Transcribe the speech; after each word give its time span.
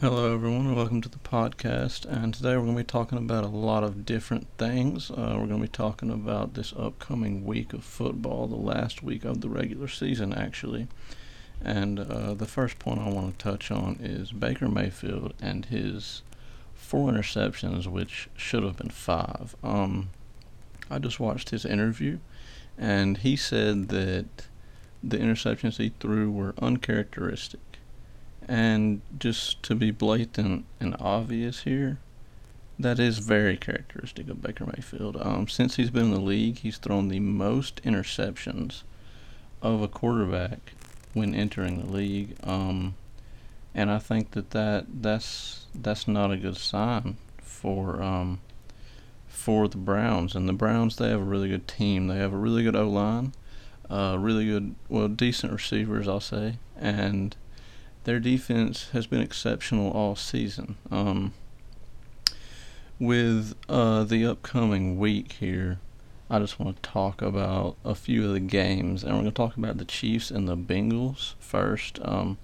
Hello, 0.00 0.32
everyone, 0.32 0.76
welcome 0.76 1.00
to 1.00 1.08
the 1.08 1.18
podcast. 1.18 2.04
And 2.04 2.32
today 2.32 2.50
we're 2.50 2.62
going 2.62 2.76
to 2.76 2.84
be 2.84 2.86
talking 2.86 3.18
about 3.18 3.42
a 3.42 3.48
lot 3.48 3.82
of 3.82 4.06
different 4.06 4.46
things. 4.56 5.10
Uh, 5.10 5.34
we're 5.36 5.48
going 5.48 5.60
to 5.60 5.66
be 5.66 5.66
talking 5.66 6.12
about 6.12 6.54
this 6.54 6.72
upcoming 6.78 7.44
week 7.44 7.72
of 7.72 7.82
football, 7.82 8.46
the 8.46 8.54
last 8.54 9.02
week 9.02 9.24
of 9.24 9.40
the 9.40 9.48
regular 9.48 9.88
season, 9.88 10.32
actually. 10.32 10.86
And 11.60 11.98
uh, 11.98 12.34
the 12.34 12.46
first 12.46 12.78
point 12.78 13.00
I 13.00 13.08
want 13.08 13.36
to 13.36 13.42
touch 13.42 13.72
on 13.72 13.98
is 14.00 14.30
Baker 14.30 14.68
Mayfield 14.68 15.34
and 15.42 15.64
his 15.64 16.22
four 16.74 17.10
interceptions, 17.10 17.88
which 17.88 18.28
should 18.36 18.62
have 18.62 18.76
been 18.76 18.90
five. 18.90 19.56
Um, 19.64 20.10
I 20.88 21.00
just 21.00 21.18
watched 21.18 21.50
his 21.50 21.64
interview, 21.64 22.20
and 22.78 23.18
he 23.18 23.34
said 23.34 23.88
that 23.88 24.26
the 25.02 25.18
interceptions 25.18 25.78
he 25.78 25.92
threw 25.98 26.30
were 26.30 26.54
uncharacteristic 26.58 27.58
and 28.48 29.02
just 29.18 29.62
to 29.64 29.74
be 29.74 29.90
blatant 29.90 30.64
and 30.80 30.96
obvious 30.98 31.62
here, 31.62 31.98
that 32.78 32.98
is 32.98 33.18
very 33.18 33.56
characteristic 33.56 34.28
of 34.28 34.40
Baker 34.40 34.66
Mayfield. 34.66 35.16
Um, 35.20 35.48
since 35.48 35.76
he's 35.76 35.90
been 35.90 36.06
in 36.06 36.14
the 36.14 36.20
league, 36.20 36.58
he's 36.58 36.78
thrown 36.78 37.08
the 37.08 37.20
most 37.20 37.82
interceptions 37.82 38.82
of 39.60 39.82
a 39.82 39.88
quarterback 39.88 40.72
when 41.12 41.34
entering 41.34 41.80
the 41.80 41.92
league. 41.92 42.36
Um, 42.42 42.94
and 43.74 43.90
I 43.90 43.98
think 43.98 44.30
that, 44.32 44.50
that 44.50 44.86
that's 45.02 45.66
that's 45.74 46.08
not 46.08 46.32
a 46.32 46.36
good 46.36 46.56
sign 46.56 47.16
for 47.38 48.02
um, 48.02 48.40
for 49.26 49.68
the 49.68 49.76
Browns. 49.76 50.34
And 50.34 50.48
the 50.48 50.52
Browns, 50.52 50.96
they 50.96 51.10
have 51.10 51.20
a 51.20 51.24
really 51.24 51.48
good 51.48 51.68
team. 51.68 52.06
They 52.06 52.16
have 52.18 52.32
a 52.32 52.38
really 52.38 52.62
good 52.62 52.76
O 52.76 52.88
line, 52.88 53.34
uh, 53.90 54.16
really 54.18 54.46
good, 54.46 54.74
well, 54.88 55.08
decent 55.08 55.52
receivers, 55.52 56.08
I'll 56.08 56.20
say, 56.20 56.58
and 56.78 57.36
their 58.08 58.18
defense 58.18 58.88
has 58.94 59.06
been 59.06 59.20
exceptional 59.20 59.90
all 59.90 60.16
season. 60.16 60.76
Um, 60.90 61.34
with 62.98 63.54
uh, 63.68 64.04
the 64.04 64.24
upcoming 64.24 64.98
week 64.98 65.32
here, 65.32 65.78
I 66.30 66.38
just 66.38 66.58
want 66.58 66.76
to 66.76 66.90
talk 66.90 67.20
about 67.20 67.76
a 67.84 67.94
few 67.94 68.24
of 68.24 68.32
the 68.32 68.40
games, 68.40 69.04
and 69.04 69.12
we're 69.12 69.20
going 69.20 69.30
to 69.30 69.36
talk 69.36 69.58
about 69.58 69.76
the 69.76 69.84
Chiefs 69.84 70.30
and 70.30 70.48
the 70.48 70.56
Bengals 70.56 71.34
first. 71.38 71.98
Um, 72.02 72.38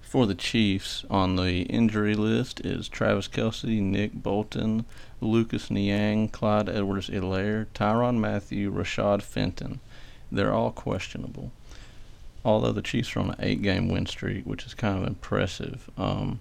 for 0.00 0.26
the 0.26 0.34
Chiefs, 0.34 1.04
on 1.10 1.36
the 1.36 1.64
injury 1.64 2.14
list 2.14 2.64
is 2.64 2.88
Travis 2.88 3.28
Kelce, 3.28 3.78
Nick 3.78 4.14
Bolton, 4.14 4.86
Lucas 5.20 5.70
Niang, 5.70 6.30
Clyde 6.30 6.70
Edwards-Helaire, 6.70 7.66
Tyrann 7.74 8.20
Mathieu, 8.20 8.72
Rashad 8.72 9.20
Fenton. 9.20 9.80
They're 10.32 10.54
all 10.54 10.70
questionable 10.70 11.52
although 12.44 12.72
the 12.72 12.82
Chiefs 12.82 13.14
are 13.16 13.20
on 13.20 13.30
an 13.30 13.36
eight 13.40 13.62
game 13.62 13.88
win 13.88 14.06
streak, 14.06 14.44
which 14.44 14.66
is 14.66 14.74
kind 14.74 14.98
of 14.98 15.06
impressive. 15.06 15.90
Um, 15.96 16.40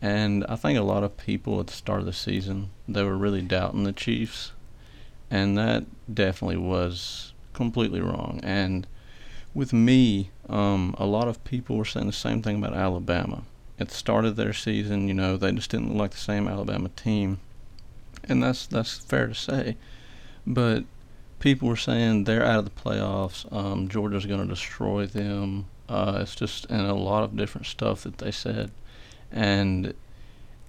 and 0.00 0.44
I 0.48 0.56
think 0.56 0.78
a 0.78 0.82
lot 0.82 1.02
of 1.02 1.16
people 1.16 1.58
at 1.60 1.66
the 1.66 1.72
start 1.72 2.00
of 2.00 2.06
the 2.06 2.12
season 2.12 2.70
they 2.86 3.02
were 3.02 3.16
really 3.16 3.42
doubting 3.42 3.84
the 3.84 3.92
Chiefs, 3.92 4.52
and 5.30 5.56
that 5.58 5.84
definitely 6.12 6.56
was 6.56 7.32
completely 7.52 8.00
wrong. 8.00 8.40
And 8.42 8.86
with 9.54 9.72
me, 9.72 10.30
um, 10.48 10.94
a 10.98 11.06
lot 11.06 11.28
of 11.28 11.42
people 11.44 11.76
were 11.76 11.84
saying 11.84 12.06
the 12.06 12.12
same 12.12 12.42
thing 12.42 12.56
about 12.56 12.74
Alabama. 12.74 13.42
At 13.80 13.88
the 13.88 13.94
start 13.94 14.24
of 14.24 14.36
their 14.36 14.52
season, 14.52 15.08
you 15.08 15.14
know, 15.14 15.36
they 15.36 15.52
just 15.52 15.70
didn't 15.70 15.88
look 15.88 15.98
like 15.98 16.10
the 16.12 16.18
same 16.18 16.48
Alabama 16.48 16.88
team, 16.90 17.38
and 18.24 18.42
that's 18.42 18.66
that's 18.66 18.98
fair 18.98 19.26
to 19.28 19.34
say. 19.34 19.76
But 20.46 20.84
people 21.38 21.68
were 21.68 21.76
saying 21.76 22.24
they're 22.24 22.44
out 22.44 22.58
of 22.58 22.64
the 22.64 22.70
playoffs. 22.70 23.50
Um, 23.52 23.88
Georgia's 23.88 24.26
going 24.26 24.40
to 24.40 24.46
destroy 24.46 25.06
them. 25.06 25.66
Uh, 25.88 26.18
it's 26.22 26.34
just 26.34 26.66
and 26.66 26.86
a 26.86 26.94
lot 26.94 27.24
of 27.24 27.36
different 27.36 27.66
stuff 27.66 28.02
that 28.02 28.18
they 28.18 28.30
said, 28.30 28.70
and 29.32 29.94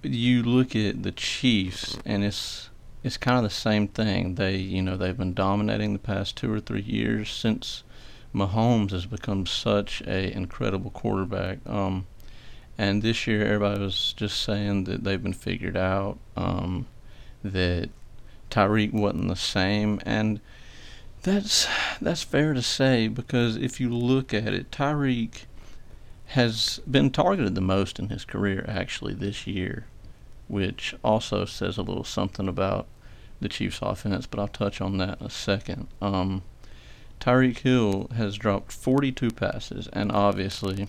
you 0.02 0.42
look 0.42 0.74
at 0.74 1.02
the 1.02 1.12
Chiefs 1.12 1.98
and 2.06 2.24
it's 2.24 2.70
it's 3.02 3.16
kind 3.16 3.36
of 3.36 3.42
the 3.42 3.50
same 3.50 3.88
thing. 3.88 4.36
They 4.36 4.56
you 4.56 4.82
know 4.82 4.96
they've 4.96 5.16
been 5.16 5.34
dominating 5.34 5.92
the 5.92 5.98
past 5.98 6.36
two 6.36 6.52
or 6.52 6.60
three 6.60 6.82
years 6.82 7.30
since 7.30 7.82
Mahomes 8.34 8.92
has 8.92 9.06
become 9.06 9.46
such 9.46 10.02
a 10.06 10.34
incredible 10.34 10.90
quarterback. 10.90 11.58
Um, 11.66 12.06
and 12.78 13.02
this 13.02 13.26
year 13.26 13.44
everybody 13.44 13.80
was 13.80 14.14
just 14.16 14.42
saying 14.42 14.84
that 14.84 15.04
they've 15.04 15.22
been 15.22 15.34
figured 15.34 15.76
out. 15.76 16.18
Um, 16.36 16.86
that 17.42 17.90
Tyreek 18.50 18.92
wasn't 18.92 19.28
the 19.28 19.36
same 19.36 20.00
and 20.04 20.40
that's 21.22 21.66
that's 22.00 22.22
fair 22.22 22.54
to 22.54 22.62
say 22.62 23.08
because 23.08 23.56
if 23.56 23.80
you 23.80 23.90
look 23.90 24.32
at 24.32 24.54
it, 24.54 24.70
Tyreek 24.70 25.42
has 26.28 26.80
been 26.90 27.10
targeted 27.10 27.54
the 27.54 27.60
most 27.60 27.98
in 27.98 28.08
his 28.08 28.24
career 28.24 28.64
actually 28.68 29.14
this 29.14 29.46
year, 29.46 29.86
which 30.48 30.94
also 31.04 31.44
says 31.44 31.76
a 31.76 31.82
little 31.82 32.04
something 32.04 32.48
about 32.48 32.86
the 33.40 33.48
Chiefs' 33.48 33.80
offense. 33.82 34.26
But 34.26 34.40
I'll 34.40 34.48
touch 34.48 34.80
on 34.80 34.98
that 34.98 35.20
in 35.20 35.26
a 35.26 35.30
second. 35.30 35.88
Um, 36.00 36.42
Tyreek 37.20 37.58
Hill 37.58 38.08
has 38.16 38.36
dropped 38.36 38.72
42 38.72 39.30
passes, 39.32 39.88
and 39.92 40.10
obviously, 40.10 40.88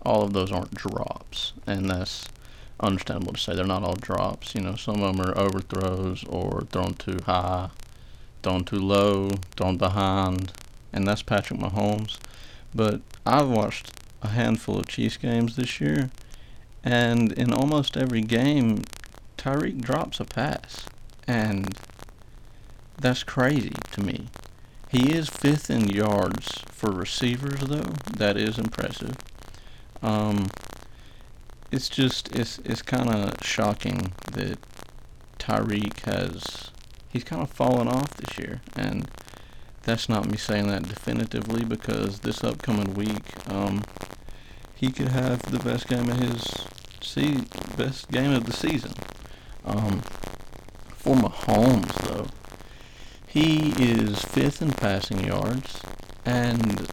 all 0.00 0.22
of 0.22 0.32
those 0.32 0.50
aren't 0.50 0.74
drops, 0.74 1.52
and 1.66 1.90
that's 1.90 2.26
understandable 2.80 3.34
to 3.34 3.40
say. 3.40 3.54
They're 3.54 3.66
not 3.66 3.82
all 3.82 3.96
drops. 3.96 4.54
You 4.54 4.62
know, 4.62 4.76
some 4.76 5.02
of 5.02 5.14
them 5.14 5.26
are 5.26 5.36
overthrows 5.36 6.24
or 6.24 6.62
thrown 6.70 6.94
too 6.94 7.18
high 7.26 7.68
thrown 8.42 8.64
too 8.64 8.78
low, 8.78 9.30
thrown 9.56 9.76
behind, 9.76 10.52
and 10.92 11.06
that's 11.06 11.22
Patrick 11.22 11.60
Mahomes. 11.60 12.18
But 12.74 13.00
I've 13.24 13.48
watched 13.48 13.92
a 14.22 14.28
handful 14.28 14.78
of 14.78 14.88
Chiefs 14.88 15.16
games 15.16 15.56
this 15.56 15.80
year, 15.80 16.10
and 16.84 17.32
in 17.32 17.52
almost 17.52 17.96
every 17.96 18.22
game, 18.22 18.82
Tyreek 19.36 19.80
drops 19.80 20.20
a 20.20 20.24
pass, 20.24 20.86
and 21.26 21.76
that's 22.98 23.22
crazy 23.22 23.72
to 23.92 24.00
me. 24.02 24.28
He 24.88 25.12
is 25.12 25.28
fifth 25.28 25.68
in 25.68 25.88
yards 25.88 26.62
for 26.70 26.90
receivers, 26.90 27.60
though. 27.60 27.92
That 28.16 28.36
is 28.36 28.58
impressive. 28.58 29.16
Um, 30.02 30.48
it's 31.72 31.88
just 31.88 32.34
it's 32.34 32.58
it's 32.64 32.82
kind 32.82 33.10
of 33.10 33.34
shocking 33.44 34.12
that 34.32 34.58
Tyreek 35.38 36.00
has 36.00 36.70
he's 37.08 37.24
kind 37.24 37.42
of 37.42 37.50
fallen 37.50 37.88
off 37.88 38.14
this 38.14 38.38
year, 38.38 38.60
and 38.76 39.10
that's 39.82 40.08
not 40.08 40.30
me 40.30 40.36
saying 40.36 40.68
that 40.68 40.82
definitively 40.88 41.64
because 41.64 42.20
this 42.20 42.42
upcoming 42.42 42.94
week, 42.94 43.24
um, 43.48 43.84
he 44.74 44.90
could 44.90 45.08
have 45.08 45.40
the 45.42 45.58
best 45.58 45.88
game 45.88 46.08
of 46.10 46.18
his 46.18 46.66
se- 47.00 47.46
best 47.76 48.10
game 48.10 48.32
of 48.32 48.44
the 48.46 48.52
season. 48.52 48.92
Um, 49.64 50.02
for 50.88 51.14
Mahomes, 51.14 51.94
though, 52.08 52.26
he 53.26 53.72
is 53.78 54.20
fifth 54.22 54.60
in 54.60 54.72
passing 54.72 55.24
yards, 55.24 55.80
and 56.24 56.88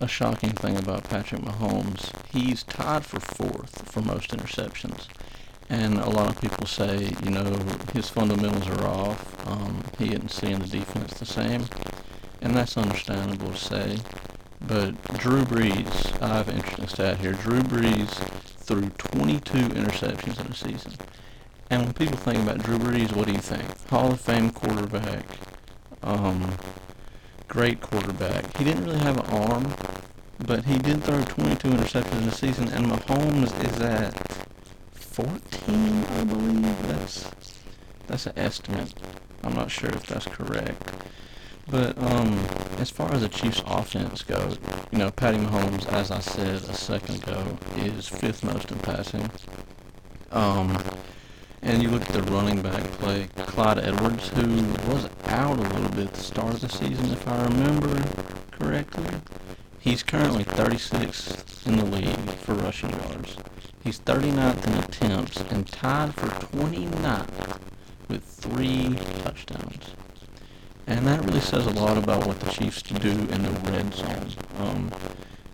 a 0.00 0.08
shocking 0.08 0.50
thing 0.50 0.76
about 0.76 1.04
Patrick 1.04 1.42
Mahomes, 1.42 2.10
he's 2.32 2.62
tied 2.62 3.04
for 3.04 3.20
fourth 3.20 3.90
for 3.90 4.00
most 4.00 4.30
interceptions. 4.30 5.06
And 5.70 5.98
a 5.98 6.08
lot 6.08 6.30
of 6.30 6.40
people 6.40 6.66
say, 6.66 7.10
you 7.22 7.30
know, 7.30 7.44
his 7.92 8.08
fundamentals 8.08 8.66
are 8.68 8.86
off. 8.86 9.46
Um, 9.46 9.84
he 9.98 10.06
isn't 10.06 10.30
seeing 10.30 10.58
the 10.60 10.66
defense 10.66 11.14
the 11.14 11.26
same. 11.26 11.66
And 12.40 12.54
that's 12.54 12.76
understandable 12.76 13.50
to 13.50 13.56
say. 13.56 13.98
But 14.60 15.02
Drew 15.18 15.44
Brees, 15.44 16.20
I 16.22 16.28
have 16.28 16.48
an 16.48 16.56
interesting 16.56 16.88
stat 16.88 17.18
here. 17.18 17.32
Drew 17.32 17.60
Brees 17.60 18.08
threw 18.58 18.88
22 18.90 19.58
interceptions 19.58 20.40
in 20.40 20.46
a 20.46 20.54
season. 20.54 20.92
And 21.70 21.82
when 21.82 21.92
people 21.92 22.16
think 22.16 22.38
about 22.38 22.58
Drew 22.58 22.78
Brees, 22.78 23.14
what 23.14 23.26
do 23.26 23.32
you 23.32 23.38
think? 23.38 23.88
Hall 23.88 24.12
of 24.12 24.20
Fame 24.20 24.50
quarterback. 24.50 25.24
Um, 26.02 26.54
great 27.46 27.80
quarterback. 27.80 28.56
He 28.56 28.64
didn't 28.64 28.84
really 28.84 29.00
have 29.00 29.18
an 29.18 29.26
arm, 29.26 29.74
but 30.46 30.64
he 30.64 30.78
did 30.78 31.04
throw 31.04 31.22
22 31.22 31.68
interceptions 31.68 32.22
in 32.22 32.28
a 32.28 32.32
season. 32.32 32.68
And 32.68 32.86
Mahomes 32.86 33.52
is 33.64 33.80
at 33.80 34.47
14, 35.18 36.04
I 36.04 36.24
believe. 36.26 36.86
That's 36.86 37.28
that's 38.06 38.26
an 38.26 38.34
estimate. 38.36 38.94
I'm 39.42 39.52
not 39.52 39.68
sure 39.68 39.90
if 39.90 40.06
that's 40.06 40.26
correct. 40.26 40.80
But 41.68 41.98
um, 41.98 42.38
as 42.78 42.90
far 42.90 43.12
as 43.12 43.22
the 43.22 43.28
Chiefs' 43.28 43.60
offense 43.66 44.22
goes, 44.22 44.60
you 44.92 44.98
know, 44.98 45.10
Patty 45.10 45.38
Mahomes, 45.38 45.86
as 45.92 46.12
I 46.12 46.20
said 46.20 46.62
a 46.62 46.72
second 46.72 47.24
ago, 47.24 47.58
is 47.78 48.06
fifth 48.06 48.44
most 48.44 48.70
in 48.70 48.78
passing. 48.78 49.28
Um, 50.30 50.80
and 51.62 51.82
you 51.82 51.90
look 51.90 52.02
at 52.02 52.12
the 52.12 52.22
running 52.30 52.62
back 52.62 52.84
play, 52.92 53.26
Clyde 53.38 53.78
Edwards, 53.78 54.28
who 54.28 54.46
was 54.88 55.08
out 55.26 55.58
a 55.58 55.62
little 55.62 55.90
bit 55.90 56.06
at 56.06 56.14
the 56.14 56.22
start 56.22 56.54
of 56.54 56.60
the 56.60 56.68
season, 56.68 57.06
if 57.10 57.26
I 57.26 57.42
remember 57.42 58.04
correctly. 58.52 59.16
He's 59.80 60.04
currently 60.04 60.44
36th 60.44 61.66
in 61.66 61.76
the 61.76 61.84
league 61.86 62.30
for 62.36 62.54
rushing 62.54 62.90
yards. 62.90 63.36
He's 63.82 64.00
39th 64.00 64.66
in 64.66 64.74
attempts 64.74 65.36
and 65.50 65.66
tied 65.66 66.14
for 66.14 66.28
29th 66.28 67.58
with 68.08 68.24
three 68.24 68.96
touchdowns. 69.22 69.94
And 70.86 71.06
that 71.06 71.24
really 71.24 71.40
says 71.40 71.66
a 71.66 71.70
lot 71.70 71.98
about 71.98 72.26
what 72.26 72.40
the 72.40 72.50
Chiefs 72.50 72.82
do 72.82 73.10
in 73.10 73.42
the 73.42 73.50
red 73.70 73.94
zone. 73.94 74.30
Um, 74.58 74.90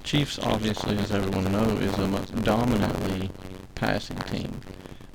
Chiefs, 0.04 0.38
obviously, 0.38 0.96
as 0.98 1.10
everyone 1.12 1.50
knows, 1.50 1.80
is 1.80 1.98
a 1.98 2.42
dominantly 2.42 3.30
passing 3.74 4.18
team. 4.18 4.60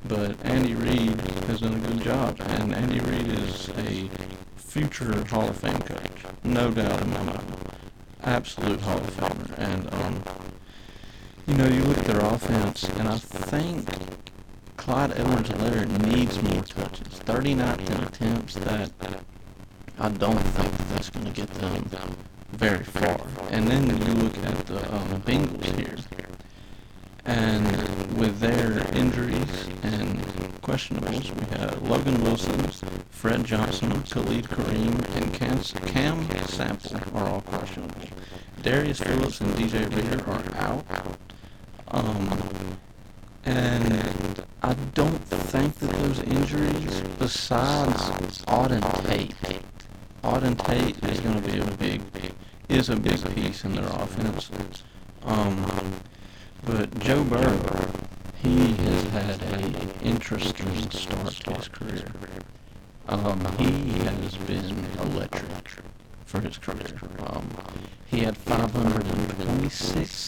But 0.05 0.35
Andy 0.45 0.75
Reid 0.75 1.19
has 1.47 1.61
done 1.61 1.75
a 1.75 1.87
good 1.87 2.01
job, 2.01 2.37
and 2.41 2.73
Andy 2.73 2.99
Reid 2.99 3.27
is 3.27 3.69
a 3.77 4.09
future 4.55 5.25
Hall 5.25 5.49
of 5.49 5.57
Fame 5.57 5.79
coach, 5.79 6.25
no 6.43 6.71
doubt 6.71 7.01
in 7.01 7.09
my 7.11 7.23
mind. 7.23 7.69
Absolute 8.23 8.81
Hall 8.81 8.97
of 8.97 9.11
Famer. 9.15 9.57
And 9.57 9.93
um, 9.93 10.23
you 11.49 11.55
know, 11.55 11.67
you 11.67 11.81
look 11.81 11.97
at 11.97 12.05
their 12.05 12.19
offense, 12.19 12.83
and 12.83 13.07
I 13.07 13.17
think 13.17 13.89
Clyde 14.77 15.13
Edwards-Helaire 15.17 15.87
needs 16.05 16.39
more 16.43 16.61
touches. 16.61 17.07
39 17.07 17.79
attempts, 18.03 18.53
that 18.53 18.91
I 19.97 20.09
don't 20.09 20.37
think 20.37 20.77
that 20.77 20.89
that's 20.89 21.09
going 21.09 21.25
to 21.25 21.31
get 21.31 21.49
them 21.55 21.89
very 22.51 22.83
far. 22.83 23.19
And 23.49 23.67
then 23.67 23.87
you 23.87 24.13
look 24.13 24.37
at 24.37 24.67
the 24.67 24.95
um, 24.95 25.21
Bengals 25.23 25.65
here, 25.75 25.97
and 27.25 27.65
with 28.19 28.39
their 28.39 28.85
injuries 28.95 29.69
and 29.81 30.19
questionables, 30.61 31.31
we 31.33 31.57
have 31.57 31.81
Logan 31.81 32.23
Wilson, 32.23 32.69
Fred 33.09 33.43
Johnson, 33.43 34.03
Khalid 34.03 34.45
Kareem, 34.45 35.15
and 35.15 35.33
Cam, 35.33 35.63
Cam 35.87 36.45
Sample 36.45 36.99
are 37.15 37.27
all 37.27 37.41
questionable. 37.41 37.95
Darius 38.61 38.99
Phillips 38.99 39.41
and 39.41 39.51
DJ 39.55 39.89
Reader 39.95 40.29
are 40.29 40.63
out. 40.63 41.28
Um, 41.91 42.77
and 43.45 44.43
I 44.61 44.73
don't 44.93 45.23
think 45.23 45.75
that 45.79 45.89
those 45.91 46.19
injuries, 46.19 47.01
besides 47.17 48.43
Auden 48.45 49.07
Tate, 49.07 49.33
Auden 50.23 50.57
Tate 50.65 51.03
is 51.09 51.19
going 51.21 51.41
to 51.41 51.51
be 51.51 51.59
a 51.59 51.65
big, 51.77 52.01
is 52.67 52.89
a 52.89 52.95
big 52.95 53.35
piece 53.35 53.63
in 53.63 53.73
their 53.75 53.87
offense. 53.87 54.51
Um, 55.23 55.65
but 56.65 56.99
Joe 56.99 57.23
Burrow, 57.23 57.87
he 58.41 58.73
has 58.73 59.03
had 59.07 59.41
a 59.41 60.03
interesting 60.03 60.91
start 60.91 61.31
to 61.31 61.53
his 61.55 61.67
career. 61.69 62.05
Um, 63.07 63.39
he 63.57 63.99
has 64.03 64.35
been 64.37 64.85
electric 65.01 65.81
for 66.25 66.41
his 66.41 66.57
career. 66.59 66.99
Um, 67.25 67.49
he 68.05 68.19
had 68.19 68.37
526, 68.37 69.39
46 69.43 69.97
yards 69.97 70.18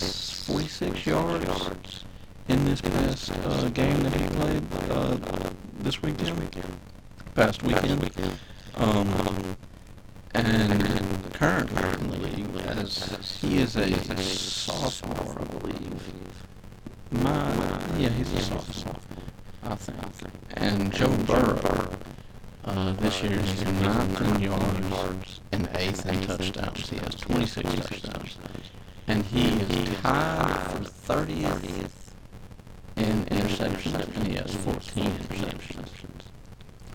in 2.51 2.65
this 2.65 2.81
past 2.81 3.31
uh, 3.45 3.69
game 3.69 4.03
that 4.03 4.13
he 4.13 4.27
played 4.27 4.63
uh, 4.89 5.17
this 5.79 6.01
weekend, 6.01 6.53
past 7.33 7.63
weekend. 7.63 8.37
Um, 8.75 9.55
and 10.33 11.33
currently 11.33 11.83
in 11.93 12.09
the 12.09 12.17
league, 12.17 12.67
as 12.67 13.39
he 13.41 13.57
is 13.57 13.75
a 13.77 14.17
sophomore, 14.17 15.37
I 15.39 15.43
believe. 15.59 16.43
My, 17.11 17.53
yeah, 17.97 18.09
he's 18.09 18.33
a 18.33 18.41
sophomore, 18.41 18.95
I 19.63 19.75
think. 19.75 20.33
And 20.55 20.93
Joe 20.93 21.15
Burrow, 21.27 21.89
uh, 22.65 22.93
this 22.93 23.23
year 23.23 23.37
he's 23.39 23.63
19 23.63 24.41
yards 24.41 25.39
and 25.53 25.69
eighth 25.75 26.05
in 26.05 26.21
touchdowns. 26.27 26.89
He 26.89 26.97
has 26.97 27.15
26 27.15 27.69
touchdowns. 27.75 28.37
And 29.07 29.25
he 29.25 29.47
is 29.61 29.95
tied 30.01 30.87
for 30.87 31.13
30th 31.13 31.63
in 31.63 31.80
interceptions, 33.61 34.27
he 34.27 34.35
has 34.35 34.53
14 34.55 35.03
interceptions. 35.05 36.21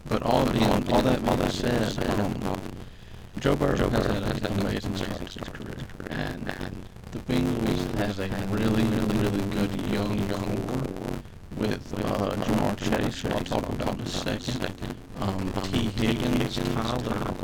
But 0.08 0.22
all, 0.22 0.46
being, 0.50 0.64
all 0.64 1.02
that, 1.02 1.28
all 1.28 1.36
that 1.36 1.52
said, 1.52 2.20
um, 2.20 2.60
Joe 3.40 3.56
Burrow 3.56 3.88
has 3.90 4.06
had 4.06 4.50
an 4.50 4.60
amazing 4.60 4.96
start 4.96 5.16
to 5.16 5.38
his 5.40 5.48
career, 5.48 5.76
and, 6.10 6.48
and 6.48 6.76
the 7.10 7.18
Bengals 7.18 7.94
has 7.96 8.18
a 8.18 8.28
really, 8.50 8.82
really, 8.84 9.16
really 9.18 9.50
good 9.50 9.80
young, 9.92 10.18
young 10.28 10.56
core 10.66 11.06
with 11.56 11.94
uh, 12.04 12.30
Ja'Marr 12.36 12.76
Chase, 12.76 13.24
I'll 13.24 13.40
talk 13.40 13.68
about 13.68 13.94
in 13.94 14.00
a 14.00 14.06
second, 14.06 14.94
um, 15.20 15.52
Tee 15.64 15.90
Higgins, 15.96 16.56
Tyler 16.56 17.34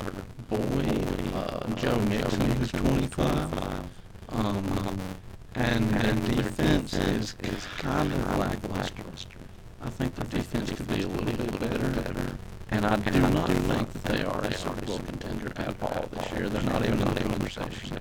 Boyd, 0.48 1.34
uh, 1.34 1.66
Joe 1.76 1.98
Mixon, 2.00 2.50
who's 2.52 2.70
25, 2.72 3.88
um, 4.28 4.98
and, 5.54 5.94
and 5.96 6.36
defense 6.36 6.94
is, 6.94 7.36
is 7.42 7.66
kind 7.78 8.12
of 8.12 8.38
lackluster. 8.38 9.38
I 9.80 9.90
think 9.90 10.14
the 10.14 10.24
defense 10.24 10.70
could 10.70 10.88
be 10.88 11.02
a 11.02 11.08
little 11.08 11.58
bit 11.58 11.60
better. 12.02 12.38
And 12.70 12.81
I 12.92 12.96
do 12.96 13.20
not 13.20 13.48
think 13.48 13.90
that 13.94 14.04
they 14.04 14.22
are 14.22 14.44
a 14.44 14.84
Bowl 14.84 14.98
contender 14.98 15.50
at 15.56 15.74
all 15.80 16.04
this 16.12 16.30
year. 16.32 16.50
They're 16.50 16.62
not 16.62 16.84
even 16.84 17.00
in 17.00 17.14
the 17.14 17.20
conversation. 17.20 17.98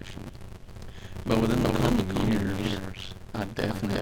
But 1.25 1.39
within 1.39 1.63
the 1.63 1.69
coming 1.69 2.27
years, 2.29 3.13
I 3.33 3.45
definitely 3.45 4.01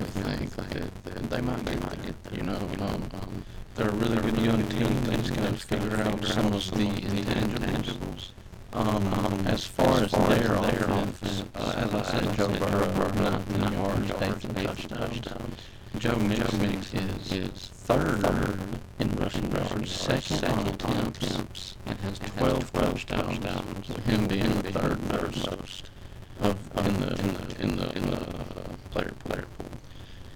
think 0.49 0.49
that, 0.63 1.29
they 1.29 1.41
might 1.41 1.63
get 1.63 2.23
there. 2.23 2.33
You 2.33 2.41
know, 2.41 2.57
um, 2.79 3.45
they're 3.75 3.89
a 3.89 3.91
really 3.91 4.15
good 4.15 4.41
young 4.41 4.67
team. 4.67 5.03
They 5.03 5.17
just 5.17 5.35
got 5.35 5.53
to 5.53 5.53
figure 5.53 5.95
out 5.97 6.25
some 6.25 6.53
of 6.53 6.71
the 6.71 6.87
intangibles. 6.87 8.31
Um, 8.73 9.45
as 9.45 9.65
far 9.65 10.03
as 10.03 10.11
their 10.11 10.55
offense, 10.55 11.43
uh, 11.53 11.73
as 11.75 11.93
I 11.93 12.01
said, 12.01 12.35
Joe 12.35 12.47
Burrow, 12.47 13.11
19 13.13 13.73
yards, 13.73 14.11
8 14.57 14.89
touchdowns. 14.89 15.57
Joe 15.99 16.15
Mixon 16.15 16.65
is, 16.65 17.31
is 17.31 17.69
third 17.73 18.25
rushing 19.19 19.51
yards, 19.51 19.91
second 19.91 20.45
on 20.45 20.67
attempts, 20.67 21.75
and 21.85 21.99
has 21.99 22.19
12 22.19 22.71
touchdowns, 22.71 23.89
with 23.89 24.05
him 24.05 24.27
being 24.27 24.61
the 24.61 24.71
third 24.71 24.99
most 25.09 25.89
of 26.39 26.57
in 26.85 26.99
the 27.01 27.09
in 27.19 27.33
the 27.33 27.61
in 27.61 27.75
the, 27.75 27.97
in 27.97 28.11
the 28.11 28.17
uh, 28.17 28.63
player 28.91 29.13
player 29.25 29.45
pool. 29.57 29.67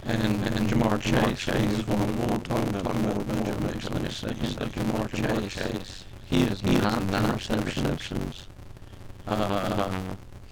And 0.04 0.44
and 0.44 0.68
Ja'Marr 0.68 1.00
Chase, 1.00 1.44
he's 1.44 1.86
one 1.86 2.18
we'll 2.18 2.38
talk 2.40 2.68
about 2.68 2.94
more 3.00 3.12
about 3.12 3.46
Joe 3.46 3.58
Mixon 3.66 3.96
in 3.96 4.04
a 4.04 4.10
second. 4.10 4.56
But 4.58 4.72
Ja'Marr 4.72 5.48
Chase, 5.48 6.04
he 6.26 6.42
has 6.42 6.62
nine 6.62 7.10
nine 7.10 7.64
receptions. 7.64 8.48
Uh, 9.26 9.90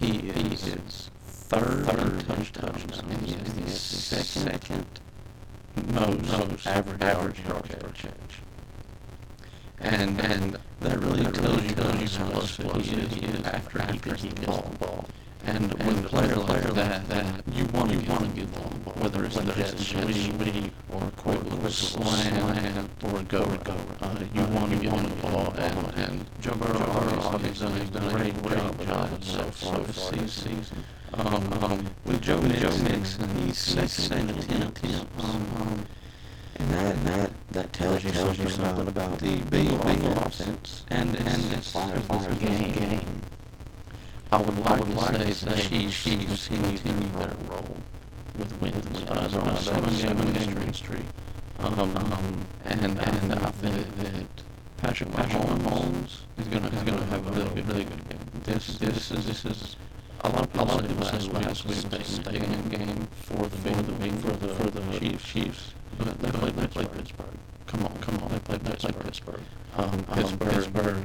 he 0.00 0.06
he 0.06 0.55
is 0.55 1.11
third, 1.26 1.85
third 1.85 2.26
touchdowns, 2.26 2.99
and 2.99 3.26
he 3.26 3.35
has 3.35 3.55
the 3.55 3.70
second 3.70 4.87
most, 5.76 6.22
most 6.38 6.66
average 6.66 7.02
average 7.02 7.42
per 7.44 7.60
catch. 7.90 8.12
And 9.80 10.20
and 10.20 10.58
that 10.80 10.98
really 11.00 11.24
tells 11.24 11.62
you 11.64 11.74
tells 11.74 12.16
how 12.16 12.30
explosive 12.40 13.12
he 13.12 13.26
is 13.26 13.44
after 13.44 13.80
after 13.80 14.14
he 14.14 14.28
gets 14.28 14.56
the 14.58 14.76
ball. 14.78 15.06
And, 15.44 15.74
and 15.74 15.86
with 15.86 16.04
a 16.04 16.08
player 16.08 16.36
like 16.36 16.62
that, 16.74 17.08
that 17.08 17.42
you 17.52 17.64
want 17.66 17.90
to 17.90 18.10
want 18.10 18.28
to 18.28 18.40
get 18.40 18.52
the 18.52 18.60
ball, 18.60 18.70
whether 19.02 19.24
it's 19.24 19.36
whether 19.36 19.52
a 19.52 19.54
jet 19.54 19.78
sweep 19.78 20.72
or 20.90 21.02
a 21.02 21.10
quick 21.12 21.42
little 21.44 21.70
slant 21.70 22.88
or 23.02 23.18
a 23.18 23.22
go 23.25 23.44
go. 23.64 23.75
Uh, 24.00 24.18
you 24.32 24.44
want 24.44 24.70
to 24.72 24.78
get 24.78 24.92
on 24.92 25.02
the 25.02 25.16
ball, 25.16 25.52
and 25.56 25.94
and 25.96 26.26
Joe 26.40 26.54
Burrow 26.54 26.78
obviously 27.22 27.72
has 27.72 27.90
done 27.90 28.06
a 28.06 28.11
great 28.11 28.40
great 28.42 28.87
job 28.87 29.25
so 29.25 29.42
far 29.50 29.80
this 29.80 30.32
season. 30.32 30.64
Um, 31.14 31.52
um, 31.62 31.87
with 32.06 32.22
Joe, 32.22 32.40
Joe 32.40 32.76
Mixon, 32.78 33.28
he's 33.37 33.58
second 33.58 34.30
in 34.30 34.62
attempts. 34.62 35.04
Um, 35.18 35.46
um, 35.56 35.87
and 36.56 36.70
that, 36.70 36.94
and 36.94 37.06
that, 37.06 37.30
that 37.50 37.72
tells, 37.72 38.04
you, 38.04 38.11
tells 38.11 38.37
something, 38.37 38.49
something 38.49 38.88
about, 38.88 39.18
the 39.18 39.40
Bengal 39.50 40.12
offense 40.18 40.84
and, 40.88 41.16
and 41.16 41.26
this, 41.26 41.72
this 41.72 42.26
game. 42.38 42.72
game. 42.72 43.20
I 44.32 44.38
would 44.40 44.58
like, 44.60 44.66
I 44.66 44.76
would 44.78 44.94
like 44.94 45.12
to 45.18 45.34
say 45.34 45.46
that 45.46 45.56
the 45.56 45.62
Chiefs 45.90 46.48
continue 46.48 47.08
their 47.18 47.36
roll 47.48 47.76
with 48.38 48.62
wins. 48.62 49.02
Uh, 49.06 49.28
they're 49.28 49.40
on 49.42 49.48
a 49.48 49.60
seven-game 49.60 50.16
winning 50.56 50.72
streak. 50.72 51.04
Um, 51.58 51.78
um, 51.78 52.46
and, 52.64 52.82
and 52.82 53.32
I 53.34 53.50
think 53.50 53.94
that 53.98 54.26
Patrick 54.78 55.10
Mahomes 55.10 56.20
is 56.38 56.48
gonna 56.48 56.68
is 56.68 56.82
gonna 56.82 57.04
have 57.04 57.26
a 57.26 57.30
really 57.30 57.54
good, 57.54 57.68
really 57.68 57.84
good 57.84 58.08
game. 58.08 58.18
This 58.42 58.78
this 58.78 59.10
is 59.10 59.26
this 59.26 59.44
is 59.44 59.76
a 60.24 60.28
lot 60.30 60.40
of 60.44 60.52
people, 60.52 60.66
a 60.66 60.68
lot 60.68 60.80
of 60.80 60.88
people 60.88 61.04
say 61.04 61.18
last 61.28 61.66
week 61.66 61.76
was 61.76 62.00
a 62.00 62.02
stay-in 62.04 62.68
game 62.70 63.08
for 63.12 63.46
the 63.46 63.74
for 63.74 63.82
the 63.82 64.08
for 64.16 64.30
the 64.32 64.48
for 64.54 64.70
the 64.70 64.98
Chiefs. 64.98 65.24
Chiefs, 65.24 65.74
but 65.98 66.18
they 66.20 66.30
played 66.30 66.56
they 66.56 66.66
played 66.68 66.90
Pittsburgh. 66.92 67.36
Come 67.66 67.84
on, 67.84 67.98
come 67.98 68.18
on, 68.22 68.30
they 68.32 68.38
played 68.38 68.60
they 68.60 68.76
played 68.76 68.98
Pittsburgh. 68.98 69.40
Um, 69.76 70.04
Pittsburgh. 70.04 70.50
Pittsburgh. 70.50 71.04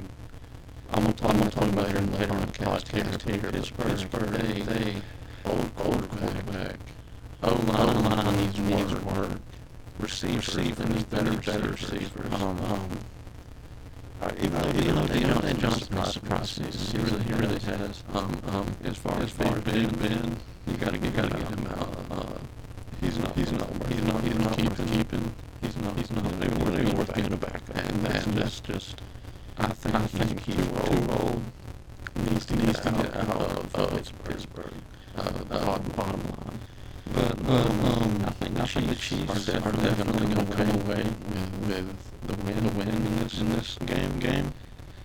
I'm 0.98 1.04
gonna 1.04 1.13
talk, 1.13 1.30
I'm 1.30 1.38
gonna 1.38 1.51
talk 1.51 1.70
about 1.70 1.89
it 1.89 2.12
later 2.20 2.34
on 2.34 2.42
the 2.42 2.48
podcast 2.48 3.27
here. 3.27 3.51
Pittsburgh, 3.51 3.88
Pittsburgh, 3.88 4.30
they 4.32 4.62
they 4.62 4.96
old 5.46 5.75
quarterback. 5.75 6.80
O 7.44 7.54
line 7.54 8.36
needs 8.38 8.58
needs 8.58 8.96
work. 9.06 9.30
Receiver, 10.00 10.38
receiver 10.38 10.86
needs 10.86 11.04
better 11.04 11.38
better 11.38 11.70
receivers. 11.70 12.34
Um, 12.34 12.58
um 12.66 12.89
uh, 14.24 14.32
even 14.42 14.60
though 14.60 14.70
even 14.70 14.96
though 14.96 15.01
Diontae 15.04 15.60
Johnson 15.60 15.98
has 15.98 16.13
surprised 16.13 16.63
season, 16.66 17.00
he 17.00 17.06
really 17.06 17.24
he 17.25 17.34
really 17.34 17.60
has. 17.60 18.04
Um, 18.16 18.42
um, 18.48 18.66
as 18.84 18.98
far 18.98 19.22
as 19.22 19.30
far 19.30 19.56
as 19.56 19.63
Big 19.66 20.00
Ben, 20.00 20.36
you 20.66 20.77
gotta 20.77 20.98
you 20.98 21.12
gotta 21.12 21.30
get 21.30 21.48
him 21.48 21.68
out. 21.77 21.96
Uh, 22.10 22.38
he's 23.01 23.20
not 23.20 23.36
he's 23.36 23.51
not 23.51 23.70
he's 23.88 24.01
not 24.01 24.24
he's 24.24 24.39
not 24.39 24.58
worth 24.63 24.92
keeping. 24.92 25.32
He's 25.62 25.77
not 25.77 25.96
he's 25.96 26.10
not 26.10 26.25
even 26.25 26.74
even 26.74 26.98
worth 26.98 27.13
being 27.13 27.34
a 27.34 27.38
backup. 27.38 27.75
And 27.75 28.04
that's 28.34 28.62
just 28.62 29.00
I 29.60 29.68
think 29.70 29.96
I 29.96 30.06
think 30.06 30.40
he's 30.42 30.56
too 30.56 31.12
old. 31.12 31.42
Needs 32.16 32.46
to 32.46 32.56
needs 32.56 32.80
to 32.80 32.92
get 32.92 33.16
out 33.16 33.42
of, 33.42 33.76
of 33.76 34.24
Pittsburgh. 34.24 34.74
Uh, 35.16 35.32
the 35.32 35.46
bottom 35.46 35.92
bottom 35.96 36.22
line. 36.24 36.60
But 37.14 37.40
um, 37.50 37.86
um, 37.86 38.26
I 38.26 38.32
think 38.32 38.56
the 38.56 38.96
Chiefs 38.96 39.50
are, 39.50 39.72
definitely 39.72 40.34
going 40.34 40.46
to 40.46 40.56
come 40.56 40.70
away 40.70 41.04
with, 41.04 41.68
with 41.68 42.28
the 42.28 42.36
win, 42.46 42.68
the 42.68 42.74
win 42.78 42.90
in 42.90 43.20
this 43.20 43.40
in 43.40 43.50
this 43.50 43.78
game. 43.86 44.20
Game. 44.20 44.54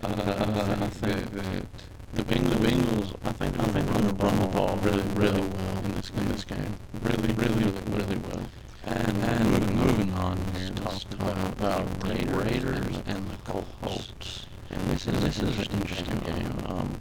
Uh, 0.03 0.07
I 0.07 0.87
think 0.87 1.31
that 1.31 1.65
the 2.13 2.23
Bengals, 2.23 2.57
Bengals, 2.57 3.15
I 3.23 3.31
think, 3.31 3.59
I 3.59 3.63
think 3.63 3.87
they're 3.87 4.01
going 4.01 4.15
to 4.15 4.23
run 4.23 4.39
the 4.39 4.47
ball 4.47 4.75
really, 4.77 5.03
really 5.15 5.41
well 5.41 5.77
in 5.85 5.91
this 5.93 6.09
in 6.11 6.27
this 6.27 6.43
game. 6.43 6.75
Really, 7.01 7.33
really, 7.33 7.55
really, 7.55 7.81
really 7.89 8.17
well. 8.17 8.43
And, 8.85 9.23
and 9.23 9.49
moving, 9.49 9.77
moving 9.77 10.13
on 10.15 10.37
here, 10.55 10.69
let's 10.83 11.05
talk 11.05 11.13
about, 11.13 11.53
about 11.53 11.99
the 12.01 12.25
Raiders 12.37 12.97
and 13.07 13.29
the 13.29 13.37
Colts. 13.45 14.45
And 14.69 14.81
this 14.89 15.07
is 15.07 15.21
this 15.21 15.41
is 15.41 15.67
an 15.67 15.79
interesting 15.79 16.19
game. 16.19 16.53
Um, 16.65 16.99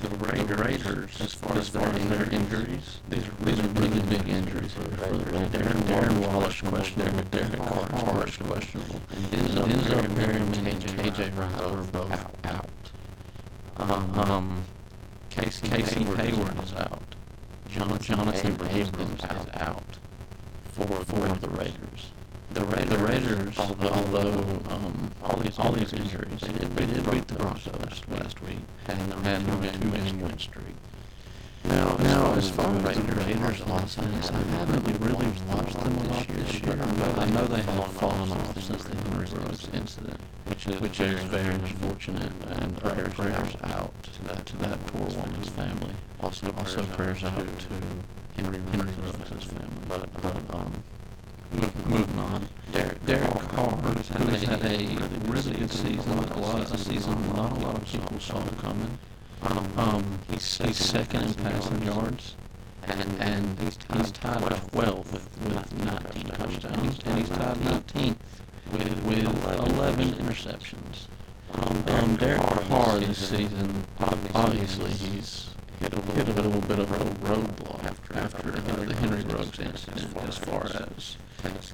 the 0.00 0.08
Raiders, 0.26 0.58
Raiders 0.58 1.20
as 1.20 1.34
far 1.34 1.58
as, 1.58 1.68
far 1.68 1.86
as 1.86 2.08
their 2.08 2.30
injuries, 2.32 3.00
these 3.10 3.24
are 3.26 3.30
are 3.30 3.68
really 3.68 4.00
big 4.02 4.26
injuries 4.28 4.72
for 4.72 4.84
the 4.84 4.96
Raiders. 4.96 5.50
Darren, 5.50 5.80
Darren 5.82 6.26
Waller's 6.26 6.60
questionable, 6.60 7.22
Derek 7.30 7.58
Carr 7.58 8.26
is 8.26 8.36
questionable. 8.36 9.00
Enzo, 9.32 9.64
Enzo 9.66 10.16
Perryman 10.16 10.66
and 10.66 10.82
KJ 10.82 11.36
Wright 11.36 11.92
both 11.92 12.10
out. 12.10 12.36
out. 12.44 12.70
Um, 13.76 14.18
um, 14.18 14.64
Casey, 15.28 15.68
Casey 15.68 16.04
Hayward 16.04 16.62
is 16.62 16.72
out. 16.74 17.02
Jonathan, 17.68 18.20
Abrams, 18.20 18.74
Abrams 18.74 19.24
is 19.24 19.30
out 19.54 19.98
for, 20.74 20.86
for 21.04 21.28
the 21.38 21.48
Raiders. 21.48 22.10
The 22.52 22.64
Raiders, 22.64 22.88
the 22.90 22.98
Raiders 22.98 23.58
although, 23.58 23.88
although 23.88 24.60
um, 24.70 25.10
all 25.22 25.36
these 25.36 25.58
all 25.58 25.72
these 25.72 25.92
injuries, 25.92 26.40
they 26.40 26.52
did, 26.52 26.76
they 26.76 26.86
did 26.86 27.10
beat 27.10 27.26
the 27.28 27.34
Broncos 27.34 27.66
last, 27.80 28.08
last 28.10 28.42
week 28.42 28.58
and 28.86 29.12
they 29.12 29.30
had 29.30 29.42
a 29.42 29.72
two-game 29.72 30.20
win 30.20 30.38
streak. 30.38 30.76
Now, 31.64 31.96
now 31.96 32.34
as 32.34 32.50
far 32.50 32.74
as 32.88 32.96
the 32.96 33.12
Raiders 33.14 33.60
offense, 33.60 34.30
I 34.30 34.38
haven't 34.58 35.00
really 35.00 35.26
watched 35.48 35.78
them 35.78 35.96
a 35.96 36.08
lot 36.12 36.28
this 36.28 36.60
year, 36.60 36.76
but 36.76 37.18
I 37.18 37.26
know 37.30 37.46
they 37.46 37.62
have 37.62 37.92
fallen 37.92 38.30
off 38.32 38.62
since 38.62 38.84
the 38.84 38.96
Henry 38.96 39.26
Ruggs 39.26 39.68
incident, 39.72 40.20
which 40.46 40.66
is 40.66 40.80
which 40.80 41.00
is 41.00 41.20
very 41.24 41.54
unfortunate. 41.54 42.32
And 42.50 42.76
prayers, 42.78 43.14
prayers 43.14 43.56
out 43.62 43.92
to 44.02 44.24
that 44.24 44.46
to 44.46 44.56
that 44.58 44.86
poor 44.88 45.06
woman's 45.06 45.48
family. 45.48 45.94
Also, 46.20 46.52
also 46.58 46.82
prayers 46.84 47.24
out 47.24 47.38
to 47.38 47.68
Henry 48.36 48.60
Henry 48.72 48.92
Ruggs' 49.02 49.44
family. 49.44 49.68
But 49.88 50.12
but 50.22 50.54
um. 50.54 50.82
Moving 51.86 52.18
on, 52.18 52.48
Derek, 52.72 53.06
Derek 53.06 53.30
Carr 53.50 53.76
has 53.76 54.08
had 54.42 54.64
a 54.64 54.78
really 55.30 55.54
good 55.56 55.70
season. 55.70 56.18
A 56.18 56.38
lot 56.40 56.60
of 56.60 56.72
a 56.72 56.78
season 56.78 57.14
not 57.36 57.52
a 57.52 57.60
lot 57.60 57.76
of 57.76 57.84
people 57.84 58.18
saw 58.18 58.42
coming. 58.60 58.98
Um, 59.42 59.72
um, 59.76 60.18
he's, 60.30 60.58
he's 60.58 60.76
second 60.76 61.22
in 61.22 61.34
passing 61.34 61.82
yards, 61.82 62.34
and, 62.84 63.20
and 63.20 63.58
he's, 63.60 63.78
he's 63.92 64.10
tied 64.10 64.40
12 64.72 65.12
with, 65.12 65.28
with 65.44 65.84
19 65.84 66.24
touchdowns, 66.24 66.98
and 67.04 67.18
he's 67.18 67.28
tied 67.28 67.56
19th 67.58 68.16
with, 68.72 69.04
with 69.04 69.68
11 69.76 70.12
interceptions. 70.14 71.06
Um, 71.52 71.84
um, 71.88 72.16
Derek 72.16 72.40
Carr 72.40 72.98
this 72.98 73.28
season, 73.28 73.84
obviously 74.34 74.90
he's 74.90 75.53
hit 75.80 75.92
a 75.92 75.96
little, 75.96 76.14
hit 76.14 76.28
a 76.28 76.32
little 76.32 76.60
bit 76.62 76.78
of 76.78 76.90
a 76.90 77.04
roadblock 77.26 77.84
after, 77.84 78.18
after 78.18 78.48
uh, 78.48 78.84
the 78.84 78.94
Henry 78.94 79.22
Ruggs 79.22 79.58
incident 79.58 80.16
as 80.28 80.38
far 80.38 80.64
as 80.64 81.16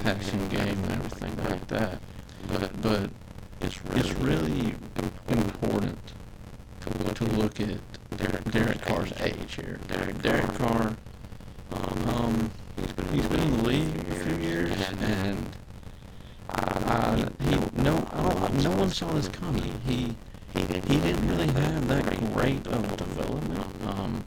passing 0.02 0.48
game 0.48 0.82
and 0.84 0.92
everything 0.92 1.36
like 1.44 1.66
that. 1.68 2.00
But, 2.48 2.82
but 2.82 3.10
it's 3.60 3.84
really, 3.84 4.00
it's 4.00 4.14
really 4.14 4.74
important 5.28 5.98
to 7.14 7.24
look 7.24 7.60
at 7.60 7.78
Derek, 8.16 8.44
Derek 8.50 8.80
Carr's 8.82 9.12
age 9.20 9.54
here. 9.54 9.78
Derek, 9.88 10.22
Derek 10.22 10.54
Carr, 10.54 10.96
um, 11.72 12.50
he's 13.12 13.26
been 13.26 13.40
in 13.40 13.56
the 13.58 13.62
league 13.62 14.08
a 14.10 14.14
few 14.14 14.36
years, 14.36 14.72
and 15.02 15.46
uh, 16.48 17.28
he 17.40 17.56
no 17.82 17.98
no 18.62 18.70
one 18.70 18.90
saw 18.90 19.12
this 19.12 19.28
coming. 19.28 19.80
He 19.86 20.16
he 20.54 20.62
didn't 20.98 21.28
really 21.28 21.46
have 21.46 21.88
that 21.88 22.32
great 22.32 22.66
of 22.66 22.96
development. 22.96 23.66
Um, 23.86 24.24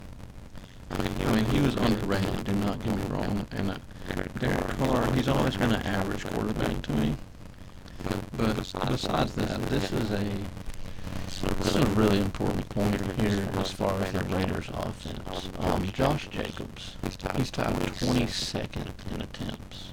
I 0.91 1.31
mean, 1.31 1.45
he 1.45 1.59
was 1.59 1.75
underrated. 1.75 2.43
Do 2.45 2.53
not 2.53 2.83
get 2.83 2.95
me 2.95 3.03
wrong. 3.09 3.45
And 3.51 3.71
uh, 3.71 3.77
Derek 4.39 4.77
Carr, 4.77 5.11
he's 5.13 5.27
always 5.27 5.57
been 5.57 5.73
an 5.73 5.81
average 5.81 6.25
quarterback 6.25 6.81
to 6.83 6.91
me. 6.93 7.15
But 8.37 8.57
besides 8.87 9.35
that, 9.35 9.61
this 9.69 9.91
is 9.91 10.11
a 10.11 10.23
this 11.59 11.75
is 11.75 11.75
a 11.75 11.85
really 11.87 12.19
important 12.19 12.67
point 12.69 12.95
here 13.19 13.49
as 13.57 13.71
far 13.71 13.99
as 14.01 14.13
the 14.13 14.23
Raiders' 14.35 14.69
offense. 14.73 15.49
Um, 15.59 15.85
Josh 15.91 16.29
Jacobs, 16.29 16.95
he's 17.03 17.17
tied 17.17 17.35
22nd 17.35 18.91
in 19.13 19.21
attempts, 19.21 19.91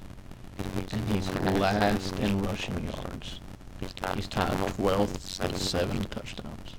and 0.91 1.09
he's 1.09 1.29
last 1.59 2.17
in 2.19 2.41
rushing 2.41 2.85
yards. 2.85 3.39
He's 3.81 3.93
tied 4.27 4.53
12th 4.53 5.43
at 5.43 5.57
seven 5.57 6.03
touchdowns, 6.05 6.75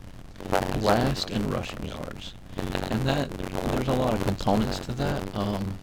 last 0.80 1.30
in 1.30 1.50
rushing 1.50 1.85
yards, 1.87 2.35
and 2.56 3.02
that 3.02 3.30
there's 3.30 3.88
a 3.88 3.92
lot 3.92 4.14
of 4.14 4.25
components 4.25 4.78
to 4.80 4.92
that. 4.92 5.37
Um, 5.37 5.78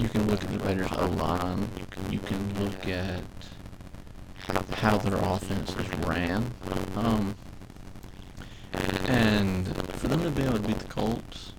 you 0.00 0.08
can 0.08 0.28
look 0.30 0.42
at 0.42 0.50
the 0.50 0.58
Raiders' 0.64 0.88
O 0.92 1.06
line. 1.06 1.68
You 2.10 2.20
can 2.20 2.64
look 2.64 2.88
at 2.88 3.22
how 4.74 4.98
their 4.98 5.16
offense 5.16 5.74
is 5.76 5.88
ran. 6.06 6.52
Um, 6.96 7.34
and 9.08 9.66
for 9.92 10.08
them 10.08 10.22
to 10.22 10.30
be 10.30 10.42
able 10.42 10.54
to 10.54 10.60
beat 10.60 10.78
the 10.78 10.88
Colts, 10.88 11.52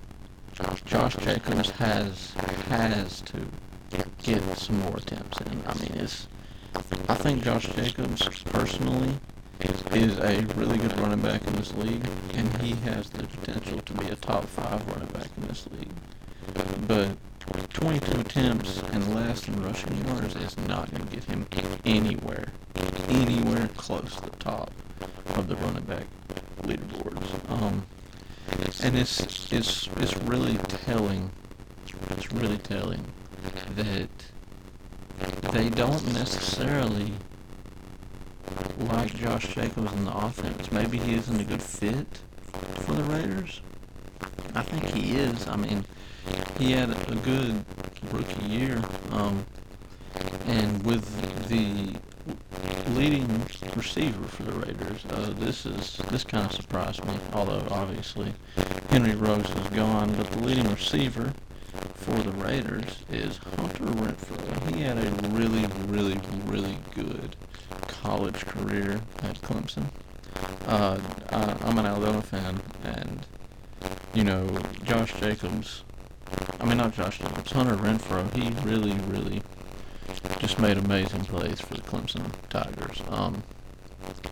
Josh 0.86 1.16
Jacobs 1.18 1.72
has 1.72 2.32
has 2.70 3.22
to 3.22 3.48
get 4.22 4.58
some 4.58 4.80
more 4.80 4.98
attempts 4.98 5.42
in. 5.42 5.64
I 5.68 5.74
mean, 5.76 5.92
it's 5.96 6.28
I 6.76 7.16
think 7.16 7.44
Josh 7.44 7.68
Jacobs 7.76 8.28
personally 8.46 9.14
is 9.62 10.18
a 10.20 10.42
really 10.56 10.78
good 10.78 11.00
running 11.00 11.22
back 11.22 11.46
in 11.48 11.54
this 11.56 11.74
league, 11.76 12.06
and 12.34 12.62
he 12.62 12.76
has 12.90 13.10
the 13.10 13.24
potential 13.24 13.80
to 13.82 13.94
be 13.94 14.08
a 14.08 14.16
top 14.16 14.46
five 14.46 14.86
running 14.88 15.08
back 15.10 15.28
in 15.38 15.48
this 15.48 15.68
league. 15.72 16.88
But 16.88 17.18
22 17.74 18.20
attempts 18.22 18.82
and 18.92 19.14
last 19.14 19.48
in 19.48 19.64
rushing 19.64 20.06
yards 20.08 20.36
is 20.36 20.58
not 20.68 20.92
going 20.92 21.08
to 21.08 21.16
get 21.16 21.24
him 21.26 21.46
anywhere, 21.86 22.48
anywhere 23.08 23.70
close 23.78 24.16
to 24.16 24.22
the 24.22 24.38
top 24.38 24.72
of 25.36 25.48
the 25.48 25.56
running 25.58 25.84
back 25.84 26.06
leaderboards. 26.64 27.52
Um, 27.52 27.86
and 28.84 28.98
it's 28.98 29.52
it's 29.52 29.90
it's 29.98 30.18
really 30.20 30.58
telling. 30.86 31.32
It's 32.12 32.32
really 32.32 32.58
telling 32.58 33.06
that 33.76 34.10
they 35.52 35.70
don't 35.70 36.14
necessarily 36.14 37.14
like 38.80 39.14
Josh 39.16 39.54
Jacobs 39.54 39.92
in 39.94 40.06
the 40.06 40.16
offense. 40.16 40.72
Maybe 40.72 40.98
he 40.98 41.16
isn't 41.16 41.40
a 41.40 41.44
good 41.44 41.62
fit 41.62 42.20
for 42.52 42.94
the 42.94 43.04
Raiders. 43.04 43.62
I 44.56 44.62
think 44.62 44.94
he 44.94 45.18
is. 45.18 45.48
I 45.48 45.56
mean, 45.56 45.86
he 46.58 46.72
had 46.72 46.90
a 46.90 47.16
good 47.16 47.66
rookie 48.12 48.46
year. 48.46 48.82
Um, 49.12 49.46
and 50.46 50.86
with 50.86 51.48
the 51.50 51.98
leading 52.92 53.46
receiver 53.76 54.28
for 54.28 54.44
the 54.44 54.52
Raiders, 54.52 55.06
uh, 55.10 55.34
this 55.38 55.66
is 55.66 55.98
this 56.10 56.24
kind 56.24 56.46
of 56.46 56.54
surprised 56.54 57.04
me. 57.06 57.14
Although 57.34 57.66
obviously 57.72 58.34
Henry 58.90 59.16
Ruggs 59.16 59.50
is 59.50 59.68
gone, 59.70 60.14
but 60.16 60.30
the 60.32 60.40
leading 60.40 60.70
receiver 60.70 61.34
for 61.96 62.16
the 62.22 62.32
Raiders 62.32 63.04
is 63.10 63.38
Hunter 63.58 63.86
Renfrow. 63.86 64.76
He 64.76 64.82
had 64.82 64.98
a 64.98 65.28
really, 65.30 65.66
really, 65.88 66.20
really 66.46 66.78
good 66.94 67.36
college 67.88 68.46
career 68.46 69.02
at 69.24 69.42
Clemson. 69.42 69.86
Uh, 70.68 71.00
I, 71.32 71.56
I'm 71.62 71.78
an 71.78 71.86
Alabama 71.86 72.22
fan, 72.22 72.62
and 72.84 73.26
you 74.14 74.24
know 74.24 74.48
Josh 74.84 75.14
Jacobs. 75.20 75.84
I 76.60 76.66
mean, 76.66 76.78
not 76.78 76.94
Josh 76.94 77.20
Jacobs. 77.20 77.52
Hunter 77.52 77.76
Renfrow. 77.76 78.32
He 78.34 78.50
really, 78.68 78.94
really 79.08 79.42
just 80.40 80.60
made 80.60 80.78
amazing 80.78 81.26
plays 81.26 81.62
for 81.62 81.76
the 81.76 81.82
Clemson 81.82 82.26
Tigers. 82.50 83.02
Um, 83.10 83.44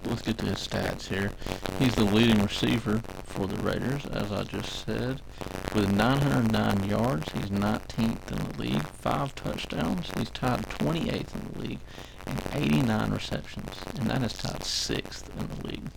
let's 0.06 0.22
get 0.22 0.38
to 0.40 0.46
his 0.46 0.68
stats 0.68 1.08
here. 1.08 1.32
He's 1.80 1.96
the 1.96 2.04
leading 2.04 2.42
receiver 2.42 3.02
for 3.24 3.48
the 3.48 3.56
Raiders, 3.64 4.06
as 4.08 4.32
I 4.32 4.44
just 4.44 4.86
said, 4.86 5.22
with 5.74 5.92
909 5.92 6.90
yards. 6.90 7.32
He's 7.32 7.50
19th 7.50 8.32
in 8.32 8.50
the 8.50 8.58
league, 8.62 8.88
five 8.88 9.34
touchdowns. 9.36 10.12
He's 10.18 10.30
tied 10.30 10.62
28th 10.63 11.36
in 11.36 11.51
the 11.54 11.60
league, 11.60 11.80
and 12.25 12.42
89 12.54 13.12
receptions, 13.12 13.75
and 13.98 14.10
that 14.10 14.24
is 14.24 14.34
tied 14.34 14.63
sixth 14.63 15.30
in 15.40 15.48
the 15.48 15.68
league. 15.68 15.90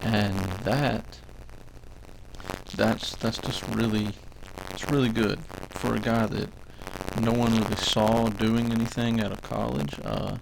And 0.00 0.36
that, 0.64 1.18
that's 2.76 3.16
that's 3.16 3.38
just 3.38 3.66
really, 3.68 4.10
it's 4.70 4.90
really 4.90 5.08
good 5.08 5.40
for 5.70 5.94
a 5.94 6.00
guy 6.00 6.26
that 6.26 6.48
no 7.20 7.32
one 7.32 7.56
really 7.56 7.76
saw 7.76 8.28
doing 8.28 8.72
anything 8.72 9.20
out 9.20 9.32
of 9.32 9.42
college. 9.42 9.94
Uh, 10.04 10.36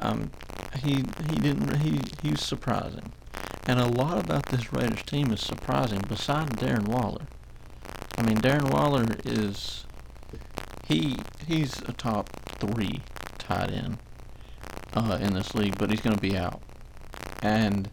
um, 0.00 0.30
he 0.82 1.04
he 1.30 1.36
didn't 1.36 1.76
he 1.76 2.00
he's 2.22 2.42
surprising, 2.42 3.12
and 3.66 3.80
a 3.80 3.86
lot 3.86 4.18
about 4.18 4.46
this 4.46 4.72
Raiders 4.72 5.02
team 5.02 5.32
is 5.32 5.40
surprising. 5.40 6.02
Besides 6.08 6.50
Darren 6.52 6.88
Waller, 6.88 7.26
I 8.18 8.22
mean 8.22 8.38
Darren 8.38 8.70
Waller 8.70 9.06
is 9.24 9.84
he 10.86 11.16
he's 11.46 11.80
a 11.82 11.92
top 11.92 12.30
three 12.58 13.02
tight 13.38 13.70
end 13.70 13.98
uh, 14.94 15.18
in 15.20 15.34
this 15.34 15.54
league, 15.54 15.78
but 15.78 15.90
he's 15.90 16.00
going 16.00 16.16
to 16.16 16.22
be 16.22 16.36
out. 16.36 16.60
And 17.42 17.90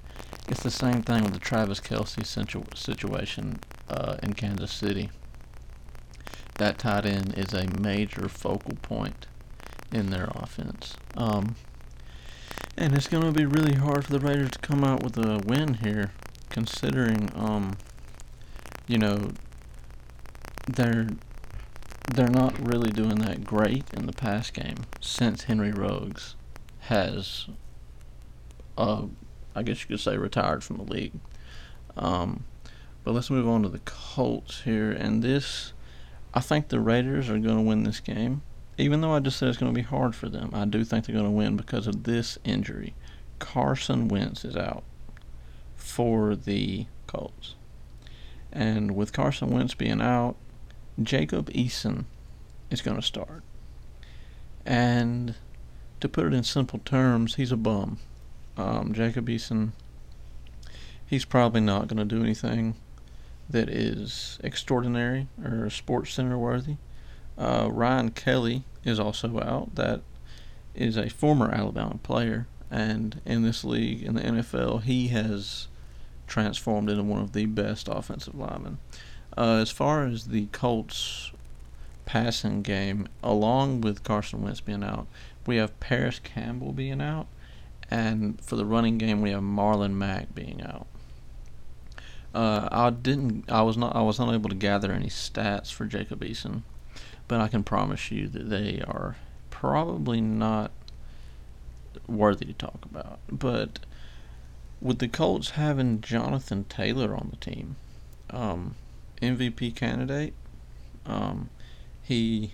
it's 0.47 0.63
the 0.63 0.71
same 0.71 1.01
thing 1.03 1.23
with 1.23 1.33
the 1.33 1.39
Travis 1.39 1.79
Kelce 1.79 2.25
situ- 2.25 2.63
situation 2.75 3.59
uh, 3.89 4.17
in 4.23 4.33
Kansas 4.33 4.71
City. 4.71 5.09
That 6.55 6.77
tight 6.77 7.05
end 7.05 7.33
is 7.37 7.53
a 7.53 7.67
major 7.79 8.29
focal 8.29 8.75
point 8.81 9.27
in 9.91 10.09
their 10.09 10.29
offense. 10.35 10.95
Um, 11.15 11.55
and 12.77 12.95
it's 12.95 13.07
going 13.07 13.23
to 13.23 13.31
be 13.31 13.45
really 13.45 13.75
hard 13.75 14.05
for 14.05 14.13
the 14.13 14.19
Raiders 14.19 14.51
to 14.51 14.59
come 14.59 14.83
out 14.83 15.03
with 15.03 15.17
a 15.17 15.41
win 15.45 15.75
here, 15.75 16.11
considering, 16.49 17.31
um, 17.35 17.77
you 18.87 18.97
know, 18.97 19.31
they're 20.67 21.07
they're 22.13 22.29
not 22.29 22.59
really 22.67 22.91
doing 22.91 23.15
that 23.15 23.43
great 23.43 23.85
in 23.93 24.05
the 24.05 24.13
pass 24.13 24.49
game 24.51 24.75
since 24.99 25.43
Henry 25.43 25.71
Ruggs 25.71 26.35
has, 26.81 27.47
uh, 28.77 29.03
I 29.55 29.63
guess 29.63 29.81
you 29.81 29.87
could 29.87 29.99
say, 29.99 30.17
retired 30.17 30.63
from 30.63 30.77
the 30.77 30.83
league. 30.83 31.13
Um, 31.95 32.43
but 33.03 33.13
let's 33.13 33.29
move 33.29 33.47
on 33.47 33.63
to 33.63 33.69
the 33.69 33.79
Colts 33.79 34.61
here, 34.61 34.91
and 34.91 35.21
this, 35.21 35.73
I 36.33 36.41
think 36.41 36.67
the 36.67 36.79
Raiders 36.79 37.29
are 37.29 37.39
going 37.39 37.57
to 37.57 37.61
win 37.61 37.83
this 37.83 37.99
game. 37.99 38.41
Even 38.77 39.01
though 39.01 39.13
I 39.13 39.19
just 39.19 39.37
said 39.37 39.49
it's 39.49 39.57
going 39.57 39.73
to 39.73 39.75
be 39.75 39.85
hard 39.85 40.15
for 40.15 40.29
them, 40.29 40.49
I 40.53 40.65
do 40.65 40.83
think 40.83 41.05
they're 41.05 41.13
going 41.15 41.25
to 41.25 41.31
win 41.31 41.55
because 41.55 41.87
of 41.87 42.03
this 42.03 42.37
injury. 42.43 42.95
Carson 43.39 44.07
Wentz 44.07 44.43
is 44.43 44.55
out 44.55 44.83
for 45.75 46.35
the 46.35 46.87
Colts. 47.07 47.55
And 48.51 48.95
with 48.95 49.13
Carson 49.13 49.49
Wentz 49.49 49.73
being 49.73 50.01
out, 50.01 50.35
Jacob 51.01 51.49
Eason 51.51 52.05
is 52.69 52.81
going 52.81 52.97
to 52.97 53.05
start. 53.05 53.43
And 54.65 55.35
to 55.99 56.09
put 56.09 56.25
it 56.25 56.33
in 56.33 56.43
simple 56.43 56.79
terms, 56.79 57.35
he's 57.35 57.51
a 57.51 57.57
bum. 57.57 57.99
Um, 58.57 58.93
Jacob 58.93 59.27
Eason, 59.27 59.71
he's 61.05 61.25
probably 61.25 61.61
not 61.61 61.87
going 61.87 61.97
to 61.97 62.15
do 62.15 62.23
anything 62.23 62.75
that 63.49 63.69
is 63.69 64.39
extraordinary 64.43 65.27
or 65.43 65.69
Sports 65.69 66.13
Center 66.13 66.37
worthy. 66.37 66.77
Uh, 67.37 67.67
Ryan 67.71 68.11
Kelly 68.11 68.63
is 68.83 68.99
also 68.99 69.39
out. 69.39 69.75
That 69.75 70.01
is 70.75 70.97
a 70.97 71.09
former 71.09 71.51
Alabama 71.51 71.99
player, 72.01 72.47
and 72.69 73.21
in 73.25 73.43
this 73.43 73.63
league, 73.63 74.03
in 74.03 74.15
the 74.15 74.21
NFL, 74.21 74.83
he 74.83 75.09
has 75.09 75.67
transformed 76.27 76.89
into 76.89 77.03
one 77.03 77.21
of 77.21 77.33
the 77.33 77.45
best 77.45 77.87
offensive 77.87 78.35
linemen. 78.35 78.77
Uh, 79.37 79.57
as 79.61 79.71
far 79.71 80.05
as 80.05 80.25
the 80.25 80.47
Colts 80.47 81.31
passing 82.05 82.61
game, 82.61 83.07
along 83.23 83.81
with 83.81 84.03
Carson 84.03 84.41
Wentz 84.41 84.61
being 84.61 84.83
out, 84.83 85.07
we 85.45 85.57
have 85.57 85.79
Parris 85.79 86.19
Campbell 86.19 86.71
being 86.71 87.01
out, 87.01 87.27
and 87.89 88.39
for 88.41 88.55
the 88.55 88.65
running 88.65 88.97
game, 88.97 89.21
we 89.21 89.31
have 89.31 89.41
Marlon 89.41 89.93
Mack 89.93 90.33
being 90.35 90.61
out. 90.61 90.87
Uh, 92.33 92.67
I 92.71 92.89
didn't. 92.89 93.51
I 93.51 93.61
was 93.61 93.77
not. 93.77 93.95
I 93.95 94.01
was 94.01 94.19
unable 94.19 94.49
to 94.49 94.55
gather 94.55 94.91
any 94.91 95.07
stats 95.07 95.71
for 95.71 95.85
Jacob 95.85 96.21
Eason, 96.21 96.63
but 97.27 97.39
I 97.39 97.47
can 97.47 97.63
promise 97.63 98.11
you 98.11 98.27
that 98.29 98.49
they 98.49 98.81
are 98.87 99.17
probably 99.51 100.19
not 100.19 100.71
worthy 102.07 102.45
to 102.45 102.53
talk 102.53 102.85
about. 102.85 103.19
But 103.29 103.79
with 104.81 104.99
the 104.99 105.07
Colts 105.07 105.51
having 105.51 106.01
Jonathan 106.01 106.65
Taylor 106.65 107.15
on 107.15 107.29
the 107.29 107.37
team, 107.37 107.75
um, 108.31 108.75
MVP 109.23 109.75
candidate. 109.75 110.33
Um, 111.05 111.49
he 112.01 112.53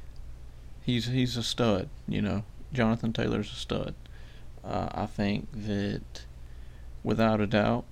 he's 0.83 1.07
he's 1.07 1.37
a 1.37 1.43
stud. 1.43 1.89
You 2.07 2.21
know, 2.21 2.43
Jonathan 2.71 3.13
Taylor's 3.13 3.51
a 3.51 3.55
stud. 3.55 3.95
Uh, 4.63 4.89
I 4.91 5.05
think 5.05 5.47
that 5.53 6.25
without 7.03 7.39
a 7.39 7.47
doubt 7.47 7.85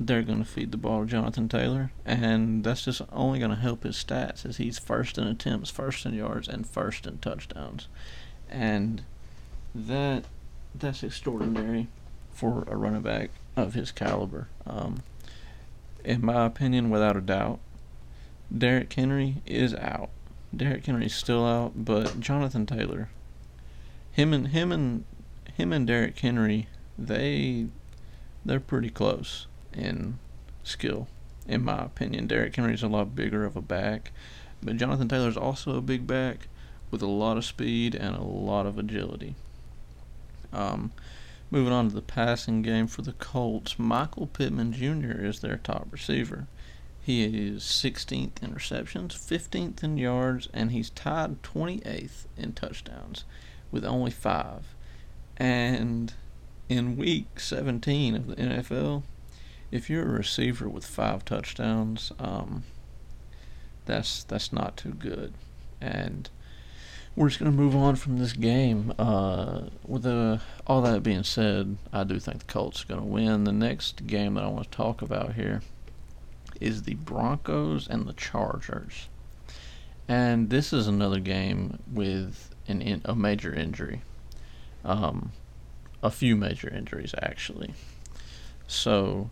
they're 0.00 0.22
going 0.22 0.38
to 0.38 0.44
feed 0.44 0.72
the 0.72 0.76
ball 0.76 1.02
to 1.02 1.06
Jonathan 1.06 1.48
Taylor, 1.48 1.92
and 2.04 2.64
that's 2.64 2.84
just 2.84 3.02
only 3.12 3.38
going 3.38 3.50
to 3.50 3.56
help 3.56 3.84
his 3.84 3.96
stats 3.96 4.44
as 4.44 4.56
he's 4.56 4.78
first 4.78 5.18
in 5.18 5.26
attempts, 5.26 5.70
first 5.70 6.04
in 6.04 6.14
yards, 6.14 6.48
and 6.48 6.66
first 6.66 7.06
in 7.06 7.18
touchdowns, 7.18 7.86
and 8.50 9.02
that 9.74 10.24
that's 10.74 11.02
extraordinary 11.04 11.86
for 12.32 12.64
a 12.66 12.76
running 12.76 13.02
back 13.02 13.30
of 13.56 13.74
his 13.74 13.92
caliber. 13.92 14.48
Um, 14.66 15.02
in 16.04 16.24
my 16.24 16.44
opinion, 16.44 16.90
without 16.90 17.16
a 17.16 17.20
doubt, 17.20 17.60
Derrick 18.56 18.92
Henry 18.92 19.42
is 19.46 19.74
out. 19.74 20.10
Derrick 20.56 20.86
Henry's 20.86 21.14
still 21.14 21.44
out, 21.44 21.72
but 21.74 22.20
Jonathan 22.20 22.66
Taylor, 22.66 23.08
him 24.12 24.32
and 24.32 24.48
him 24.48 24.70
and 24.70 25.04
him 25.52 25.72
and 25.72 25.86
Derrick 25.86 26.18
Henry, 26.18 26.68
they 26.96 27.66
they're 28.44 28.60
pretty 28.60 28.90
close 28.90 29.46
in 29.72 30.18
skill, 30.62 31.08
in 31.48 31.64
my 31.64 31.84
opinion. 31.84 32.26
Derrick 32.26 32.54
Henry's 32.54 32.82
a 32.82 32.88
lot 32.88 33.16
bigger 33.16 33.44
of 33.44 33.56
a 33.56 33.62
back, 33.62 34.12
but 34.62 34.76
Jonathan 34.76 35.08
Taylor's 35.08 35.36
also 35.36 35.76
a 35.76 35.80
big 35.80 36.06
back 36.06 36.48
with 36.90 37.02
a 37.02 37.08
lot 37.08 37.36
of 37.36 37.44
speed 37.44 37.94
and 37.94 38.14
a 38.14 38.22
lot 38.22 38.66
of 38.66 38.78
agility. 38.78 39.34
Um, 40.52 40.92
moving 41.50 41.72
on 41.72 41.88
to 41.88 41.94
the 41.94 42.02
passing 42.02 42.62
game 42.62 42.86
for 42.86 43.02
the 43.02 43.14
Colts, 43.14 43.78
Michael 43.78 44.28
Pittman 44.28 44.72
Jr. 44.72 45.24
is 45.24 45.40
their 45.40 45.56
top 45.56 45.88
receiver. 45.90 46.46
He 47.04 47.22
is 47.22 47.64
16th 47.64 48.42
in 48.42 48.54
receptions, 48.54 49.14
15th 49.14 49.84
in 49.84 49.98
yards, 49.98 50.48
and 50.54 50.72
he's 50.72 50.88
tied 50.88 51.42
28th 51.42 52.24
in 52.38 52.54
touchdowns 52.54 53.24
with 53.70 53.84
only 53.84 54.10
five. 54.10 54.74
And 55.36 56.14
in 56.70 56.96
week 56.96 57.38
17 57.38 58.14
of 58.14 58.26
the 58.28 58.36
NFL, 58.36 59.02
if 59.70 59.90
you're 59.90 60.06
a 60.06 60.18
receiver 60.18 60.66
with 60.66 60.86
five 60.86 61.26
touchdowns, 61.26 62.10
um, 62.18 62.64
that's 63.84 64.24
that's 64.24 64.50
not 64.50 64.78
too 64.78 64.94
good. 64.94 65.34
And 65.82 66.30
we're 67.14 67.28
just 67.28 67.38
going 67.38 67.52
to 67.52 67.56
move 67.56 67.76
on 67.76 67.96
from 67.96 68.16
this 68.16 68.32
game. 68.32 68.94
Uh, 68.98 69.64
with 69.86 70.04
the, 70.04 70.40
all 70.66 70.80
that 70.80 71.02
being 71.02 71.22
said, 71.22 71.76
I 71.92 72.04
do 72.04 72.18
think 72.18 72.38
the 72.38 72.50
Colts 72.52 72.82
are 72.82 72.86
going 72.86 73.00
to 73.00 73.06
win. 73.06 73.44
The 73.44 73.52
next 73.52 74.06
game 74.06 74.34
that 74.34 74.44
I 74.44 74.48
want 74.48 74.70
to 74.70 74.74
talk 74.74 75.02
about 75.02 75.34
here 75.34 75.60
is 76.60 76.82
the 76.82 76.94
Broncos 76.94 77.88
and 77.88 78.06
the 78.06 78.12
Chargers. 78.12 79.08
And 80.06 80.50
this 80.50 80.72
is 80.72 80.86
another 80.86 81.20
game 81.20 81.78
with 81.90 82.54
an 82.68 82.82
in, 82.82 83.02
a 83.04 83.14
major 83.14 83.54
injury. 83.54 84.02
Um, 84.84 85.32
a 86.02 86.10
few 86.10 86.36
major 86.36 86.68
injuries, 86.68 87.14
actually. 87.22 87.74
So, 88.66 89.30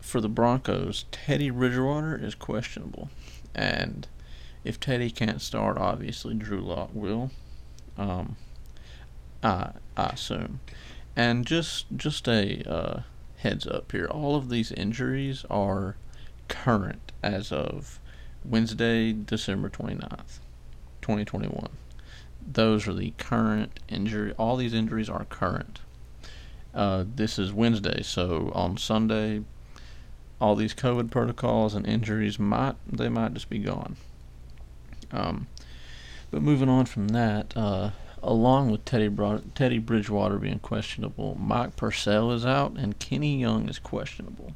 for 0.00 0.20
the 0.20 0.28
Broncos, 0.28 1.04
Teddy 1.10 1.50
Bridgewater 1.50 2.16
is 2.16 2.34
questionable. 2.34 3.10
And 3.54 4.08
if 4.64 4.80
Teddy 4.80 5.10
can't 5.10 5.42
start, 5.42 5.76
obviously 5.76 6.34
Drew 6.34 6.60
Lock 6.60 6.90
will. 6.94 7.30
Um, 7.98 8.36
I, 9.42 9.72
I 9.96 10.06
assume. 10.06 10.60
And 11.16 11.46
just 11.46 11.86
just 11.94 12.28
a 12.28 12.62
uh, 12.70 13.02
heads 13.38 13.66
up 13.66 13.92
here, 13.92 14.06
all 14.06 14.36
of 14.36 14.48
these 14.48 14.72
injuries 14.72 15.44
are 15.50 15.96
current 16.50 17.12
as 17.22 17.50
of 17.50 17.98
Wednesday, 18.44 19.12
December 19.12 19.70
29th, 19.70 20.40
2021. 21.00 21.68
Those 22.46 22.86
are 22.86 22.92
the 22.92 23.12
current 23.16 23.80
injury. 23.88 24.34
All 24.38 24.56
these 24.56 24.74
injuries 24.74 25.08
are 25.08 25.24
current. 25.24 25.80
Uh, 26.74 27.04
this 27.14 27.38
is 27.38 27.52
Wednesday, 27.52 28.02
so 28.02 28.52
on 28.54 28.76
Sunday, 28.76 29.42
all 30.40 30.54
these 30.54 30.74
COVID 30.74 31.10
protocols 31.10 31.74
and 31.74 31.86
injuries 31.86 32.38
might 32.38 32.76
they 32.86 33.08
might 33.08 33.34
just 33.34 33.50
be 33.50 33.58
gone. 33.58 33.96
Um, 35.12 35.48
but 36.30 36.42
moving 36.42 36.68
on 36.68 36.86
from 36.86 37.08
that, 37.08 37.56
uh, 37.56 37.90
along 38.22 38.70
with 38.70 38.84
Teddy 38.84 39.10
Teddy 39.54 39.78
Bridgewater 39.78 40.38
being 40.38 40.60
questionable, 40.60 41.36
Mike 41.38 41.76
Purcell 41.76 42.32
is 42.32 42.46
out 42.46 42.76
and 42.76 42.98
Kenny 42.98 43.40
Young 43.40 43.68
is 43.68 43.78
questionable. 43.78 44.54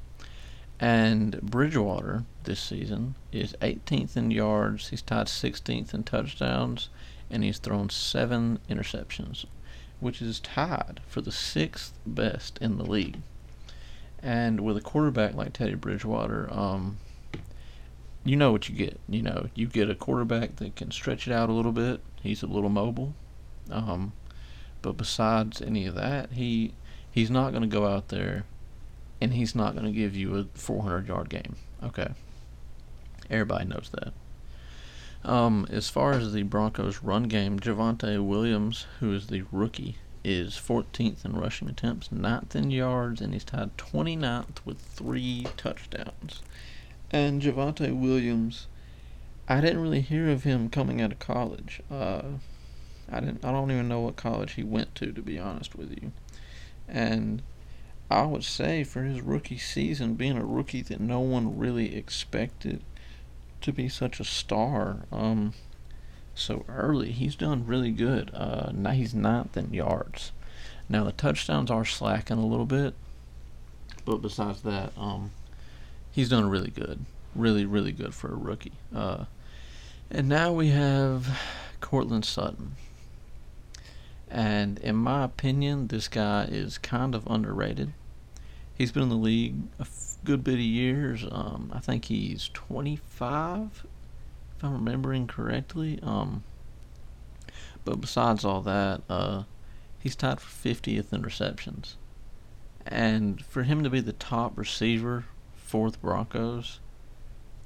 And 0.85 1.41
Bridgewater 1.41 2.25
this 2.43 2.61
season 2.61 3.15
is 3.33 3.57
18th 3.63 4.19
in 4.19 4.31
yards. 4.31 4.91
He's 4.91 5.01
tied 5.01 5.29
16th 5.29 5.95
in 5.95 6.03
touchdowns, 6.03 6.91
and 7.31 7.43
he's 7.43 7.57
thrown 7.57 7.89
seven 7.89 8.59
interceptions, 8.69 9.47
which 10.01 10.21
is 10.21 10.41
tied 10.41 11.01
for 11.07 11.23
the 11.23 11.33
sixth 11.33 11.95
best 12.05 12.59
in 12.61 12.77
the 12.77 12.85
league. 12.85 13.23
And 14.23 14.61
with 14.61 14.77
a 14.77 14.83
quarterback 14.83 15.35
like 15.35 15.55
Teddy 15.55 15.75
Bridgewater, 15.75 16.53
um, 16.53 16.99
you 18.23 18.37
know 18.37 18.53
what 18.53 18.69
you 18.69 18.75
get. 18.75 19.01
You 19.09 19.23
know, 19.23 19.49
you 19.55 19.67
get 19.67 19.89
a 19.89 19.95
quarterback 19.95 20.57
that 20.57 20.77
can 20.77 20.91
stretch 20.91 21.27
it 21.27 21.33
out 21.33 21.49
a 21.49 21.55
little 21.55 21.73
bit. 21.73 22.03
He's 22.21 22.43
a 22.43 22.47
little 22.47 22.69
mobile. 22.69 23.15
Um, 23.71 24.13
but 24.83 24.99
besides 24.99 25.63
any 25.63 25.87
of 25.87 25.95
that, 25.95 26.33
he 26.33 26.75
he's 27.11 27.31
not 27.31 27.53
going 27.53 27.63
to 27.63 27.69
go 27.69 27.87
out 27.87 28.09
there 28.09 28.45
and 29.25 29.33
he's 29.33 29.55
not 29.55 29.73
going 29.73 29.87
to 29.87 29.91
give 29.91 30.15
you 30.15 30.37
a 30.37 30.45
400 30.53 31.09
yard 31.09 31.31
game. 31.31 31.57
Okay. 31.83 32.09
Everybody 33.31 33.65
knows 33.65 33.91
that. 33.93 34.13
Um, 35.27 35.67
as 35.71 35.89
far 35.89 36.13
as 36.13 36.35
the 36.35 36.43
Broncos' 36.43 37.03
run 37.03 37.23
game, 37.23 37.59
Javonte 37.59 38.23
Williams, 38.23 38.87
who 39.01 39.15
is 39.15 39.29
the 39.29 39.45
rookie, 39.51 39.97
is 40.23 40.53
14th 40.57 41.25
in 41.25 41.33
rushing 41.33 41.71
attempts, 41.71 42.09
9th 42.09 42.55
in 42.55 42.71
yards, 42.71 43.23
and 43.23 43.33
he's 43.33 43.45
tied 43.45 43.75
29th 43.79 44.59
with 44.67 44.79
three 44.79 45.47
touchdowns. 45.57 46.43
And 47.11 47.41
Javonte 47.41 47.99
Williams, 47.99 48.67
I 49.49 49.63
didn't 49.63 49.81
really 49.81 50.03
hear 50.03 50.29
of 50.29 50.45
him 50.45 50.69
coming 50.69 51.01
out 51.01 51.13
of 51.13 51.19
college. 51.19 51.81
Uh, 51.91 52.23
I 53.11 53.21
didn't. 53.21 53.43
I 53.43 53.53
don't 53.53 53.71
even 53.71 53.89
know 53.89 54.01
what 54.01 54.17
college 54.17 54.53
he 54.53 54.63
went 54.63 54.95
to, 54.97 55.13
to 55.13 55.23
be 55.23 55.39
honest 55.39 55.75
with 55.75 55.93
you. 55.93 56.13
And 56.87 57.43
I 58.11 58.27
would 58.27 58.45
say 58.45 58.85
for 58.85 59.03
his 59.03 59.21
rookie 59.21 59.59
season, 59.59 60.15
being 60.15 60.37
a 60.37 60.45
rookie 60.45 60.83
that 60.83 61.01
no 61.01 61.21
one 61.21 61.59
really 61.59 61.97
expected 61.97 62.83
to 63.63 63.73
be 63.73 63.89
such 63.89 64.21
a 64.21 64.25
star 64.25 65.07
um, 65.11 65.55
so 66.35 66.65
early, 66.69 67.13
he's 67.13 67.35
done 67.35 67.67
really 67.67 67.91
good. 67.91 68.31
Uh, 68.35 68.71
now 68.75 68.91
he's 68.91 69.15
ninth 69.15 69.57
in 69.57 69.73
yards. 69.73 70.33
Now 70.89 71.05
the 71.05 71.13
touchdowns 71.13 71.71
are 71.71 71.85
slacking 71.85 72.39
a 72.39 72.47
little 72.47 72.67
bit, 72.67 72.95
but 74.05 74.19
besides 74.19 74.63
that, 74.63 74.93
um, 74.99 75.31
he's 76.13 76.29
done 76.29 76.51
really 76.51 76.71
good. 76.71 77.05
Really, 77.35 77.65
really 77.65 77.93
good 77.93 78.15
for 78.15 78.33
a 78.33 78.37
rookie. 78.37 78.73
Uh, 78.95 79.25
and 80.11 80.29
now 80.29 80.53
we 80.53 80.69
have 80.69 81.41
Courtland 81.81 82.25
Sutton. 82.25 82.77
And 84.35 84.81
in 84.81 84.97
my 84.97 85.23
opinion, 85.23 85.87
this 85.87 86.09
guy 86.09 86.49
is 86.51 86.77
kind 86.77 87.15
of 87.15 87.25
underrated. 87.29 87.93
He's 88.77 88.91
been 88.91 89.05
in 89.05 89.09
the 89.09 89.15
league 89.15 89.55
a 89.79 89.87
good 90.25 90.43
bit 90.43 90.55
of 90.55 90.61
years. 90.61 91.25
Um, 91.31 91.71
I 91.73 91.79
think 91.79 92.07
he's 92.07 92.51
25, 92.53 93.87
if 94.57 94.65
I'm 94.65 94.73
remembering 94.73 95.29
correctly. 95.29 96.01
Um, 96.03 96.43
but 97.85 98.01
besides 98.01 98.45
all 98.45 98.61
that, 98.63 99.03
uh, 99.09 99.45
he's 100.01 100.17
tied 100.17 100.41
for 100.41 100.69
50th 100.69 101.13
in 101.13 101.23
receptions. 101.23 101.97
And 102.85 103.41
for 103.45 103.63
him 103.63 103.85
to 103.85 103.91
be 103.91 104.01
the 104.01 104.15
top 104.15 104.59
receiver 104.59 105.27
for 105.55 105.93
the 105.93 105.99
Broncos, 105.99 106.81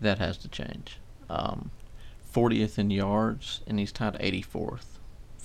that 0.02 0.18
has 0.18 0.36
to 0.36 0.48
change. 0.48 0.98
Um, 1.30 1.70
40th 2.30 2.78
in 2.78 2.90
yards, 2.90 3.62
and 3.66 3.78
he's 3.78 3.90
tied 3.90 4.18
84th 4.20 4.97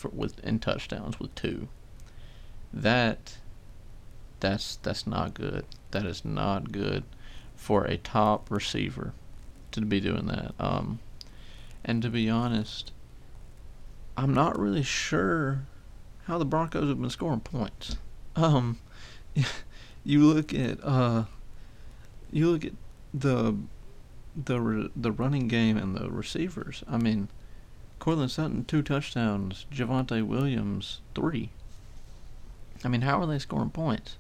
for, 0.03 0.09
with 0.09 0.39
in 0.39 0.59
touchdowns 0.59 1.19
with 1.19 1.33
two. 1.33 1.69
That 2.73 3.37
that's 4.41 4.75
that's 4.77 5.07
not 5.07 5.33
good. 5.33 5.65
That 5.91 6.05
is 6.05 6.25
not 6.25 6.71
good 6.71 7.03
for 7.55 7.85
a 7.85 7.97
top 7.97 8.51
receiver 8.51 9.13
to 9.71 9.81
be 9.81 10.01
doing 10.01 10.27
that. 10.27 10.53
Um, 10.59 10.99
and 11.85 12.01
to 12.01 12.09
be 12.09 12.29
honest, 12.29 12.91
I'm 14.17 14.33
not 14.33 14.59
really 14.59 14.83
sure 14.83 15.61
how 16.25 16.37
the 16.37 16.45
Broncos 16.45 16.89
have 16.89 16.99
been 16.99 17.09
scoring 17.09 17.39
points. 17.39 17.95
Um, 18.35 18.79
you 20.03 20.19
look 20.25 20.53
at 20.53 20.83
uh, 20.83 21.23
you 22.31 22.51
look 22.51 22.65
at 22.65 22.73
the 23.13 23.55
the 24.35 24.91
the 24.95 25.11
running 25.11 25.47
game 25.47 25.77
and 25.77 25.95
the 25.95 26.09
receivers. 26.11 26.83
I 26.89 26.97
mean, 26.97 27.29
Courtland 28.03 28.31
Sutton, 28.31 28.65
two 28.65 28.81
touchdowns. 28.81 29.65
Javonte 29.71 30.27
Williams, 30.27 30.99
three. 31.15 31.51
I 32.83 32.89
mean, 32.89 32.99
how 32.99 33.21
are 33.21 33.25
they 33.25 33.39
scoring 33.39 33.69
points? 33.69 34.17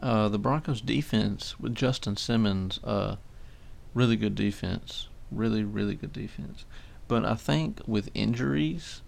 Uh, 0.00 0.28
the 0.28 0.38
Broncos' 0.38 0.82
defense 0.82 1.58
with 1.58 1.74
Justin 1.74 2.16
Simmons, 2.16 2.78
uh, 2.84 3.16
really 3.92 4.14
good 4.14 4.36
defense. 4.36 5.08
Really, 5.32 5.64
really 5.64 5.96
good 5.96 6.12
defense. 6.12 6.64
But 7.08 7.24
I 7.24 7.34
think 7.34 7.80
with 7.88 8.08
injuries 8.14 9.02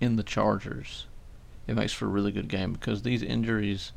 in 0.00 0.16
the 0.16 0.24
Chargers, 0.24 1.06
it 1.68 1.76
makes 1.76 1.92
for 1.92 2.06
a 2.06 2.08
really 2.08 2.32
good 2.32 2.48
game 2.48 2.72
because 2.72 3.02
these 3.02 3.22
injuries 3.22 3.92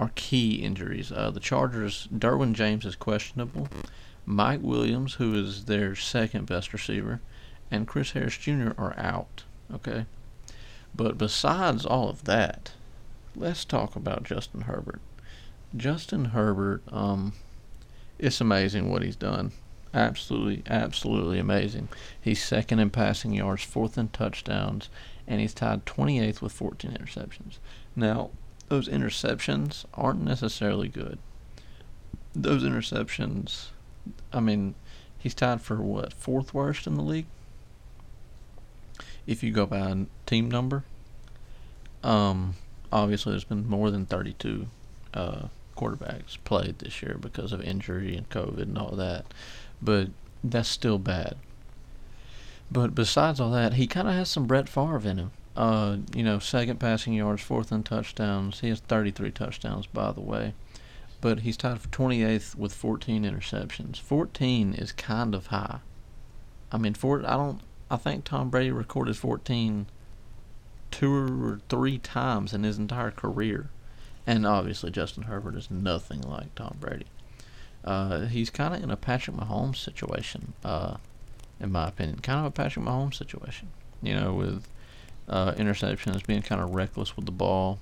are 0.00 0.10
key 0.16 0.56
injuries. 0.56 1.12
Uh, 1.12 1.30
the 1.30 1.38
Chargers, 1.38 2.08
Derwin 2.12 2.54
James 2.54 2.84
is 2.84 2.96
questionable. 2.96 3.68
Mike 4.26 4.60
Williams, 4.60 5.14
who 5.14 5.34
is 5.34 5.66
their 5.66 5.94
second 5.94 6.46
best 6.46 6.72
receiver, 6.72 7.20
and 7.72 7.88
Chris 7.88 8.12
Harris 8.12 8.36
Jr. 8.36 8.72
are 8.78 8.94
out. 8.98 9.44
Okay? 9.74 10.04
But 10.94 11.16
besides 11.16 11.86
all 11.86 12.10
of 12.10 12.24
that, 12.24 12.72
let's 13.34 13.64
talk 13.64 13.96
about 13.96 14.24
Justin 14.24 14.62
Herbert. 14.62 15.00
Justin 15.74 16.26
Herbert, 16.26 16.82
um, 16.92 17.32
it's 18.18 18.42
amazing 18.42 18.90
what 18.90 19.02
he's 19.02 19.16
done. 19.16 19.52
Absolutely, 19.94 20.62
absolutely 20.68 21.38
amazing. 21.38 21.88
He's 22.20 22.44
second 22.44 22.78
in 22.78 22.90
passing 22.90 23.32
yards, 23.32 23.64
fourth 23.64 23.96
in 23.96 24.08
touchdowns, 24.08 24.90
and 25.26 25.40
he's 25.40 25.54
tied 25.54 25.86
28th 25.86 26.42
with 26.42 26.52
14 26.52 26.90
interceptions. 26.92 27.58
Now, 27.96 28.30
those 28.68 28.88
interceptions 28.88 29.86
aren't 29.94 30.22
necessarily 30.22 30.88
good. 30.88 31.18
Those 32.34 32.64
interceptions, 32.64 33.68
I 34.32 34.40
mean, 34.40 34.74
he's 35.18 35.34
tied 35.34 35.62
for 35.62 35.76
what, 35.76 36.12
fourth 36.12 36.52
worst 36.52 36.86
in 36.86 36.94
the 36.96 37.02
league? 37.02 37.26
If 39.26 39.42
you 39.42 39.52
go 39.52 39.66
by 39.66 40.06
team 40.26 40.50
number, 40.50 40.84
um, 42.02 42.54
obviously 42.90 43.32
there's 43.32 43.44
been 43.44 43.68
more 43.68 43.90
than 43.90 44.06
32 44.06 44.66
uh, 45.14 45.42
quarterbacks 45.76 46.36
played 46.44 46.78
this 46.78 47.02
year 47.02 47.16
because 47.20 47.52
of 47.52 47.62
injury 47.62 48.16
and 48.16 48.28
COVID 48.30 48.62
and 48.62 48.78
all 48.78 48.96
that, 48.96 49.26
but 49.80 50.08
that's 50.42 50.68
still 50.68 50.98
bad. 50.98 51.36
But 52.70 52.94
besides 52.94 53.38
all 53.38 53.50
that, 53.50 53.74
he 53.74 53.86
kind 53.86 54.08
of 54.08 54.14
has 54.14 54.30
some 54.30 54.46
Brett 54.46 54.68
Favre 54.68 55.08
in 55.08 55.18
him. 55.18 55.30
Uh, 55.54 55.98
you 56.14 56.22
know, 56.22 56.38
second 56.38 56.80
passing 56.80 57.12
yards, 57.12 57.42
fourth 57.42 57.70
in 57.70 57.82
touchdowns. 57.82 58.60
He 58.60 58.70
has 58.70 58.80
33 58.80 59.30
touchdowns, 59.30 59.86
by 59.86 60.12
the 60.12 60.22
way. 60.22 60.54
But 61.20 61.40
he's 61.40 61.58
tied 61.58 61.80
for 61.80 61.88
28th 61.88 62.56
with 62.56 62.72
14 62.74 63.24
interceptions. 63.24 64.00
14 64.00 64.74
is 64.74 64.92
kind 64.92 65.34
of 65.34 65.48
high. 65.48 65.80
I 66.72 66.78
mean, 66.78 66.94
for 66.94 67.20
I 67.26 67.36
don't 67.36 67.60
I 67.92 67.98
think 67.98 68.24
Tom 68.24 68.48
Brady 68.48 68.70
recorded 68.70 69.18
14 69.18 69.86
two 70.90 71.14
or 71.14 71.60
three 71.68 71.98
times 71.98 72.54
in 72.54 72.62
his 72.62 72.78
entire 72.78 73.10
career. 73.10 73.68
And 74.26 74.46
obviously, 74.46 74.90
Justin 74.90 75.24
Herbert 75.24 75.56
is 75.56 75.70
nothing 75.70 76.22
like 76.22 76.54
Tom 76.54 76.78
Brady. 76.80 77.06
Uh, 77.84 78.20
he's 78.20 78.48
kind 78.48 78.74
of 78.74 78.82
in 78.82 78.90
a 78.90 78.96
Patrick 78.96 79.36
Mahomes 79.36 79.76
situation, 79.76 80.54
uh, 80.64 80.96
in 81.60 81.70
my 81.70 81.88
opinion. 81.88 82.20
Kind 82.20 82.40
of 82.40 82.46
a 82.46 82.50
Patrick 82.50 82.86
Mahomes 82.86 83.14
situation. 83.14 83.68
You 84.00 84.14
know, 84.14 84.32
with 84.32 84.66
uh, 85.28 85.52
interceptions, 85.52 86.26
being 86.26 86.40
kind 86.40 86.62
of 86.62 86.74
reckless 86.74 87.14
with 87.14 87.26
the 87.26 87.32
ball. 87.32 87.78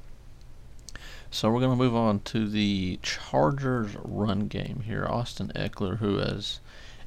So 1.30 1.50
we're 1.50 1.60
going 1.60 1.70
to 1.70 1.76
move 1.76 1.94
on 1.94 2.18
to 2.20 2.48
the 2.48 2.98
Chargers 3.02 3.94
run 4.02 4.48
game 4.48 4.82
here. 4.84 5.06
Austin 5.08 5.52
Ekeler, 5.54 5.98
who 5.98 6.16
has, 6.16 6.58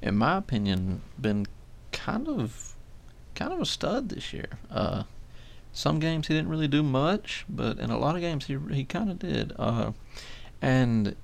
in 0.01 0.15
my 0.15 0.37
opinion, 0.37 1.01
been 1.19 1.47
kind 1.91 2.29
of 2.29 2.72
kind 3.35 3.53
of 3.53 3.59
a 3.59 3.65
stud 3.65 4.09
this 4.09 4.33
year. 4.33 4.49
Uh, 4.69 5.03
some 5.71 5.99
games 5.99 6.27
he 6.27 6.35
didn't 6.35 6.49
really 6.49 6.67
do 6.67 6.83
much, 6.83 7.45
but 7.49 7.79
in 7.79 7.89
a 7.89 7.97
lot 7.97 8.15
of 8.15 8.21
games 8.21 8.45
he 8.45 8.57
he 8.71 8.83
kind 8.83 9.09
of 9.09 9.19
did. 9.19 9.53
Uh, 9.57 9.93
and 10.61 11.15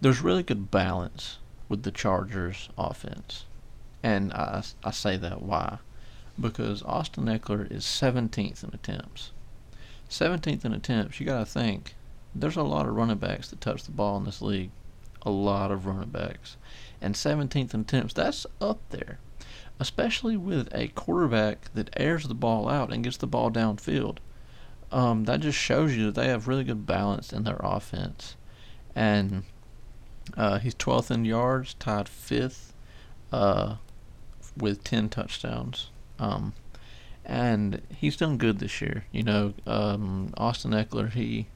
there's 0.00 0.20
really 0.20 0.42
good 0.42 0.70
balance 0.70 1.38
with 1.68 1.82
the 1.82 1.90
Chargers 1.90 2.68
offense, 2.76 3.44
and 4.02 4.32
I 4.32 4.62
I 4.82 4.90
say 4.90 5.16
that 5.16 5.42
why? 5.42 5.78
Because 6.38 6.82
Austin 6.82 7.24
Ekeler 7.24 7.70
is 7.70 7.84
17th 7.84 8.64
in 8.64 8.70
attempts. 8.74 9.30
17th 10.10 10.64
in 10.64 10.72
attempts. 10.72 11.18
You 11.18 11.26
got 11.26 11.38
to 11.38 11.46
think. 11.46 11.94
There's 12.34 12.56
a 12.56 12.62
lot 12.62 12.86
of 12.86 12.94
running 12.94 13.18
backs 13.18 13.48
that 13.48 13.60
touch 13.60 13.84
the 13.84 13.92
ball 13.92 14.16
in 14.18 14.24
this 14.24 14.42
league. 14.42 14.70
A 15.22 15.30
lot 15.30 15.70
of 15.70 15.86
running 15.86 16.10
backs. 16.10 16.56
And 17.00 17.14
17th 17.14 17.72
in 17.72 17.80
attempts, 17.82 18.14
that's 18.14 18.46
up 18.60 18.80
there 18.90 19.18
especially 19.80 20.36
with 20.36 20.68
a 20.74 20.88
quarterback 20.88 21.72
that 21.74 21.90
airs 21.96 22.26
the 22.28 22.34
ball 22.34 22.68
out 22.68 22.92
and 22.92 23.04
gets 23.04 23.16
the 23.16 23.26
ball 23.26 23.50
downfield. 23.50 24.18
Um, 24.92 25.24
that 25.24 25.40
just 25.40 25.58
shows 25.58 25.96
you 25.96 26.06
that 26.06 26.14
they 26.14 26.28
have 26.28 26.46
really 26.46 26.64
good 26.64 26.86
balance 26.86 27.32
in 27.32 27.44
their 27.44 27.60
offense. 27.60 28.36
And 28.94 29.42
uh, 30.36 30.58
he's 30.58 30.74
12th 30.74 31.10
in 31.10 31.24
yards, 31.24 31.74
tied 31.74 32.08
fifth 32.08 32.72
uh, 33.32 33.76
with 34.56 34.84
10 34.84 35.08
touchdowns. 35.08 35.90
Um, 36.18 36.52
and 37.24 37.80
he's 37.96 38.16
done 38.16 38.36
good 38.36 38.58
this 38.58 38.80
year. 38.80 39.06
You 39.10 39.22
know, 39.22 39.54
um, 39.66 40.32
Austin 40.36 40.72
Ekeler, 40.72 41.12
he 41.12 41.46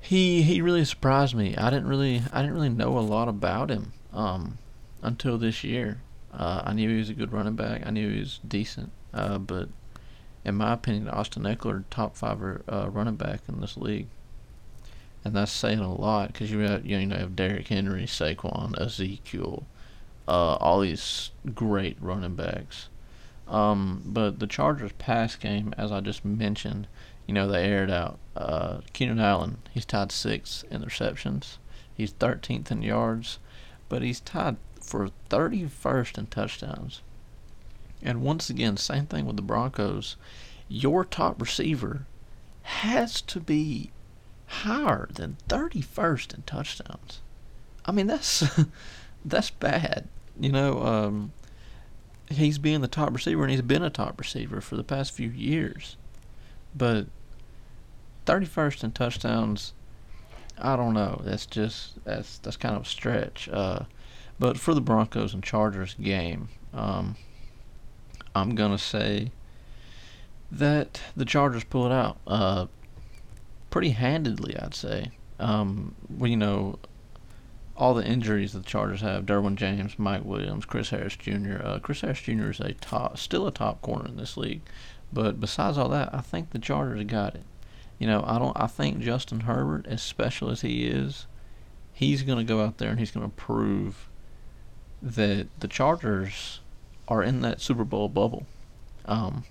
he 0.00 0.42
he 0.42 0.60
really 0.60 0.84
surprised 0.84 1.34
me. 1.34 1.56
I 1.56 1.70
didn't 1.70 1.88
really 1.88 2.22
I 2.32 2.42
didn't 2.42 2.54
really 2.54 2.68
know 2.68 2.98
a 2.98 3.00
lot 3.00 3.28
about 3.28 3.70
him 3.70 3.92
um, 4.12 4.58
until 5.02 5.38
this 5.38 5.64
year. 5.64 6.00
Uh, 6.32 6.62
I 6.64 6.72
knew 6.72 6.88
he 6.88 6.98
was 6.98 7.10
a 7.10 7.14
good 7.14 7.32
running 7.32 7.56
back. 7.56 7.86
I 7.86 7.90
knew 7.90 8.10
he 8.10 8.20
was 8.20 8.40
decent. 8.46 8.92
Uh, 9.14 9.38
but 9.38 9.68
in 10.44 10.54
my 10.54 10.72
opinion, 10.72 11.08
Austin 11.08 11.44
Ekeler, 11.44 11.84
top 11.90 12.16
five 12.16 12.40
uh, 12.68 12.88
running 12.90 13.16
back 13.16 13.40
in 13.48 13.60
this 13.60 13.76
league. 13.76 14.08
And 15.24 15.34
that's 15.34 15.52
saying 15.52 15.80
a 15.80 15.92
lot 15.92 16.32
because 16.32 16.50
you 16.50 16.60
have, 16.60 16.86
you 16.86 16.96
know, 16.96 17.16
you 17.16 17.20
have 17.20 17.36
Derrick 17.36 17.68
Henry, 17.68 18.04
Saquon, 18.04 18.80
Ezekiel, 18.80 19.64
uh, 20.26 20.54
all 20.54 20.80
these 20.80 21.30
great 21.54 21.96
running 22.00 22.34
backs. 22.34 22.88
Um, 23.48 24.02
but 24.04 24.38
the 24.38 24.46
Chargers 24.46 24.92
pass 24.92 25.34
game, 25.34 25.74
as 25.76 25.90
I 25.90 26.00
just 26.00 26.24
mentioned, 26.24 26.86
you 27.26 27.34
know, 27.34 27.48
they 27.48 27.64
aired 27.64 27.90
out. 27.90 28.18
Uh, 28.36 28.80
Keenan 28.92 29.20
Allen, 29.20 29.58
he's 29.70 29.84
tied 29.84 30.12
six 30.12 30.64
interceptions. 30.70 31.58
He's 31.92 32.12
13th 32.12 32.70
in 32.70 32.82
yards, 32.82 33.38
but 33.88 34.02
he's 34.02 34.20
tied 34.20 34.56
for 34.88 35.10
31st 35.30 36.18
in 36.18 36.26
touchdowns. 36.26 37.02
And 38.02 38.22
once 38.22 38.48
again, 38.48 38.76
same 38.76 39.06
thing 39.06 39.26
with 39.26 39.36
the 39.36 39.42
Broncos. 39.42 40.16
Your 40.68 41.04
top 41.04 41.40
receiver 41.40 42.06
has 42.62 43.20
to 43.22 43.40
be 43.40 43.90
higher 44.46 45.08
than 45.12 45.36
31st 45.48 46.34
in 46.34 46.42
touchdowns. 46.42 47.20
I 47.84 47.92
mean, 47.92 48.06
that's 48.06 48.44
that's 49.24 49.50
bad. 49.50 50.08
You 50.38 50.52
know, 50.52 50.82
um, 50.82 51.32
he's 52.30 52.58
being 52.58 52.80
the 52.80 52.88
top 52.88 53.12
receiver, 53.12 53.42
and 53.42 53.50
he's 53.50 53.62
been 53.62 53.82
a 53.82 53.90
top 53.90 54.18
receiver 54.18 54.60
for 54.60 54.76
the 54.76 54.84
past 54.84 55.12
few 55.12 55.30
years. 55.30 55.96
But 56.76 57.06
31st 58.26 58.84
in 58.84 58.92
touchdowns, 58.92 59.72
I 60.58 60.76
don't 60.76 60.94
know. 60.94 61.20
That's 61.24 61.46
just 61.46 62.04
that's 62.04 62.38
that's 62.38 62.56
kind 62.56 62.76
of 62.76 62.82
a 62.82 62.86
stretch. 62.86 63.48
Uh, 63.50 63.80
but 64.38 64.58
for 64.58 64.74
the 64.74 64.80
Broncos 64.80 65.34
and 65.34 65.42
Chargers 65.42 65.94
game, 65.94 66.48
um, 66.72 67.16
I'm 68.34 68.54
gonna 68.54 68.78
say 68.78 69.32
that 70.50 71.00
the 71.16 71.24
Chargers 71.24 71.64
pull 71.64 71.86
it 71.86 71.92
out 71.92 72.18
uh, 72.26 72.66
pretty 73.70 73.90
handedly. 73.90 74.56
I'd 74.58 74.74
say. 74.74 75.10
Um, 75.40 75.94
you 76.20 76.36
know, 76.36 76.80
all 77.76 77.94
the 77.94 78.04
injuries 78.04 78.52
that 78.52 78.60
the 78.60 78.68
Chargers 78.68 79.00
have: 79.00 79.26
Derwin 79.26 79.56
James, 79.56 79.98
Mike 79.98 80.24
Williams, 80.24 80.64
Chris 80.64 80.90
Harris 80.90 81.16
Jr. 81.16 81.60
Uh, 81.62 81.78
Chris 81.78 82.00
Harris 82.00 82.20
Jr. 82.20 82.50
is 82.50 82.60
a 82.60 82.74
top, 82.74 83.18
still 83.18 83.46
a 83.46 83.52
top 83.52 83.82
corner 83.82 84.06
in 84.08 84.16
this 84.16 84.36
league. 84.36 84.62
But 85.12 85.40
besides 85.40 85.78
all 85.78 85.88
that, 85.90 86.12
I 86.12 86.20
think 86.20 86.50
the 86.50 86.58
Chargers 86.58 87.04
got 87.04 87.34
it. 87.34 87.44
You 87.98 88.06
know, 88.06 88.24
I 88.26 88.38
don't. 88.38 88.56
I 88.56 88.66
think 88.66 89.00
Justin 89.00 89.40
Herbert, 89.40 89.86
as 89.86 90.02
special 90.02 90.50
as 90.50 90.60
he 90.60 90.86
is, 90.86 91.26
he's 91.92 92.22
going 92.22 92.38
to 92.38 92.44
go 92.44 92.62
out 92.62 92.78
there 92.78 92.90
and 92.90 92.98
he's 92.98 93.10
going 93.10 93.28
to 93.28 93.36
prove 93.36 94.07
that 95.02 95.48
the 95.60 95.68
Chargers 95.68 96.60
are 97.06 97.22
in 97.22 97.40
that 97.40 97.60
Super 97.60 97.84
Bowl 97.84 98.08
bubble. 98.08 98.46
Um, 99.06 99.44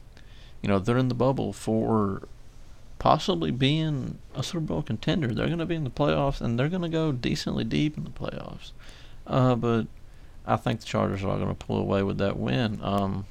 you 0.61 0.69
know, 0.69 0.79
they're 0.79 0.97
in 0.97 1.07
the 1.07 1.15
bubble 1.15 1.53
for 1.53 2.27
possibly 2.99 3.51
being 3.51 4.17
a 4.35 4.43
Super 4.43 4.59
Bowl 4.59 4.81
contender. 4.81 5.27
They're 5.27 5.47
going 5.47 5.59
to 5.59 5.65
be 5.65 5.75
in 5.75 5.83
the 5.83 5.89
playoffs 5.89 6.41
and 6.41 6.57
they're 6.57 6.69
going 6.69 6.81
to 6.81 6.89
go 6.89 7.11
decently 7.11 7.63
deep 7.63 7.97
in 7.97 8.03
the 8.03 8.09
playoffs. 8.09 8.71
Uh, 9.25 9.55
but 9.55 9.87
I 10.45 10.55
think 10.55 10.79
the 10.79 10.85
Chargers 10.85 11.23
are 11.23 11.37
going 11.37 11.47
to 11.49 11.65
pull 11.65 11.77
away 11.77 12.03
with 12.03 12.17
that 12.19 12.37
win. 12.37 12.79
Um, 12.81 13.25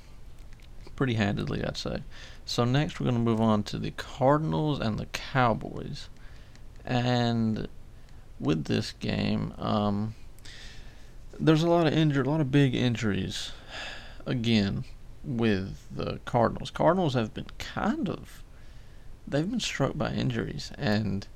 pretty 0.95 1.15
handedly, 1.15 1.65
I'd 1.65 1.77
say. 1.77 2.03
So 2.45 2.65
next 2.65 3.01
we're 3.01 3.05
going 3.05 3.17
to 3.17 3.31
move 3.31 3.41
on 3.41 3.63
to 3.65 3.79
the 3.79 3.91
Cardinals 3.93 4.81
and 4.81 4.99
the 4.99 5.07
Cowboys. 5.07 6.09
And 6.85 7.69
with 8.39 8.65
this 8.65 8.93
game, 8.93 9.53
um, 9.59 10.15
there's 11.39 11.63
a 11.63 11.69
lot 11.69 11.87
of 11.87 11.93
injured, 11.93 12.27
a 12.27 12.31
lot 12.31 12.41
of 12.41 12.51
big 12.51 12.75
injuries. 12.75 13.53
Again, 14.27 14.85
with 15.27 15.87
the 15.95 16.21
Cardinals. 16.25 16.71
Cardinals 16.71 17.15
have 17.15 17.35
been 17.35 17.47
kind 17.59 18.09
of 18.09 18.43
they've 19.27 19.51
been 19.51 19.61
struck 19.61 19.99
by 19.99 20.13
injuries, 20.13 20.71
and 20.79 21.27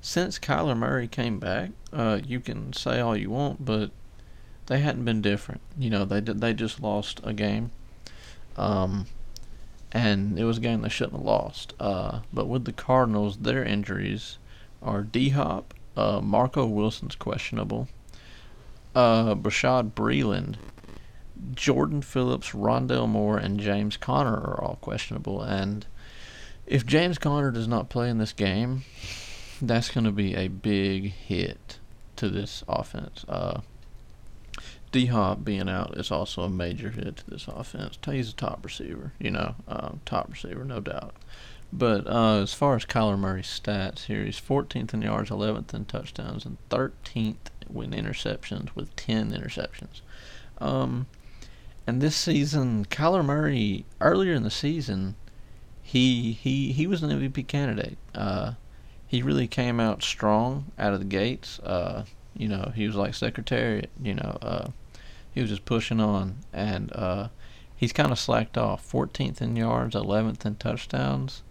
since 0.00 0.38
Kyler 0.38 0.76
Murray 0.76 1.06
came 1.06 1.38
back, 1.38 1.70
uh, 1.92 2.20
you 2.26 2.40
can 2.40 2.72
say 2.72 3.00
all 3.00 3.16
you 3.16 3.30
want, 3.30 3.64
but 3.64 3.90
they 4.66 4.80
hadn't 4.80 5.04
been 5.04 5.20
different. 5.20 5.60
You 5.78 5.90
know, 5.90 6.04
they 6.04 6.20
did, 6.22 6.40
they 6.40 6.54
just 6.54 6.80
lost 6.80 7.20
a 7.22 7.34
game, 7.34 7.70
um, 8.56 9.06
and 9.92 10.38
it 10.38 10.44
was 10.44 10.58
a 10.58 10.62
game 10.62 10.80
they 10.80 10.88
shouldn't 10.88 11.16
have 11.16 11.24
lost. 11.24 11.74
Uh, 11.78 12.20
but 12.32 12.46
with 12.46 12.64
the 12.64 12.72
Cardinals, 12.72 13.36
their 13.38 13.62
injuries 13.62 14.38
are 14.82 15.02
D 15.02 15.30
Hop, 15.30 15.74
uh, 15.96 16.20
Marco 16.22 16.64
Wilson's 16.66 17.14
questionable, 17.14 17.88
uh, 18.94 19.34
Bashaud 19.34 19.92
Breeland 19.92 20.56
Jordan 21.54 22.02
Phillips, 22.02 22.50
Rondale 22.50 23.08
Moore, 23.08 23.38
and 23.38 23.60
James 23.60 23.96
Conner 23.96 24.34
are 24.34 24.62
all 24.62 24.78
questionable. 24.80 25.42
And 25.42 25.86
if 26.66 26.86
James 26.86 27.18
Conner 27.18 27.50
does 27.50 27.68
not 27.68 27.88
play 27.88 28.08
in 28.08 28.18
this 28.18 28.32
game, 28.32 28.84
that's 29.60 29.90
going 29.90 30.04
to 30.04 30.12
be 30.12 30.34
a 30.34 30.48
big 30.48 31.12
hit 31.12 31.78
to 32.16 32.28
this 32.28 32.64
offense. 32.68 33.24
Uh, 33.28 33.60
D 34.92 35.06
Hop 35.06 35.44
being 35.44 35.68
out 35.68 35.96
is 35.96 36.10
also 36.10 36.42
a 36.42 36.48
major 36.48 36.90
hit 36.90 37.16
to 37.16 37.30
this 37.30 37.48
offense. 37.48 37.98
He's 38.06 38.30
a 38.30 38.34
top 38.34 38.64
receiver, 38.64 39.12
you 39.18 39.30
know, 39.30 39.56
um, 39.66 40.00
top 40.06 40.30
receiver, 40.30 40.64
no 40.64 40.80
doubt. 40.80 41.14
But 41.72 42.06
uh, 42.06 42.42
as 42.42 42.54
far 42.54 42.76
as 42.76 42.84
Kyler 42.84 43.18
Murray's 43.18 43.46
stats 43.48 44.04
here, 44.04 44.24
he's 44.24 44.40
14th 44.40 44.94
in 44.94 45.02
yards, 45.02 45.30
11th 45.30 45.74
in 45.74 45.86
touchdowns, 45.86 46.46
and 46.46 46.58
13th 46.70 47.50
in 47.68 47.90
interceptions 47.90 48.74
with 48.74 48.94
10 48.96 49.32
interceptions. 49.32 50.00
Um, 50.58 51.06
and 51.86 52.00
this 52.00 52.16
season, 52.16 52.86
Kyler 52.86 53.24
Murray 53.24 53.84
earlier 54.00 54.32
in 54.32 54.42
the 54.42 54.50
season, 54.50 55.16
he 55.82 56.32
he 56.32 56.72
he 56.72 56.86
was 56.86 57.02
an 57.02 57.10
MVP 57.10 57.46
candidate. 57.46 57.98
Uh, 58.14 58.52
he 59.06 59.22
really 59.22 59.46
came 59.46 59.78
out 59.78 60.02
strong 60.02 60.72
out 60.78 60.94
of 60.94 60.98
the 60.98 61.04
gates. 61.04 61.58
Uh, 61.60 62.04
you 62.34 62.48
know, 62.48 62.72
he 62.74 62.86
was 62.86 62.96
like 62.96 63.14
Secretariat. 63.14 63.90
You 64.02 64.14
know, 64.14 64.38
uh, 64.40 64.68
he 65.32 65.40
was 65.42 65.50
just 65.50 65.66
pushing 65.66 66.00
on, 66.00 66.38
and 66.52 66.90
uh, 66.94 67.28
he's 67.76 67.92
kind 67.92 68.10
of 68.10 68.18
slacked 68.18 68.56
off. 68.56 68.90
14th 68.90 69.42
in 69.42 69.56
yards, 69.56 69.94
11th 69.94 70.46
in 70.46 70.56
touchdowns. 70.56 71.42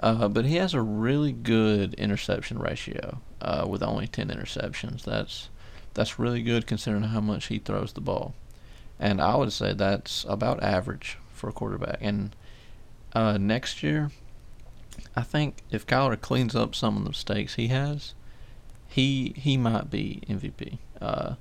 Uh, 0.00 0.28
but 0.28 0.44
he 0.44 0.56
has 0.56 0.74
a 0.74 0.82
really 0.82 1.32
good 1.32 1.94
interception 1.94 2.58
ratio 2.58 3.20
uh, 3.40 3.66
with 3.68 3.82
only 3.82 4.06
10 4.06 4.28
interceptions. 4.28 5.02
That's 5.02 5.48
that's 5.94 6.18
really 6.18 6.42
good 6.42 6.66
considering 6.66 7.02
how 7.02 7.20
much 7.20 7.46
he 7.46 7.58
throws 7.58 7.92
the 7.92 8.00
ball 8.00 8.34
and 8.98 9.20
I 9.20 9.36
would 9.36 9.52
say 9.52 9.72
that's 9.72 10.24
about 10.28 10.62
average 10.62 11.18
for 11.32 11.48
a 11.48 11.52
quarterback. 11.52 11.98
And 12.00 12.34
uh, 13.12 13.38
next 13.38 13.82
year, 13.82 14.10
I 15.14 15.22
think 15.22 15.58
if 15.70 15.86
Kyler 15.86 16.20
cleans 16.20 16.56
up 16.56 16.74
some 16.74 16.96
of 16.96 17.04
the 17.04 17.10
mistakes 17.10 17.54
he 17.54 17.68
has, 17.68 18.14
he 18.88 19.34
he 19.36 19.56
might 19.56 19.90
be 19.90 20.22
MVP. 20.28 20.78
Uh, 21.00 21.34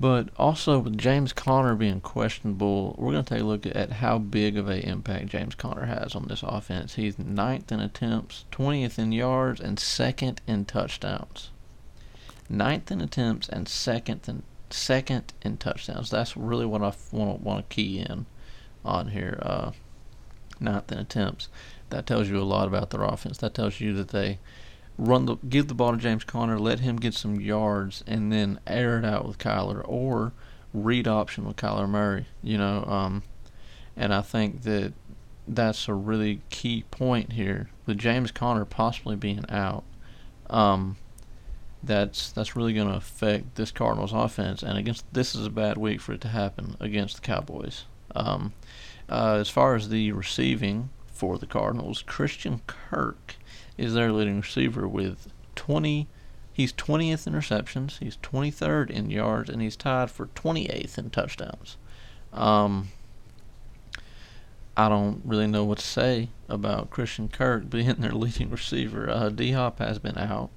but 0.00 0.28
also 0.36 0.78
with 0.78 0.96
James 0.96 1.32
Conner 1.32 1.74
being 1.74 2.00
questionable, 2.00 2.94
we're 2.98 3.12
going 3.12 3.24
to 3.24 3.34
take 3.34 3.42
a 3.42 3.46
look 3.46 3.66
at 3.66 3.92
how 3.92 4.18
big 4.18 4.56
of 4.56 4.68
an 4.68 4.80
impact 4.80 5.26
James 5.26 5.54
Conner 5.54 5.86
has 5.86 6.14
on 6.14 6.28
this 6.28 6.44
offense. 6.44 6.94
He's 6.94 7.18
ninth 7.18 7.72
in 7.72 7.80
attempts, 7.80 8.44
20th 8.52 8.98
in 8.98 9.10
yards, 9.10 9.60
and 9.60 9.78
second 9.78 10.40
in 10.46 10.64
touchdowns. 10.66 11.50
Ninth 12.48 12.90
in 12.92 13.00
attempts 13.00 13.48
and 13.48 13.68
second 13.68 14.20
in 14.28 14.42
second 14.70 15.32
in 15.42 15.56
touchdowns. 15.56 16.10
That's 16.10 16.36
really 16.36 16.66
what 16.66 16.82
I 16.82 16.92
want 17.10 17.40
want 17.40 17.68
to 17.68 17.74
key 17.74 17.98
in 17.98 18.26
on 18.84 19.08
here. 19.08 19.38
Uh, 19.42 19.72
ninth 20.60 20.92
in 20.92 20.98
attempts. 20.98 21.48
That 21.90 22.06
tells 22.06 22.28
you 22.28 22.38
a 22.40 22.44
lot 22.44 22.68
about 22.68 22.90
their 22.90 23.02
offense. 23.02 23.38
That 23.38 23.54
tells 23.54 23.80
you 23.80 23.94
that 23.94 24.08
they 24.08 24.38
run 24.98 25.26
the 25.26 25.36
give 25.36 25.68
the 25.68 25.74
ball 25.74 25.92
to 25.92 25.96
James 25.96 26.24
Conner, 26.24 26.58
let 26.58 26.80
him 26.80 26.96
get 26.96 27.14
some 27.14 27.40
yards, 27.40 28.02
and 28.06 28.32
then 28.32 28.58
air 28.66 28.98
it 28.98 29.04
out 29.04 29.26
with 29.26 29.38
Kyler 29.38 29.82
or 29.88 30.32
read 30.74 31.06
option 31.06 31.46
with 31.46 31.56
Kyler 31.56 31.88
Murray. 31.88 32.26
You 32.42 32.58
know, 32.58 32.84
um, 32.84 33.22
and 33.96 34.12
I 34.12 34.20
think 34.20 34.62
that 34.62 34.92
that's 35.46 35.88
a 35.88 35.94
really 35.94 36.42
key 36.50 36.84
point 36.90 37.32
here 37.32 37.70
with 37.86 37.98
James 37.98 38.30
Conner 38.30 38.64
possibly 38.64 39.16
being 39.16 39.44
out. 39.48 39.84
Um, 40.50 40.96
that's 41.82 42.32
that's 42.32 42.56
really 42.56 42.74
going 42.74 42.88
to 42.88 42.96
affect 42.96 43.54
this 43.54 43.70
Cardinals 43.70 44.12
offense. 44.12 44.62
And 44.62 44.76
against 44.76 45.04
this 45.12 45.34
is 45.34 45.46
a 45.46 45.50
bad 45.50 45.78
week 45.78 46.00
for 46.00 46.12
it 46.12 46.20
to 46.22 46.28
happen 46.28 46.76
against 46.80 47.16
the 47.16 47.22
Cowboys. 47.22 47.84
Um, 48.14 48.52
uh, 49.08 49.36
as 49.40 49.48
far 49.48 49.74
as 49.74 49.88
the 49.88 50.12
receiving 50.12 50.90
for 51.06 51.38
the 51.38 51.46
Cardinals, 51.46 52.02
Christian 52.02 52.60
Kirk 52.66 53.36
is 53.78 53.94
their 53.94 54.12
leading 54.12 54.40
receiver 54.40 54.86
with 54.86 55.32
20. 55.56 56.06
He's 56.52 56.72
20th 56.72 57.26
in 57.26 57.34
receptions, 57.34 57.98
he's 57.98 58.16
23rd 58.18 58.90
in 58.90 59.10
yards, 59.10 59.48
and 59.48 59.62
he's 59.62 59.76
tied 59.76 60.10
for 60.10 60.26
28th 60.26 60.98
in 60.98 61.10
touchdowns. 61.10 61.76
Um, 62.32 62.88
I 64.76 64.88
don't 64.88 65.22
really 65.24 65.46
know 65.46 65.64
what 65.64 65.78
to 65.78 65.86
say 65.86 66.28
about 66.48 66.90
Christian 66.90 67.28
Kirk 67.28 67.70
being 67.70 67.94
their 67.94 68.12
leading 68.12 68.50
receiver. 68.50 69.08
Uh, 69.08 69.28
D 69.28 69.52
Hop 69.52 69.78
has 69.78 69.98
been 69.98 70.18
out 70.18 70.50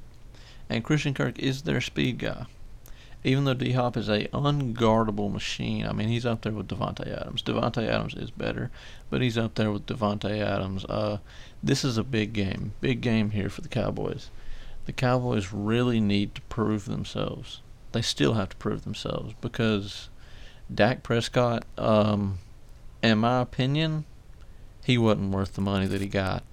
and 0.72 0.86
Christian 0.86 1.14
Kirk 1.14 1.38
is 1.38 1.64
their 1.64 1.82
speed 1.82 2.20
guy. 2.20 2.46
Even 3.24 3.44
though 3.44 3.54
D 3.54 3.74
Hop 3.74 3.98
is 3.98 4.10
a 4.10 4.28
unguardable 4.30 5.32
machine, 5.32 5.86
I 5.86 5.94
mean 5.94 6.08
he's 6.08 6.26
up 6.26 6.42
there 6.42 6.52
with 6.52 6.68
Davante 6.68 7.08
Adams. 7.08 7.44
Davante 7.44 7.88
Adams 7.88 8.16
is 8.16 8.32
better, 8.32 8.72
but 9.10 9.22
he's 9.22 9.38
up 9.38 9.56
there 9.56 9.72
with 9.72 9.86
Davante 9.86 10.40
Adams. 10.42 10.86
Uh, 10.86 11.20
this 11.62 11.86
is 11.86 11.98
a 11.98 12.04
big 12.04 12.34
game, 12.34 12.74
big 12.82 13.02
game 13.02 13.32
here 13.32 13.50
for 13.50 13.62
the 13.62 13.68
Cowboys. 13.68 14.32
The 14.86 14.92
Cowboys 14.92 15.54
really 15.54 16.00
need 16.00 16.34
to 16.36 16.42
prove 16.42 16.86
themselves. 16.86 17.62
They 17.92 18.02
still 18.02 18.34
have 18.34 18.50
to 18.50 18.56
prove 18.56 18.84
themselves 18.84 19.36
because 19.40 20.10
Dak 20.74 21.04
Prescott, 21.04 21.66
um, 21.78 22.40
in 23.04 23.20
my 23.20 23.42
opinion, 23.42 24.06
he 24.84 24.98
wasn't 24.98 25.32
worth 25.32 25.54
the 25.54 25.62
money 25.62 25.86
that 25.86 26.02
he 26.02 26.08
got. 26.08 26.44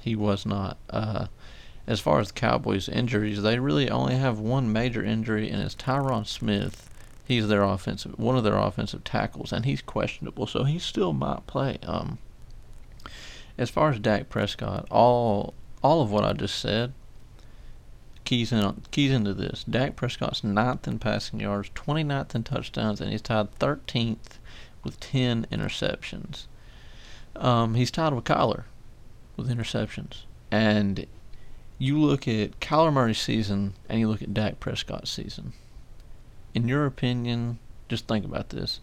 He 0.00 0.16
was 0.16 0.46
not. 0.46 0.78
Uh, 0.88 1.26
as 1.86 2.00
far 2.00 2.20
as 2.20 2.28
the 2.28 2.34
Cowboys' 2.34 2.88
injuries, 2.88 3.42
they 3.42 3.58
really 3.58 3.90
only 3.90 4.16
have 4.16 4.38
one 4.38 4.72
major 4.72 5.02
injury, 5.02 5.50
and 5.50 5.62
it's 5.62 5.74
Tyron 5.74 6.26
Smith. 6.26 6.88
He's 7.26 7.48
their 7.48 7.62
offensive, 7.62 8.18
one 8.18 8.36
of 8.36 8.44
their 8.44 8.56
offensive 8.56 9.04
tackles, 9.04 9.52
and 9.52 9.64
he's 9.64 9.82
questionable, 9.82 10.46
so 10.46 10.64
he 10.64 10.78
still 10.78 11.12
might 11.12 11.46
play. 11.46 11.78
Um, 11.84 12.18
as 13.56 13.70
far 13.70 13.90
as 13.90 13.98
Dak 13.98 14.28
Prescott, 14.28 14.86
all 14.90 15.54
all 15.82 16.02
of 16.02 16.10
what 16.10 16.24
I 16.24 16.32
just 16.34 16.58
said 16.58 16.92
keys 18.30 18.52
in 18.52 18.82
keys 18.92 19.10
into 19.10 19.34
this. 19.34 19.64
Dak 19.64 19.96
Prescott's 19.96 20.44
ninth 20.44 20.86
in 20.86 21.00
passing 21.00 21.40
yards, 21.40 21.70
29th 21.70 22.34
in 22.34 22.44
touchdowns, 22.44 23.00
and 23.00 23.10
he's 23.10 23.22
tied 23.22 23.58
13th 23.58 24.38
with 24.84 25.00
10 25.00 25.48
interceptions. 25.50 26.46
Um, 27.34 27.74
he's 27.74 27.90
tied 27.90 28.12
with 28.12 28.24
Kyler 28.24 28.64
with 29.36 29.48
interceptions, 29.48 30.22
and 30.50 31.06
you 31.80 31.98
look 31.98 32.28
at 32.28 32.60
Kyler 32.60 32.92
Murray's 32.92 33.18
season 33.18 33.72
and 33.88 33.98
you 33.98 34.06
look 34.06 34.20
at 34.20 34.34
Dak 34.34 34.60
Prescott's 34.60 35.10
season. 35.10 35.54
In 36.54 36.68
your 36.68 36.84
opinion, 36.84 37.58
just 37.88 38.06
think 38.06 38.26
about 38.26 38.50
this. 38.50 38.80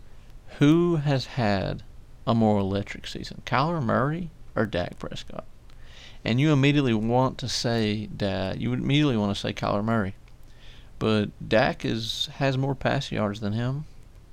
Who 0.58 0.96
has 0.96 1.28
had 1.28 1.84
a 2.26 2.34
more 2.34 2.60
electric 2.60 3.06
season, 3.06 3.44
Kyler 3.46 3.84
Murray 3.84 4.32
or 4.56 4.66
Dak 4.66 4.98
Prescott? 4.98 5.46
And 6.26 6.42
you 6.42 6.52
immediately 6.52 6.96
want 6.96 7.38
to 7.38 7.48
say 7.48 8.10
that 8.18 8.60
you 8.60 8.72
would 8.72 8.80
immediately 8.80 9.16
want 9.16 9.34
to 9.34 9.40
say 9.40 9.54
Kyler 9.54 9.86
Murray, 9.86 10.16
but 10.98 11.30
Dak 11.48 11.86
is 11.86 12.30
has 12.38 12.58
more 12.58 12.74
pass 12.74 13.12
yards 13.12 13.42
than 13.42 13.54
him. 13.54 13.86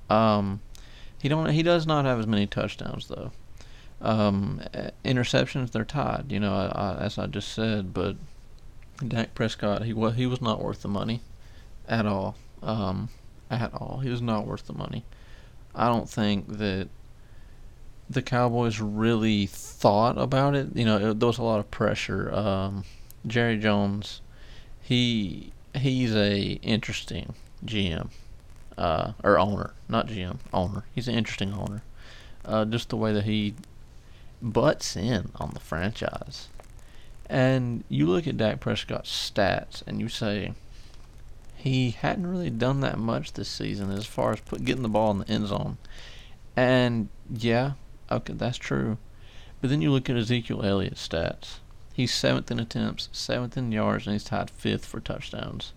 Um, 0.09 0.61
he 1.21 1.29
don't 1.29 1.47
he 1.51 1.61
does 1.61 1.85
not 1.85 2.05
have 2.05 2.17
as 2.17 2.25
many 2.25 2.47
touchdowns 2.47 3.09
though. 3.09 3.31
Um, 4.01 4.61
interceptions 5.05 5.71
they're 5.71 5.85
tied, 5.85 6.31
you 6.31 6.39
know, 6.39 6.53
I, 6.53 6.97
as 6.99 7.19
I 7.19 7.27
just 7.27 7.53
said, 7.53 7.93
but 7.93 8.17
Dak 9.05 9.35
Prescott, 9.35 9.83
he 9.83 9.93
was 9.93 10.15
he 10.15 10.25
was 10.25 10.41
not 10.41 10.61
worth 10.61 10.81
the 10.81 10.87
money 10.87 11.21
at 11.87 12.05
all. 12.05 12.35
Um, 12.61 13.09
at 13.49 13.73
all, 13.73 13.99
he 13.99 14.09
was 14.09 14.21
not 14.21 14.47
worth 14.47 14.67
the 14.67 14.73
money. 14.73 15.03
I 15.73 15.87
don't 15.87 16.09
think 16.09 16.57
that 16.57 16.87
the 18.09 18.21
Cowboys 18.21 18.79
really 18.79 19.45
thought 19.45 20.17
about 20.17 20.55
it. 20.55 20.75
You 20.75 20.85
know, 20.85 21.11
it, 21.11 21.19
there 21.19 21.27
was 21.27 21.37
a 21.37 21.43
lot 21.43 21.59
of 21.59 21.69
pressure. 21.71 22.33
Um, 22.33 22.83
Jerry 23.27 23.57
Jones, 23.57 24.21
he 24.81 25.51
he's 25.73 26.15
a 26.15 26.59
interesting 26.61 27.33
GM 27.65 28.09
uh, 28.77 29.13
or 29.23 29.37
owner, 29.37 29.73
not 29.89 30.07
GM, 30.07 30.37
owner. 30.53 30.85
He's 30.93 31.07
an 31.07 31.15
interesting 31.15 31.53
owner. 31.53 31.81
Uh, 32.43 32.65
just 32.65 32.89
the 32.89 32.97
way 32.97 33.11
that 33.11 33.25
he 33.25 33.55
butts 34.41 34.95
in 34.95 35.31
on 35.35 35.51
the 35.53 35.59
franchise. 35.59 36.47
And 37.27 37.83
you 37.89 38.05
look 38.05 38.27
at 38.27 38.37
Dak 38.37 38.59
Prescott's 38.59 39.09
stats 39.09 39.81
and 39.87 39.99
you 39.99 40.09
say 40.09 40.53
he 41.55 41.91
hadn't 41.91 42.27
really 42.27 42.51
done 42.51 42.81
that 42.81 42.99
much 42.99 43.33
this 43.33 43.49
season 43.49 43.89
as 43.89 44.05
far 44.05 44.33
as 44.33 44.39
put, 44.41 44.63
getting 44.63 44.83
the 44.83 44.89
ball 44.89 45.11
in 45.11 45.19
the 45.19 45.29
end 45.29 45.47
zone. 45.47 45.77
And 46.55 47.09
yeah, 47.29 47.71
okay, 48.11 48.33
that's 48.33 48.57
true. 48.57 48.97
But 49.61 49.71
then 49.71 49.81
you 49.81 49.91
look 49.91 50.09
at 50.09 50.15
Ezekiel 50.15 50.63
Elliott's 50.63 51.07
stats. 51.07 51.57
He's 51.91 52.13
seventh 52.13 52.51
in 52.51 52.59
attempts, 52.59 53.09
seventh 53.11 53.57
in 53.57 53.71
yards, 53.71 54.05
and 54.05 54.13
he's 54.13 54.25
tied 54.25 54.51
fifth 54.51 54.85
for 54.85 54.99
touchdowns. 54.99 55.73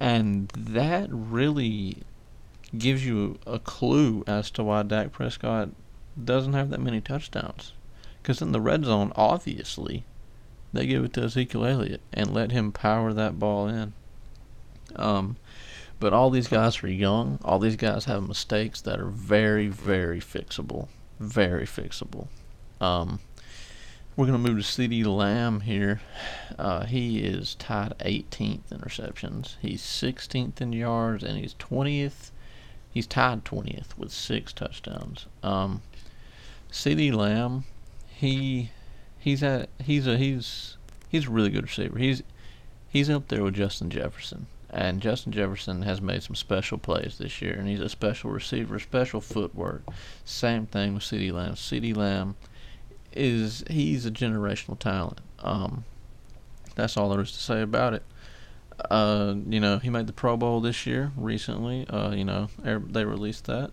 And 0.00 0.48
that 0.48 1.08
really 1.10 1.98
gives 2.76 3.06
you 3.06 3.38
a 3.46 3.58
clue 3.58 4.24
as 4.26 4.50
to 4.52 4.64
why 4.64 4.82
Dak 4.82 5.12
Prescott 5.12 5.68
doesn't 6.22 6.54
have 6.54 6.70
that 6.70 6.80
many 6.80 7.00
touchdowns. 7.00 7.72
Because 8.20 8.42
in 8.42 8.52
the 8.52 8.60
red 8.60 8.84
zone, 8.84 9.12
obviously, 9.14 10.04
they 10.74 10.86
give 10.86 11.04
it 11.04 11.12
to 11.14 11.22
Ezekiel 11.22 11.64
Elliott 11.64 12.00
and 12.12 12.34
let 12.34 12.50
him 12.50 12.72
power 12.72 13.12
that 13.12 13.38
ball 13.38 13.68
in. 13.68 13.92
Um, 14.96 15.36
but 16.00 16.12
all 16.12 16.30
these 16.30 16.48
guys 16.48 16.82
are 16.82 16.88
young. 16.88 17.38
All 17.44 17.58
these 17.58 17.76
guys 17.76 18.04
have 18.06 18.26
mistakes 18.26 18.80
that 18.82 19.00
are 19.00 19.08
very, 19.08 19.68
very 19.68 20.20
fixable. 20.20 20.88
Very 21.20 21.64
fixable. 21.64 22.26
Um, 22.80 23.20
we're 24.16 24.26
going 24.26 24.42
to 24.42 24.50
move 24.50 24.64
to 24.64 24.64
CeeDee 24.64 25.06
Lamb 25.06 25.60
here. 25.60 26.00
Uh, 26.58 26.84
he 26.86 27.20
is 27.20 27.54
tied 27.54 27.96
18th 28.00 28.72
in 28.72 28.80
receptions. 28.80 29.56
He's 29.62 29.80
16th 29.82 30.60
in 30.60 30.72
yards, 30.72 31.22
and 31.22 31.38
he's 31.38 31.54
20th. 31.54 32.30
He's 32.92 33.06
tied 33.06 33.44
20th 33.44 33.96
with 33.96 34.12
six 34.12 34.52
touchdowns. 34.52 35.26
Um, 35.42 35.82
CeeDee 36.70 37.14
Lamb, 37.14 37.64
he 38.08 38.70
he's 39.24 39.42
at 39.42 39.70
he's 39.82 40.06
a 40.06 40.18
he's 40.18 40.76
he's 41.08 41.26
a 41.26 41.30
really 41.30 41.48
good 41.48 41.62
receiver. 41.62 41.98
He's 41.98 42.22
he's 42.90 43.08
up 43.08 43.28
there 43.28 43.42
with 43.42 43.54
Justin 43.54 43.88
Jefferson. 43.88 44.46
And 44.68 45.00
Justin 45.00 45.32
Jefferson 45.32 45.82
has 45.82 46.00
made 46.02 46.24
some 46.24 46.34
special 46.34 46.78
plays 46.78 47.16
this 47.16 47.40
year, 47.40 47.54
and 47.54 47.68
he's 47.68 47.80
a 47.80 47.88
special 47.88 48.30
receiver, 48.30 48.78
special 48.80 49.20
footwork. 49.20 49.84
Same 50.24 50.66
thing 50.66 50.94
with 50.94 51.04
CeeDee 51.04 51.32
Lamb. 51.32 51.54
CeeDee 51.54 51.96
Lamb 51.96 52.34
is 53.12 53.64
he's 53.70 54.04
a 54.04 54.10
generational 54.10 54.78
talent. 54.78 55.20
Um, 55.38 55.84
that's 56.74 56.96
all 56.96 57.08
there 57.08 57.20
is 57.20 57.30
to 57.32 57.38
say 57.38 57.62
about 57.62 57.94
it. 57.94 58.02
Uh, 58.90 59.36
you 59.48 59.60
know, 59.60 59.78
he 59.78 59.90
made 59.90 60.08
the 60.08 60.12
Pro 60.12 60.36
Bowl 60.36 60.60
this 60.60 60.86
year 60.86 61.12
recently. 61.16 61.86
Uh, 61.88 62.10
you 62.10 62.24
know, 62.24 62.48
they 62.58 63.04
released 63.04 63.44
that. 63.46 63.70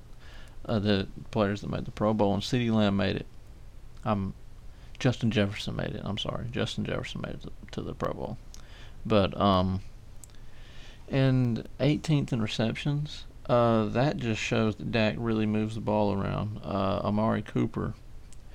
Uh, 0.64 0.78
the 0.78 1.08
players 1.32 1.62
that 1.62 1.70
made 1.72 1.86
the 1.86 1.92
Pro 1.92 2.14
Bowl, 2.14 2.36
and 2.36 2.44
CeeDee 2.44 2.72
Lamb 2.72 2.96
made 2.96 3.16
it. 3.16 3.26
I'm 4.06 4.36
Justin 5.02 5.32
Jefferson 5.32 5.76
made 5.76 5.96
it. 5.96 6.02
I'm 6.06 6.20
sorry, 6.20 6.46
Justin 6.52 6.86
Jefferson 6.86 7.22
made 7.22 7.34
it 7.34 7.50
to, 7.72 7.82
the 7.82 7.96
Pro 7.96 8.14
Bowl, 8.14 8.38
but 9.04 9.36
um, 9.36 9.82
and 11.10 11.68
18th 11.80 12.32
in 12.32 12.40
receptions. 12.40 13.26
Uh, 13.50 13.86
that 13.86 14.18
just 14.18 14.40
shows 14.40 14.76
that 14.76 14.92
Dak 14.92 15.16
really 15.18 15.48
moves 15.48 15.74
the 15.74 15.82
ball 15.82 16.14
around. 16.14 16.62
Uh, 16.64 17.02
Amari 17.04 17.42
Cooper, 17.42 17.96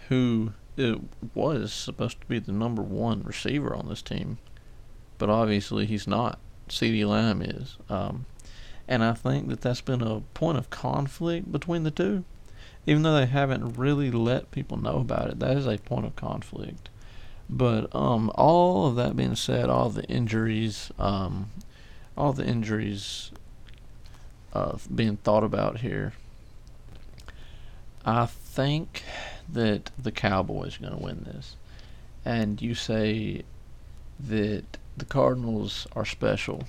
who 0.08 0.52
it 0.76 1.00
was 1.34 1.72
supposed 1.72 2.20
to 2.20 2.26
be 2.28 2.38
the 2.38 2.52
number 2.52 2.80
one 2.80 3.24
receiver 3.24 3.74
on 3.74 3.88
this 3.88 4.00
team, 4.00 4.38
but 5.18 5.28
obviously 5.28 5.84
he's 5.84 6.06
not. 6.06 6.38
CeeDee 6.68 7.08
Lamb 7.08 7.42
is. 7.42 7.76
Um, 7.88 8.24
and 8.86 9.02
I 9.02 9.14
think 9.14 9.48
that 9.48 9.62
that's 9.62 9.80
been 9.80 10.00
a 10.00 10.20
point 10.34 10.58
of 10.58 10.70
conflict 10.70 11.50
between 11.50 11.82
the 11.82 11.90
two 11.90 12.24
even 12.86 13.02
though 13.02 13.16
they 13.16 13.26
haven't 13.26 13.74
really 13.74 14.10
let 14.10 14.50
people 14.50 14.76
know 14.76 14.98
about 14.98 15.28
it, 15.28 15.40
that 15.40 15.56
is 15.56 15.66
a 15.66 15.78
point 15.78 16.06
of 16.06 16.14
conflict. 16.16 16.88
But 17.50 17.94
um, 17.94 18.30
all 18.34 18.86
of 18.86 18.96
that 18.96 19.16
being 19.16 19.36
said, 19.36 19.68
all 19.68 19.90
the 19.90 20.04
injuries, 20.04 20.90
um, 20.98 21.50
all 22.16 22.32
the 22.32 22.46
injuries 22.46 23.30
uh, 24.52 24.78
being 24.92 25.16
thought 25.18 25.44
about 25.44 25.80
here, 25.80 26.12
I 28.04 28.26
think 28.26 29.02
that 29.48 29.90
the 29.98 30.12
Cowboys 30.12 30.78
are 30.78 30.82
going 30.82 30.96
to 30.96 31.04
win 31.04 31.24
this. 31.24 31.56
And 32.24 32.60
you 32.62 32.74
say 32.74 33.42
that 34.18 34.64
the 34.96 35.04
Cardinals 35.04 35.86
are 35.94 36.04
special 36.04 36.64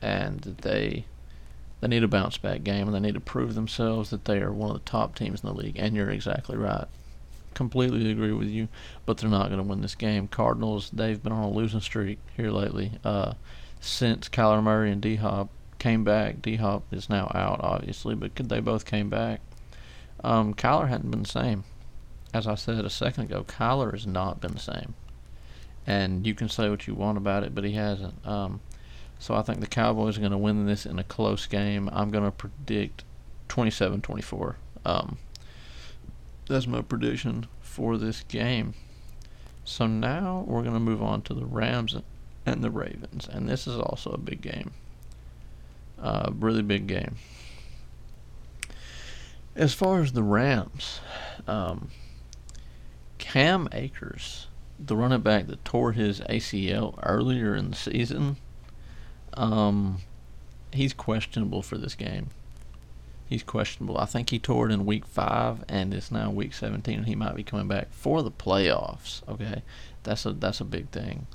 and 0.00 0.40
that 0.40 0.58
they 0.58 1.06
they 1.84 1.88
need 1.88 2.02
a 2.02 2.08
bounce 2.08 2.38
back 2.38 2.64
game 2.64 2.86
and 2.86 2.94
they 2.94 3.00
need 3.00 3.12
to 3.12 3.20
prove 3.20 3.54
themselves 3.54 4.08
that 4.08 4.24
they 4.24 4.40
are 4.40 4.50
one 4.50 4.70
of 4.70 4.82
the 4.82 4.90
top 4.90 5.14
teams 5.14 5.44
in 5.44 5.50
the 5.50 5.54
league. 5.54 5.76
And 5.78 5.94
you're 5.94 6.08
exactly 6.08 6.56
right. 6.56 6.86
Completely 7.52 8.10
agree 8.10 8.32
with 8.32 8.48
you, 8.48 8.68
but 9.04 9.18
they're 9.18 9.28
not 9.28 9.48
going 9.48 9.58
to 9.58 9.68
win 9.68 9.82
this 9.82 9.94
game. 9.94 10.26
Cardinals, 10.26 10.88
they've 10.94 11.22
been 11.22 11.30
on 11.30 11.44
a 11.44 11.50
losing 11.50 11.82
streak 11.82 12.20
here 12.38 12.50
lately. 12.50 12.92
Uh, 13.04 13.34
since 13.82 14.30
Kyler 14.30 14.62
Murray 14.62 14.92
and 14.92 15.02
D 15.02 15.16
Hop 15.16 15.50
came 15.78 16.04
back, 16.04 16.40
D 16.40 16.56
Hop 16.56 16.84
is 16.90 17.10
now 17.10 17.30
out, 17.34 17.60
obviously, 17.62 18.14
but 18.14 18.34
could 18.34 18.48
they 18.48 18.60
both 18.60 18.86
came 18.86 19.10
back. 19.10 19.42
Um, 20.24 20.54
Kyler 20.54 20.88
hadn't 20.88 21.10
been 21.10 21.24
the 21.24 21.28
same. 21.28 21.64
As 22.32 22.46
I 22.46 22.54
said 22.54 22.86
a 22.86 22.90
second 22.90 23.24
ago, 23.24 23.44
Kyler 23.46 23.92
has 23.92 24.06
not 24.06 24.40
been 24.40 24.54
the 24.54 24.58
same. 24.58 24.94
And 25.86 26.26
you 26.26 26.34
can 26.34 26.48
say 26.48 26.70
what 26.70 26.86
you 26.86 26.94
want 26.94 27.18
about 27.18 27.44
it, 27.44 27.54
but 27.54 27.64
he 27.64 27.72
hasn't. 27.72 28.26
Um, 28.26 28.62
so 29.24 29.34
I 29.34 29.40
think 29.40 29.60
the 29.60 29.66
Cowboys 29.66 30.18
are 30.18 30.20
going 30.20 30.32
to 30.32 30.36
win 30.36 30.66
this 30.66 30.84
in 30.84 30.98
a 30.98 31.02
close 31.02 31.46
game. 31.46 31.88
I'm 31.90 32.10
going 32.10 32.26
to 32.26 32.30
predict 32.30 33.04
27-24. 33.48 34.56
Um, 34.84 35.16
that's 36.46 36.66
my 36.66 36.82
prediction 36.82 37.46
for 37.62 37.96
this 37.96 38.22
game. 38.24 38.74
So 39.64 39.86
now 39.86 40.44
we're 40.46 40.60
going 40.60 40.74
to 40.74 40.78
move 40.78 41.02
on 41.02 41.22
to 41.22 41.32
the 41.32 41.46
Rams 41.46 41.96
and 42.44 42.62
the 42.62 42.70
Ravens, 42.70 43.26
and 43.26 43.48
this 43.48 43.66
is 43.66 43.78
also 43.78 44.10
a 44.10 44.18
big 44.18 44.42
game. 44.42 44.72
Uh, 45.98 46.30
really 46.38 46.60
big 46.60 46.86
game. 46.86 47.16
As 49.56 49.72
far 49.72 50.02
as 50.02 50.12
the 50.12 50.22
Rams, 50.22 51.00
um, 51.48 51.88
Cam 53.16 53.70
Akers, 53.72 54.48
the 54.78 54.96
running 54.96 55.22
back 55.22 55.46
that 55.46 55.64
tore 55.64 55.92
his 55.92 56.20
ACL 56.20 56.98
earlier 57.02 57.54
in 57.54 57.70
the 57.70 57.76
season, 57.76 58.36
um, 59.36 59.98
he's 60.72 60.92
questionable 60.92 61.62
for 61.62 61.78
this 61.78 61.94
game. 61.94 62.28
he's 63.26 63.42
questionable. 63.42 63.98
I 63.98 64.04
think 64.04 64.30
he 64.30 64.38
tore 64.38 64.68
it 64.68 64.72
in 64.72 64.84
week 64.86 65.06
five, 65.06 65.64
and 65.68 65.92
it's 65.94 66.10
now 66.10 66.30
week 66.30 66.52
17, 66.54 66.98
and 66.98 67.06
he 67.06 67.14
might 67.14 67.34
be 67.34 67.42
coming 67.42 67.68
back 67.68 67.88
for 67.92 68.22
the 68.22 68.30
playoffs. 68.30 69.22
Okay, 69.28 69.62
that's 70.02 70.26
a 70.26 70.32
that's 70.32 70.60
a 70.60 70.64
big 70.64 70.88
thing. 70.90 71.26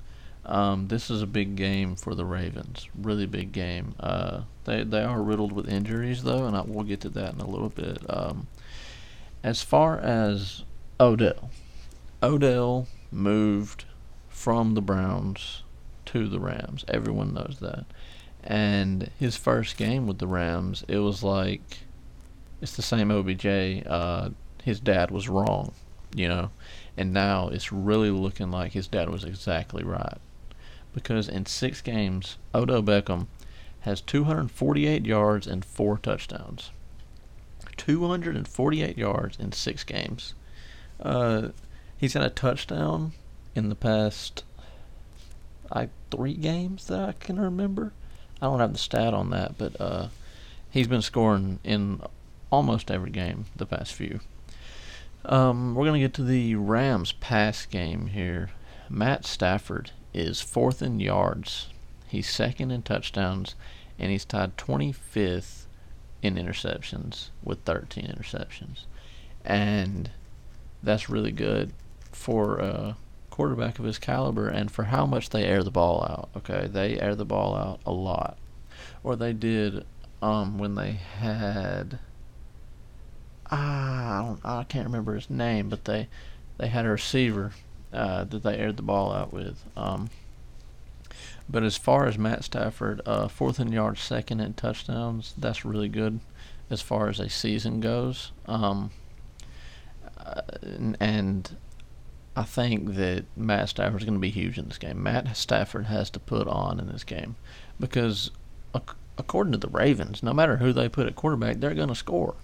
Um, 0.45 0.87
this 0.87 1.09
is 1.11 1.21
a 1.21 1.27
big 1.27 1.55
game 1.55 1.95
for 1.95 2.15
the 2.15 2.25
Ravens. 2.25 2.87
Really 2.95 3.25
big 3.25 3.51
game. 3.51 3.95
Uh, 3.99 4.41
they 4.65 4.83
they 4.83 5.03
are 5.03 5.21
riddled 5.21 5.51
with 5.51 5.67
injuries 5.69 6.23
though, 6.23 6.45
and 6.45 6.55
I, 6.55 6.61
we'll 6.61 6.85
get 6.85 7.01
to 7.01 7.09
that 7.09 7.33
in 7.33 7.41
a 7.41 7.47
little 7.47 7.69
bit. 7.69 7.99
Um, 8.09 8.47
as 9.43 9.61
far 9.61 9.97
as 9.99 10.63
Odell, 10.99 11.49
Odell 12.21 12.87
moved 13.11 13.85
from 14.29 14.73
the 14.73 14.81
Browns 14.81 15.63
to 16.11 16.27
the 16.27 16.39
Rams. 16.39 16.85
Everyone 16.87 17.33
knows 17.33 17.57
that. 17.61 17.85
And 18.43 19.11
his 19.19 19.35
first 19.35 19.77
game 19.77 20.07
with 20.07 20.19
the 20.19 20.27
Rams, 20.27 20.83
it 20.87 20.99
was 20.99 21.23
like 21.23 21.61
it's 22.61 22.75
the 22.75 22.81
same 22.81 23.11
OBJ. 23.11 23.85
Uh, 23.85 24.29
his 24.63 24.79
dad 24.79 25.11
was 25.11 25.29
wrong, 25.29 25.73
you 26.15 26.27
know, 26.27 26.51
and 26.97 27.13
now 27.13 27.49
it's 27.49 27.71
really 27.71 28.11
looking 28.11 28.51
like 28.51 28.71
his 28.73 28.87
dad 28.87 29.09
was 29.09 29.23
exactly 29.23 29.83
right 29.83 30.17
because 30.93 31.29
in 31.29 31.45
six 31.45 31.81
games, 31.81 32.37
Odell 32.53 32.83
Beckham 32.83 33.27
has 33.81 34.01
248 34.01 35.05
yards 35.05 35.47
and 35.47 35.63
four 35.63 35.97
touchdowns. 35.97 36.71
248 37.77 38.97
yards 38.97 39.37
in 39.39 39.51
six 39.51 39.83
games. 39.83 40.33
Uh, 41.01 41.49
he's 41.97 42.13
had 42.13 42.23
a 42.23 42.29
touchdown 42.29 43.13
in 43.55 43.69
the 43.69 43.75
past, 43.75 44.43
I 45.71 45.89
three 46.11 46.33
games 46.33 46.87
that 46.87 46.99
I 46.99 47.11
can 47.13 47.39
remember. 47.39 47.93
I 48.41 48.45
don't 48.45 48.59
have 48.59 48.73
the 48.73 48.79
stat 48.79 49.13
on 49.13 49.29
that, 49.31 49.57
but 49.57 49.79
uh, 49.79 50.07
he's 50.69 50.87
been 50.87 51.01
scoring 51.01 51.59
in 51.63 52.01
almost 52.51 52.89
every 52.89 53.11
game 53.11 53.45
the 53.55 53.65
past 53.65 53.93
few. 53.93 54.19
Um, 55.25 55.75
we're 55.75 55.85
gonna 55.85 55.99
get 55.99 56.13
to 56.15 56.23
the 56.23 56.55
Rams 56.55 57.11
pass 57.11 57.65
game 57.65 58.07
here. 58.07 58.49
Matt 58.89 59.25
Stafford 59.25 59.91
is 60.13 60.41
fourth 60.41 60.81
in 60.81 60.99
yards. 60.99 61.67
He's 62.07 62.29
second 62.29 62.71
in 62.71 62.81
touchdowns, 62.81 63.55
and 63.99 64.11
he's 64.11 64.25
tied 64.25 64.57
25th 64.57 65.65
in 66.21 66.35
interceptions 66.35 67.29
with 67.43 67.59
13 67.65 68.05
interceptions. 68.05 68.85
And 69.45 70.09
that's 70.81 71.09
really 71.09 71.31
good 71.31 71.73
for 72.11 72.57
a 72.57 72.97
quarterback 73.39 73.79
of 73.79 73.85
his 73.85 73.97
caliber 73.97 74.49
and 74.49 74.69
for 74.69 74.83
how 74.83 75.05
much 75.05 75.29
they 75.29 75.45
air 75.45 75.63
the 75.63 75.71
ball 75.71 76.03
out. 76.03 76.27
Okay, 76.35 76.67
they 76.67 76.99
air 76.99 77.15
the 77.15 77.23
ball 77.23 77.55
out 77.55 77.79
a 77.85 77.91
lot. 77.91 78.37
Or 79.01 79.15
they 79.15 79.31
did 79.31 79.85
um, 80.21 80.57
when 80.57 80.75
they 80.75 80.91
had. 80.91 81.99
Ah, 83.49 84.19
I, 84.19 84.25
don't, 84.25 84.39
I 84.43 84.63
can't 84.65 84.85
remember 84.85 85.15
his 85.15 85.29
name, 85.29 85.69
but 85.69 85.85
they 85.85 86.09
they 86.57 86.67
had 86.67 86.85
a 86.85 86.89
receiver 86.89 87.53
uh, 87.93 88.25
that 88.25 88.43
they 88.43 88.57
aired 88.57 88.75
the 88.75 88.83
ball 88.83 89.13
out 89.13 89.31
with. 89.31 89.63
Um, 89.77 90.09
but 91.49 91.63
as 91.63 91.77
far 91.77 92.07
as 92.07 92.17
Matt 92.17 92.43
Stafford, 92.43 92.99
uh, 93.05 93.29
fourth 93.29 93.57
in 93.57 93.71
yards, 93.71 94.01
second 94.01 94.41
in 94.41 94.53
touchdowns, 94.55 95.33
that's 95.37 95.63
really 95.63 95.87
good 95.87 96.19
as 96.69 96.81
far 96.81 97.07
as 97.07 97.21
a 97.21 97.29
season 97.29 97.79
goes. 97.79 98.33
Um, 98.47 98.91
uh, 100.17 100.41
and 100.99 101.55
I 102.39 102.43
think 102.43 102.95
that 102.95 103.25
Matt 103.35 103.67
Stafford 103.67 103.99
is 103.99 104.05
going 104.05 104.17
to 104.17 104.21
be 104.21 104.29
huge 104.29 104.57
in 104.57 104.69
this 104.69 104.77
game. 104.77 105.03
Matt 105.03 105.35
Stafford 105.35 105.87
has 105.87 106.09
to 106.11 106.21
put 106.21 106.47
on 106.47 106.79
in 106.79 106.87
this 106.87 107.03
game 107.03 107.35
because, 107.77 108.31
according 109.17 109.51
to 109.51 109.57
the 109.57 109.67
Ravens, 109.67 110.23
no 110.23 110.33
matter 110.33 110.55
who 110.55 110.71
they 110.71 110.87
put 110.87 111.05
at 111.05 111.17
quarterback, 111.17 111.59
they're 111.59 111.75
going 111.75 111.89
to 111.89 111.95
score. 111.95 112.35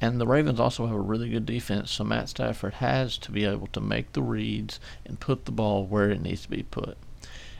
And 0.00 0.18
the 0.18 0.26
Ravens 0.26 0.58
also 0.58 0.86
have 0.86 0.96
a 0.96 0.98
really 0.98 1.28
good 1.28 1.44
defense, 1.44 1.90
so 1.90 2.04
Matt 2.04 2.30
Stafford 2.30 2.72
has 2.74 3.18
to 3.18 3.30
be 3.30 3.44
able 3.44 3.66
to 3.74 3.82
make 3.82 4.14
the 4.14 4.22
reads 4.22 4.80
and 5.04 5.20
put 5.20 5.44
the 5.44 5.52
ball 5.52 5.84
where 5.84 6.08
it 6.08 6.22
needs 6.22 6.44
to 6.44 6.48
be 6.50 6.62
put. 6.62 6.96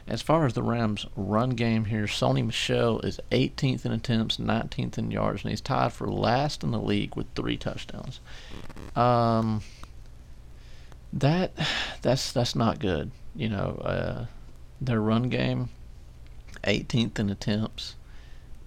As 0.09 0.23
far 0.23 0.47
as 0.47 0.55
the 0.55 0.63
Rams' 0.63 1.05
run 1.17 1.51
game 1.51 1.85
here, 1.85 2.05
Sony 2.05 2.47
Michel 2.47 2.99
is 3.01 3.21
18th 3.31 3.85
in 3.85 3.93
attempts, 3.93 4.39
19th 4.39 4.97
in 4.97 5.11
yards, 5.11 5.43
and 5.43 5.51
he's 5.51 5.61
tied 5.61 5.93
for 5.93 6.11
last 6.11 6.65
in 6.65 6.71
the 6.71 6.81
league 6.81 7.15
with 7.15 7.27
three 7.35 7.59
touchdowns. 7.59 8.21
Um, 8.97 9.61
that 11.13 11.53
that's 12.03 12.33
that's 12.33 12.55
not 12.55 12.79
good. 12.79 13.11
You 13.35 13.49
know, 13.49 13.81
uh, 13.85 14.27
their 14.81 15.01
run 15.01 15.29
game, 15.29 15.71
18th 16.65 17.19
in 17.19 17.31
attempts, 17.31 17.95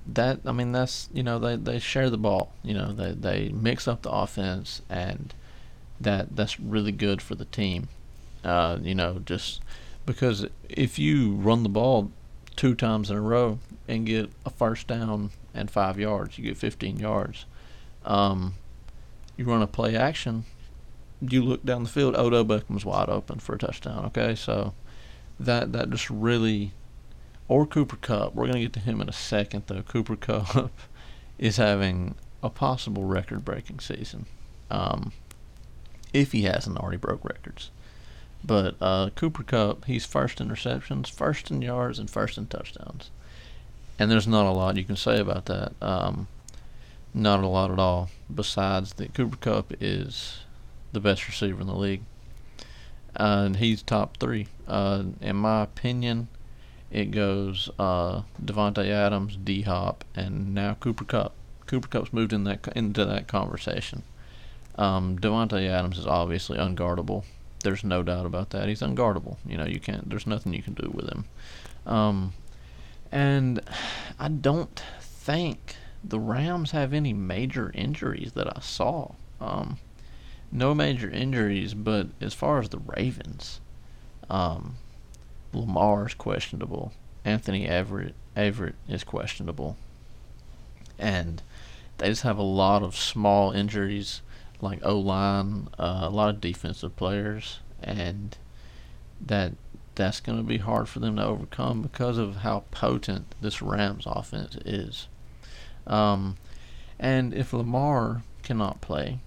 that 0.06 0.40
I 0.46 0.52
mean 0.52 0.72
that's 0.72 1.10
you 1.14 1.24
know 1.24 1.40
they, 1.40 1.56
they 1.56 1.80
share 1.80 2.10
the 2.10 2.18
ball 2.18 2.52
you 2.64 2.74
know 2.74 2.94
they 2.94 3.12
they 3.12 3.50
mix 3.50 3.88
up 3.88 4.04
the 4.04 4.12
offense 4.12 4.82
and 4.90 5.34
that 6.00 6.36
that's 6.36 6.60
really 6.60 6.92
good 6.92 7.22
for 7.22 7.36
the 7.36 7.46
team 7.46 7.88
uh, 8.44 8.78
you 8.82 8.94
know 8.94 9.22
just 9.26 9.62
because 10.06 10.46
if 10.70 11.00
you 11.00 11.34
run 11.34 11.64
the 11.64 11.70
ball 11.70 12.12
two 12.56 12.76
times 12.76 13.10
in 13.10 13.18
a 13.18 13.22
row 13.22 13.60
and 13.88 14.06
get 14.06 14.30
a 14.46 14.50
first 14.50 14.88
down 14.88 15.32
and 15.54 15.72
five 15.72 16.00
yards 16.00 16.38
you 16.38 16.44
get 16.44 16.58
15 16.58 17.00
yards 17.00 17.46
um, 18.06 18.54
you 19.36 19.46
run 19.46 19.64
a 19.64 19.68
play 19.68 19.96
action 19.96 20.46
you 21.22 21.44
look 21.44 21.64
down 21.66 21.84
the 21.84 21.90
field 21.90 22.16
Odell 22.16 22.44
Beckham's 22.44 22.86
wide 22.86 23.10
open 23.10 23.40
for 23.40 23.56
a 23.56 23.58
touchdown 23.58 24.06
okay 24.06 24.36
so 24.36 24.74
that 25.40 25.72
that 25.72 25.90
just 25.90 26.10
really 26.10 26.74
or 27.48 27.66
Cooper 27.66 27.98
Kupp. 27.98 28.34
We're 28.34 28.48
to 28.48 28.60
get 28.60 28.74
to 28.74 28.80
him 28.80 29.02
in 29.02 29.10
a 29.10 29.14
second, 29.14 29.64
though. 29.68 29.82
Cooper 29.84 30.16
Kupp 30.16 30.72
is 31.38 31.58
having 31.58 32.16
a 32.42 32.50
possible 32.50 33.04
record 33.04 33.46
breaking 33.46 33.80
season. 33.80 34.26
Um, 34.72 35.12
if 36.14 36.32
he 36.32 36.44
hasn't 36.44 36.78
already 36.78 36.98
broke 36.98 37.24
records. 37.24 37.72
But 38.44 38.76
uh, 38.80 39.10
Cooper 39.16 39.44
Kupp, 39.44 39.86
he's 39.86 40.06
first 40.06 40.40
in 40.40 40.50
receptions, 40.50 41.10
first 41.10 41.52
in 41.52 41.62
yards, 41.62 42.00
and 42.00 42.10
first 42.10 42.38
in 42.38 42.48
touchdowns. 42.48 43.10
And 44.00 44.10
there's 44.10 44.28
not 44.28 44.46
a 44.46 44.52
lot 44.52 44.78
you 44.78 44.84
can 44.84 44.96
say 44.96 45.20
about 45.20 45.46
that. 45.46 45.74
Um, 45.82 46.28
not 47.14 47.44
a 47.44 47.48
lot 47.48 47.72
at 47.72 47.80
all. 47.80 48.10
Besides 48.34 48.94
that, 48.94 49.14
Cooper 49.14 49.38
Kupp 49.38 49.74
is 49.80 50.40
the 50.96 51.00
best 51.00 51.28
receiver 51.28 51.62
in 51.62 51.68
the 51.68 51.76
league. 51.76 52.02
Uh, 53.18 53.44
and 53.46 53.58
he's 53.58 53.84
top 53.84 54.18
three. 54.18 54.48
Uh, 54.68 55.04
in 55.22 55.36
my 55.36 55.62
opinion, 55.62 56.28
it 56.90 57.12
goes 57.12 57.70
uh, 57.78 58.24
Davante 58.44 58.90
Adams, 58.90 59.38
D 59.38 59.62
Hop, 59.62 60.04
and 60.16 60.54
now 60.54 60.76
Cooper 60.80 61.06
Kupp. 61.06 61.34
Cooper 61.68 61.88
Kupp's 61.88 62.14
moved 62.14 62.34
in 62.34 62.44
that 62.46 62.68
into 62.76 63.06
that 63.06 63.28
conversation. 63.28 64.04
Um, 64.78 65.18
Davante 65.18 65.68
Adams 65.70 65.98
is 65.98 66.08
obviously 66.08 66.58
unguardable. 66.58 67.24
There's 67.64 67.84
no 67.84 68.04
doubt 68.04 68.26
about 68.26 68.52
that. 68.52 68.68
He's 68.68 68.82
unguardable. 68.82 69.38
You 69.46 69.58
know, 69.58 69.66
you 69.66 69.80
can't. 69.80 70.10
There's 70.10 70.28
nothing 70.28 70.54
you 70.54 70.62
can 70.62 70.74
do 70.74 70.92
with 70.94 71.10
him. 71.10 71.26
Um, 71.86 72.34
and 73.12 73.62
I 74.20 74.28
don't 74.28 74.82
think 75.00 75.76
the 76.04 76.20
Rams 76.20 76.72
have 76.72 76.94
any 76.94 77.14
major 77.14 77.72
injuries 77.74 78.34
that 78.34 78.56
I 78.56 78.60
saw. 78.60 79.14
Um, 79.40 79.78
no 80.56 80.74
major 80.74 81.10
injuries, 81.10 81.74
but 81.74 82.08
as 82.22 82.34
far 82.34 82.60
as 82.60 82.70
the 82.70 82.80
Ravens, 82.80 83.60
um, 84.30 84.78
Lamar 85.54 86.08
is 86.08 86.14
questionable. 86.14 86.94
Anthony 87.24 87.68
Everett 87.68 88.16
Averett 88.36 88.76
is 88.88 89.04
questionable. 89.04 89.78
And 90.98 91.42
they 91.98 92.10
just 92.10 92.24
have 92.24 92.38
a 92.38 92.44
lot 92.44 92.84
of 92.84 92.96
small 92.96 93.52
injuries, 93.52 94.22
like 94.62 94.80
O 94.84 94.98
line, 94.98 95.70
uh, 95.80 96.02
a 96.04 96.10
lot 96.10 96.30
of 96.30 96.42
defensive 96.42 96.96
players, 96.96 97.60
and 97.82 98.38
that 99.20 99.54
that's 99.96 100.20
going 100.20 100.38
to 100.38 100.44
be 100.44 100.58
hard 100.58 100.90
for 100.90 101.00
them 101.00 101.16
to 101.16 101.26
overcome 101.26 101.82
because 101.82 102.18
of 102.18 102.38
how 102.38 102.66
potent 102.72 103.34
this 103.42 103.62
Rams 103.62 104.04
offense 104.06 104.58
is. 104.66 105.08
Um, 105.88 106.36
and 107.00 107.34
if 107.34 107.54
Lamar 107.54 108.24
cannot 108.44 108.82
play, 108.82 109.20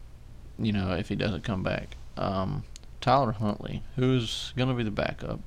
you 0.59 0.72
know, 0.72 0.92
if 0.92 1.09
he 1.09 1.16
doesn't 1.16 1.44
come 1.44 1.62
back, 1.62 1.96
um, 2.16 2.64
Tyler 3.00 3.32
Huntley, 3.32 3.82
who's 3.96 4.52
going 4.56 4.68
to 4.68 4.74
be 4.74 4.82
the 4.82 4.90
backup, 4.90 5.40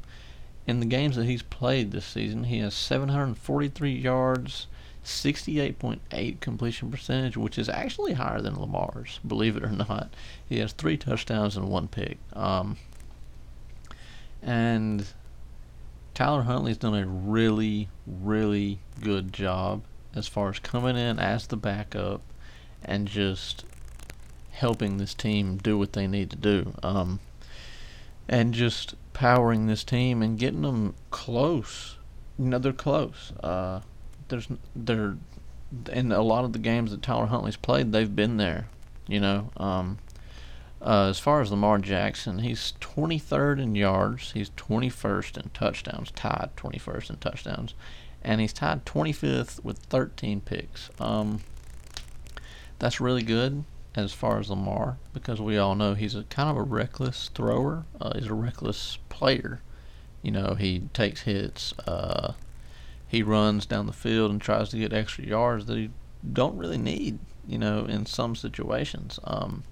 in 0.67 0.79
the 0.79 0.85
games 0.85 1.15
that 1.15 1.25
he's 1.25 1.41
played 1.41 1.91
this 1.91 2.05
season, 2.05 2.45
he 2.45 2.59
has 2.59 2.73
743 2.73 3.91
yards, 3.91 4.67
68.8 5.03 6.39
completion 6.39 6.91
percentage, 6.91 7.35
which 7.35 7.57
is 7.57 7.67
actually 7.67 8.13
higher 8.13 8.41
than 8.41 8.59
Lamar's, 8.59 9.19
believe 9.27 9.57
it 9.57 9.63
or 9.63 9.71
not. 9.71 10.13
He 10.47 10.59
has 10.59 10.71
three 10.71 10.97
touchdowns 10.97 11.57
and 11.57 11.67
one 11.67 11.87
pick. 11.87 12.19
Um, 12.33 12.77
and 14.41 15.05
Tyler 16.13 16.43
Huntley's 16.43 16.77
done 16.77 16.95
a 16.95 17.05
really, 17.05 17.89
really 18.05 18.79
good 19.01 19.33
job 19.33 19.83
as 20.15 20.27
far 20.27 20.49
as 20.49 20.59
coming 20.59 20.97
in 20.97 21.19
as 21.19 21.47
the 21.47 21.57
backup 21.57 22.21
and 22.83 23.07
just 23.07 23.65
helping 24.61 24.97
this 24.97 25.15
team 25.15 25.57
do 25.57 25.75
what 25.75 25.93
they 25.93 26.05
need 26.05 26.29
to 26.29 26.37
do. 26.37 26.73
Um, 26.83 27.19
and 28.29 28.53
just 28.53 28.93
powering 29.11 29.65
this 29.65 29.83
team 29.83 30.21
and 30.21 30.37
getting 30.37 30.61
them 30.61 30.93
close. 31.09 31.97
You 32.37 32.45
know, 32.45 32.59
they're 32.59 32.71
close. 32.71 33.33
Uh, 33.43 33.81
there's 34.29 34.47
they're 34.75 35.17
in 35.91 36.11
a 36.11 36.21
lot 36.21 36.45
of 36.45 36.53
the 36.53 36.59
games 36.59 36.91
that 36.91 37.01
Tyler 37.01 37.25
Huntley's 37.25 37.57
played, 37.57 37.91
they've 37.91 38.15
been 38.15 38.37
there. 38.37 38.67
You 39.07 39.19
know, 39.19 39.49
um, 39.57 39.97
uh, 40.79 41.07
as 41.09 41.17
far 41.17 41.41
as 41.41 41.49
Lamar 41.49 41.79
Jackson, 41.79 42.39
he's 42.39 42.73
23rd 42.79 43.59
in 43.61 43.75
yards. 43.75 44.31
He's 44.33 44.51
21st 44.51 45.43
in 45.43 45.49
touchdowns, 45.49 46.11
tied 46.11 46.51
21st 46.55 47.09
in 47.09 47.15
touchdowns, 47.17 47.73
and 48.23 48.39
he's 48.39 48.53
tied 48.53 48.85
25th 48.85 49.63
with 49.63 49.79
13 49.79 50.41
picks. 50.41 50.91
Um, 50.99 51.39
that's 52.77 53.01
really 53.01 53.23
good 53.23 53.63
as 53.95 54.13
far 54.13 54.39
as 54.39 54.49
Lamar 54.49 54.97
because 55.13 55.41
we 55.41 55.57
all 55.57 55.75
know 55.75 55.93
he's 55.93 56.15
a 56.15 56.23
kind 56.23 56.49
of 56.49 56.57
a 56.57 56.61
reckless 56.61 57.29
thrower. 57.33 57.85
Uh, 57.99 58.17
he's 58.17 58.27
a 58.27 58.33
reckless 58.33 58.97
player. 59.09 59.61
You 60.21 60.31
know, 60.31 60.55
he 60.55 60.87
takes 60.93 61.21
hits. 61.21 61.73
Uh, 61.79 62.33
he 63.07 63.23
runs 63.23 63.65
down 63.65 63.87
the 63.87 63.93
field 63.93 64.31
and 64.31 64.39
tries 64.39 64.69
to 64.69 64.77
get 64.77 64.93
extra 64.93 65.25
yards 65.25 65.65
that 65.65 65.77
he 65.77 65.89
don't 66.31 66.57
really 66.57 66.77
need. 66.77 67.19
You 67.47 67.57
know, 67.57 67.85
in 67.85 68.05
some 68.05 68.35
situations. 68.35 69.19
Um, 69.23 69.63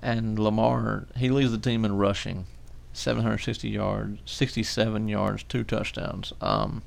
and 0.00 0.38
Lamar, 0.38 1.06
he 1.16 1.30
leads 1.30 1.50
the 1.50 1.58
team 1.58 1.84
in 1.84 1.96
rushing, 1.96 2.44
760 2.92 3.68
yards, 3.68 4.20
67 4.26 5.08
yards, 5.08 5.42
two 5.44 5.64
touchdowns. 5.64 6.32
Um, 6.42 6.82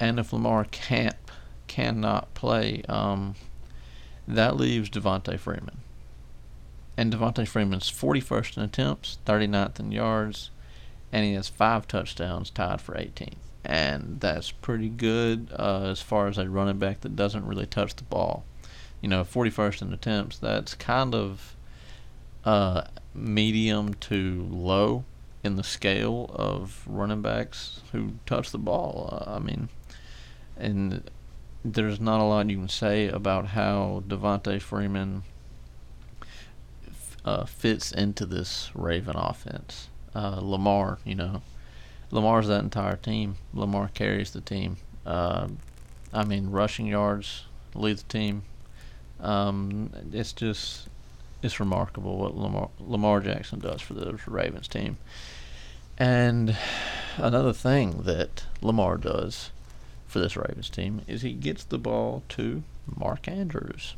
and 0.00 0.18
if 0.18 0.32
Lamar 0.32 0.64
can't, 0.64 1.16
cannot 1.66 2.32
play, 2.34 2.82
um, 2.88 3.34
that 4.26 4.56
leaves 4.56 4.90
Devonta 4.90 5.38
Freeman. 5.38 5.78
And 6.96 7.12
Devonta 7.12 7.46
Freeman's 7.46 7.90
41st 7.90 8.56
in 8.56 8.62
attempts, 8.62 9.18
39th 9.26 9.78
in 9.80 9.92
yards, 9.92 10.50
and 11.12 11.24
he 11.24 11.34
has 11.34 11.48
five 11.48 11.86
touchdowns, 11.86 12.50
tied 12.50 12.80
for 12.80 12.94
18th. 12.94 13.34
And 13.64 14.20
that's 14.20 14.50
pretty 14.50 14.88
good 14.88 15.50
uh, 15.58 15.84
as 15.84 16.00
far 16.00 16.28
as 16.28 16.38
a 16.38 16.48
running 16.48 16.78
back 16.78 17.00
that 17.00 17.16
doesn't 17.16 17.46
really 17.46 17.66
touch 17.66 17.96
the 17.96 18.04
ball. 18.04 18.44
You 19.00 19.08
know, 19.08 19.24
41st 19.24 19.82
in 19.82 19.92
attempts, 19.92 20.38
that's 20.38 20.74
kind 20.74 21.14
of 21.14 21.56
uh, 22.44 22.82
medium 23.14 23.94
to 23.94 24.46
low 24.50 25.04
in 25.42 25.56
the 25.56 25.64
scale 25.64 26.30
of 26.34 26.82
running 26.86 27.22
backs 27.22 27.80
who 27.92 28.14
touch 28.24 28.50
the 28.50 28.58
ball. 28.58 29.08
Uh, 29.12 29.36
I 29.36 29.38
mean, 29.38 29.68
and 30.56 31.08
there's 31.72 32.00
not 32.00 32.20
a 32.20 32.24
lot 32.24 32.48
you 32.48 32.58
can 32.58 32.68
say 32.68 33.08
about 33.08 33.48
how 33.48 34.02
Devonta 34.06 34.60
Freeman 34.60 35.22
uh, 37.24 37.44
fits 37.44 37.92
into 37.92 38.24
this 38.24 38.70
Raven 38.74 39.16
offense. 39.16 39.88
Uh, 40.14 40.40
Lamar, 40.40 40.98
you 41.04 41.14
know, 41.14 41.42
Lamar's 42.10 42.46
that 42.46 42.62
entire 42.62 42.96
team. 42.96 43.36
Lamar 43.52 43.88
carries 43.92 44.30
the 44.30 44.40
team. 44.40 44.76
Uh, 45.04 45.48
I 46.12 46.24
mean, 46.24 46.50
rushing 46.50 46.86
yards 46.86 47.44
lead 47.74 47.98
the 47.98 48.04
team. 48.04 48.42
Um, 49.20 49.90
it's 50.12 50.32
just 50.32 50.88
it's 51.42 51.60
remarkable 51.60 52.18
what 52.18 52.36
Lamar 52.36 52.70
Lamar 52.78 53.20
Jackson 53.20 53.58
does 53.58 53.80
for 53.80 53.94
the 53.94 54.18
Ravens 54.26 54.68
team. 54.68 54.98
And 55.98 56.56
another 57.16 57.52
thing 57.52 58.02
that 58.02 58.44
Lamar 58.60 58.98
does 58.98 59.50
for 60.16 60.20
this 60.22 60.34
Ravens 60.34 60.70
team 60.70 61.02
is 61.06 61.20
he 61.20 61.34
gets 61.34 61.62
the 61.62 61.76
ball 61.76 62.22
to 62.30 62.62
Mark 62.86 63.28
Andrews, 63.28 63.96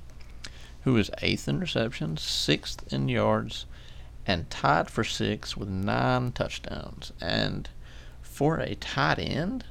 who 0.82 0.96
is 0.96 1.12
eighth 1.22 1.46
in 1.46 1.60
receptions, 1.60 2.22
sixth 2.22 2.92
in 2.92 3.08
yards, 3.08 3.66
and 4.26 4.50
tied 4.50 4.90
for 4.90 5.04
six 5.04 5.56
with 5.56 5.68
nine 5.68 6.32
touchdowns. 6.32 7.12
And 7.20 7.68
for 8.20 8.58
a 8.58 8.74
tight 8.74 9.20
end, 9.20 9.64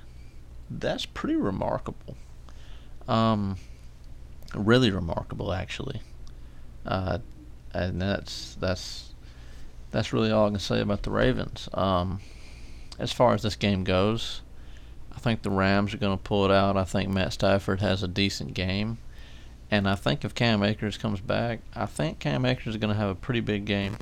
that's 0.69 1.05
pretty 1.05 1.35
remarkable. 1.35 2.15
Um, 3.09 3.57
really 4.55 4.89
remarkable, 4.89 5.51
actually. 5.51 5.99
Uh, 6.85 7.17
and 7.73 8.01
that's 8.01 8.55
that's 8.55 9.13
that's 9.91 10.13
really 10.13 10.31
all 10.31 10.47
I 10.47 10.51
can 10.51 10.59
say 10.59 10.79
about 10.79 11.03
the 11.03 11.11
Ravens. 11.11 11.67
Um, 11.73 12.21
as 12.97 13.11
far 13.11 13.33
as 13.33 13.41
this 13.41 13.57
game 13.57 13.83
goes, 13.83 14.43
I 15.17 15.19
think 15.19 15.41
the 15.41 15.49
Rams 15.49 15.95
are 15.95 15.97
going 15.97 16.15
to 16.15 16.23
pull 16.23 16.45
it 16.45 16.51
out. 16.51 16.77
I 16.77 16.83
think 16.83 17.09
Matt 17.09 17.33
Stafford 17.33 17.81
has 17.81 18.03
a 18.03 18.07
decent 18.07 18.53
game. 18.53 18.99
And 19.71 19.89
I 19.89 19.95
think 19.95 20.23
if 20.23 20.35
Cam 20.35 20.61
Akers 20.61 20.95
comes 20.95 21.19
back, 21.21 21.61
I 21.75 21.87
think 21.87 22.19
Cam 22.19 22.45
Akers 22.45 22.67
is 22.67 22.77
going 22.77 22.93
to 22.93 22.99
have 22.99 23.09
a 23.09 23.15
pretty 23.15 23.39
big 23.39 23.65
game. 23.65 23.97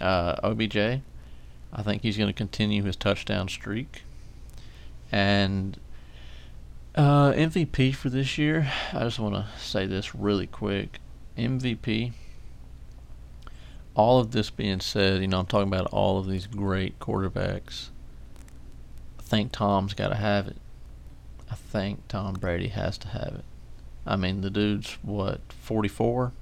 Uh, 0.00 0.34
OBJ, 0.42 0.76
I 0.76 1.82
think 1.84 2.02
he's 2.02 2.18
going 2.18 2.26
to 2.26 2.32
continue 2.32 2.82
his 2.82 2.96
touchdown 2.96 3.46
streak. 3.46 4.02
And 5.12 5.78
uh, 6.96 7.30
MVP 7.34 7.94
for 7.94 8.10
this 8.10 8.36
year, 8.36 8.68
I 8.92 9.04
just 9.04 9.20
want 9.20 9.36
to 9.36 9.46
say 9.60 9.86
this 9.86 10.12
really 10.12 10.48
quick. 10.48 10.98
MVP, 11.38 12.14
all 13.94 14.18
of 14.18 14.32
this 14.32 14.50
being 14.50 14.80
said, 14.80 15.20
you 15.20 15.28
know, 15.28 15.38
I'm 15.38 15.46
talking 15.46 15.68
about 15.68 15.86
all 15.92 16.18
of 16.18 16.26
these 16.26 16.48
great 16.48 16.98
quarterbacks. 16.98 17.90
Think 19.28 19.52
Tom's 19.52 19.92
got 19.92 20.08
to 20.08 20.14
have 20.14 20.48
it. 20.48 20.56
I 21.50 21.54
think 21.54 22.08
Tom 22.08 22.34
Brady 22.34 22.68
has 22.68 22.96
to 22.98 23.08
have 23.08 23.34
it. 23.34 23.44
I 24.06 24.16
mean, 24.16 24.40
the 24.40 24.48
dude's 24.48 24.96
what 25.02 25.40
44, 25.50 26.32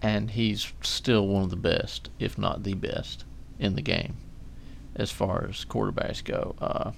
and 0.00 0.30
he's 0.30 0.72
still 0.80 1.28
one 1.28 1.42
of 1.42 1.50
the 1.50 1.56
best, 1.56 2.08
if 2.18 2.38
not 2.38 2.62
the 2.62 2.72
best, 2.72 3.24
in 3.58 3.74
the 3.74 3.82
game 3.82 4.16
as 4.96 5.10
far 5.10 5.46
as 5.46 5.66
quarterbacks 5.66 6.24
go. 6.24 6.54
Uh, 6.58 6.92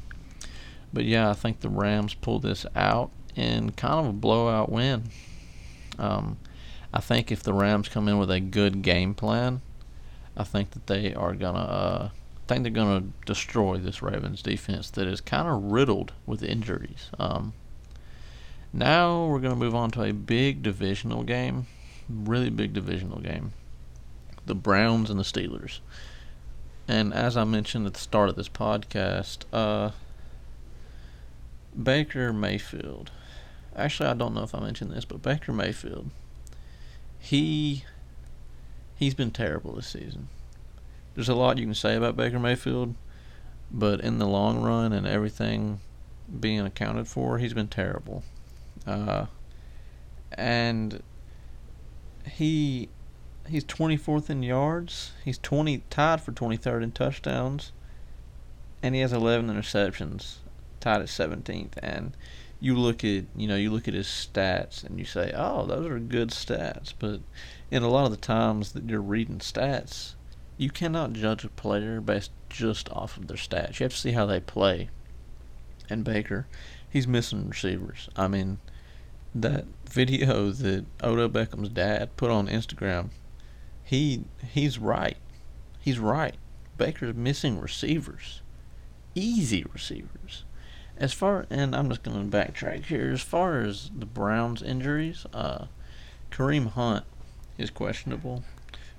but 0.93 1.05
yeah, 1.05 1.31
I 1.31 1.33
think 1.33 1.61
the 1.61 1.69
Rams 1.69 2.15
pulled 2.15 2.43
this 2.43 2.65
out 2.77 3.11
in 3.35 3.73
kind 3.73 4.07
of 4.07 4.07
a 4.07 4.13
blowout 4.13 4.71
win. 4.71 5.11
Um, 5.99 6.39
I 6.95 7.01
think 7.01 7.33
if 7.33 7.43
the 7.43 7.53
Rams 7.53 7.89
come 7.89 8.07
in 8.07 8.19
with 8.19 8.31
a 8.31 8.39
good 8.39 8.83
game 8.83 9.15
plan, 9.15 9.63
I 10.37 10.45
think 10.45 10.71
that 10.71 10.87
they 10.87 11.13
are 11.13 11.35
gonna. 11.35 11.59
Uh, 11.59 12.09
think 12.47 12.63
they're 12.63 12.73
gonna 12.73 13.05
destroy 13.25 13.79
this 13.79 14.03
Ravens 14.03 14.43
defense 14.43 14.91
that 14.91 15.07
is 15.07 15.21
kind 15.21 15.49
of 15.49 15.73
riddled 15.73 16.13
with 16.27 16.43
injuries. 16.43 17.11
Um, 17.19 17.53
now 18.73 19.27
we're 19.27 19.41
gonna 19.41 19.57
move 19.57 19.75
on 19.75 19.91
to 19.93 20.05
a 20.05 20.13
big 20.13 20.63
divisional 20.63 21.23
game, 21.23 21.67
really 22.09 22.51
big 22.51 22.73
divisional 22.73 23.21
game. 23.21 23.53
The 24.47 24.55
Browns 24.55 25.11
and 25.11 25.19
the 25.19 25.25
Steelers. 25.25 25.81
And 26.87 27.13
as 27.13 27.37
I 27.37 27.45
mentioned 27.45 27.87
at 27.87 27.95
the 27.95 28.01
start 28.01 28.29
of 28.29 28.37
this 28.37 28.49
podcast, 28.49 29.39
uh, 29.53 29.91
Baker 31.81 32.33
Mayfield. 32.33 33.11
Actually, 33.75 34.09
I 34.09 34.15
don't 34.15 34.35
know 34.35 34.45
if 34.45 34.55
I 34.55 34.61
mentioned 34.61 34.93
this, 34.93 35.05
but 35.05 35.21
Baker 35.21 35.53
Mayfield 35.53 36.11
he 37.27 37.85
he's 38.97 39.15
been 39.15 39.33
terrible 39.33 39.73
this 39.73 39.89
season. 39.89 40.29
There's 41.17 41.31
a 41.31 41.35
lot 41.35 41.57
you 41.57 41.65
can 41.65 41.75
say 41.75 41.97
about 41.97 42.15
Baker 42.15 42.39
Mayfield, 42.39 42.95
but 43.71 44.01
in 44.03 44.19
the 44.19 44.27
long 44.27 44.63
run 44.63 44.93
and 44.93 45.07
everything 45.07 45.81
being 46.39 46.61
accounted 46.61 47.09
for, 47.09 47.39
he's 47.39 47.55
been 47.55 47.69
terrible. 47.69 48.23
Uh, 48.87 49.27
and 50.33 51.03
he 52.31 52.91
he's 53.49 53.65
24th 53.65 54.29
in 54.29 54.43
yards. 54.43 55.13
He's 55.25 55.39
20 55.39 55.85
tied 55.89 56.21
for 56.21 56.33
23rd 56.33 56.83
in 56.83 56.93
touchdowns, 56.93 57.73
and 58.83 58.95
he 58.95 59.01
has 59.01 59.15
11 59.15 59.49
interceptions, 59.49 60.37
tied 60.81 61.01
at 61.01 61.07
17th. 61.07 61.79
And 61.79 62.15
you 62.61 62.77
look 62.77 63.05
at 63.05 63.25
you 63.35 63.49
know 63.49 63.57
you 63.57 63.71
look 63.71 63.89
at 63.89 63.95
his 63.95 64.07
stats 64.07 64.85
and 64.85 64.99
you 64.99 65.07
say, 65.07 65.33
oh, 65.35 65.65
those 65.65 65.87
are 65.87 65.99
good 65.99 66.29
stats. 66.29 66.93
But 66.99 67.21
in 67.71 67.83
a 67.83 67.89
lot 67.89 68.05
of 68.05 68.11
the 68.11 68.19
times 68.19 68.73
that 68.73 68.91
you're 68.91 69.01
reading 69.01 69.39
stats, 69.39 70.13
you 70.57 70.71
cannot 70.71 71.13
judge 71.13 71.45
a 71.45 71.49
player 71.49 72.01
based 72.01 72.31
just 72.49 72.91
off 72.91 73.17
of 73.17 73.27
their 73.27 73.37
stats. 73.37 73.79
You 73.79 73.85
have 73.85 73.93
to 73.93 73.99
see 73.99 74.13
how 74.13 74.27
they 74.27 74.41
play. 74.41 74.89
And 75.89 76.05
Baker, 76.05 76.47
he's 76.89 77.07
missing 77.07 77.49
receivers. 77.49 78.09
I 78.17 78.29
mean, 78.29 78.59
that 79.35 79.67
video 79.89 80.51
that 80.51 80.87
Odell 81.03 81.29
Beckham's 81.29 81.69
dad 81.69 82.17
put 82.17 82.31
on 82.31 82.49
Instagram, 82.49 83.11
he 83.85 84.25
he's 84.53 84.79
right. 84.79 85.19
He's 85.81 85.99
right. 85.99 86.37
Baker's 86.79 87.15
missing 87.15 87.61
receivers. 87.61 88.43
Easy 89.15 89.65
receivers. 89.73 90.45
As 90.97 91.13
far 91.13 91.47
and 91.51 91.77
I'm 91.77 91.89
just 91.89 92.03
going 92.03 92.31
to 92.31 92.37
backtrack 92.37 92.87
here. 92.87 93.11
As 93.13 93.21
far 93.21 93.61
as 93.61 93.91
the 93.97 94.07
Browns' 94.07 94.63
injuries, 94.63 95.27
uh, 95.33 95.67
Kareem 96.31 96.71
Hunt 96.71 97.05
is 97.59 97.71
questionable. 97.71 98.43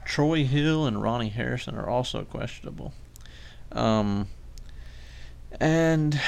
Troy 0.07 0.45
Hill 0.45 0.85
and 0.85 1.03
Ronnie 1.03 1.27
Harrison 1.27 1.75
are 1.75 1.89
also 1.89 2.23
questionable. 2.23 2.93
Um, 3.73 4.29
and 5.59 6.19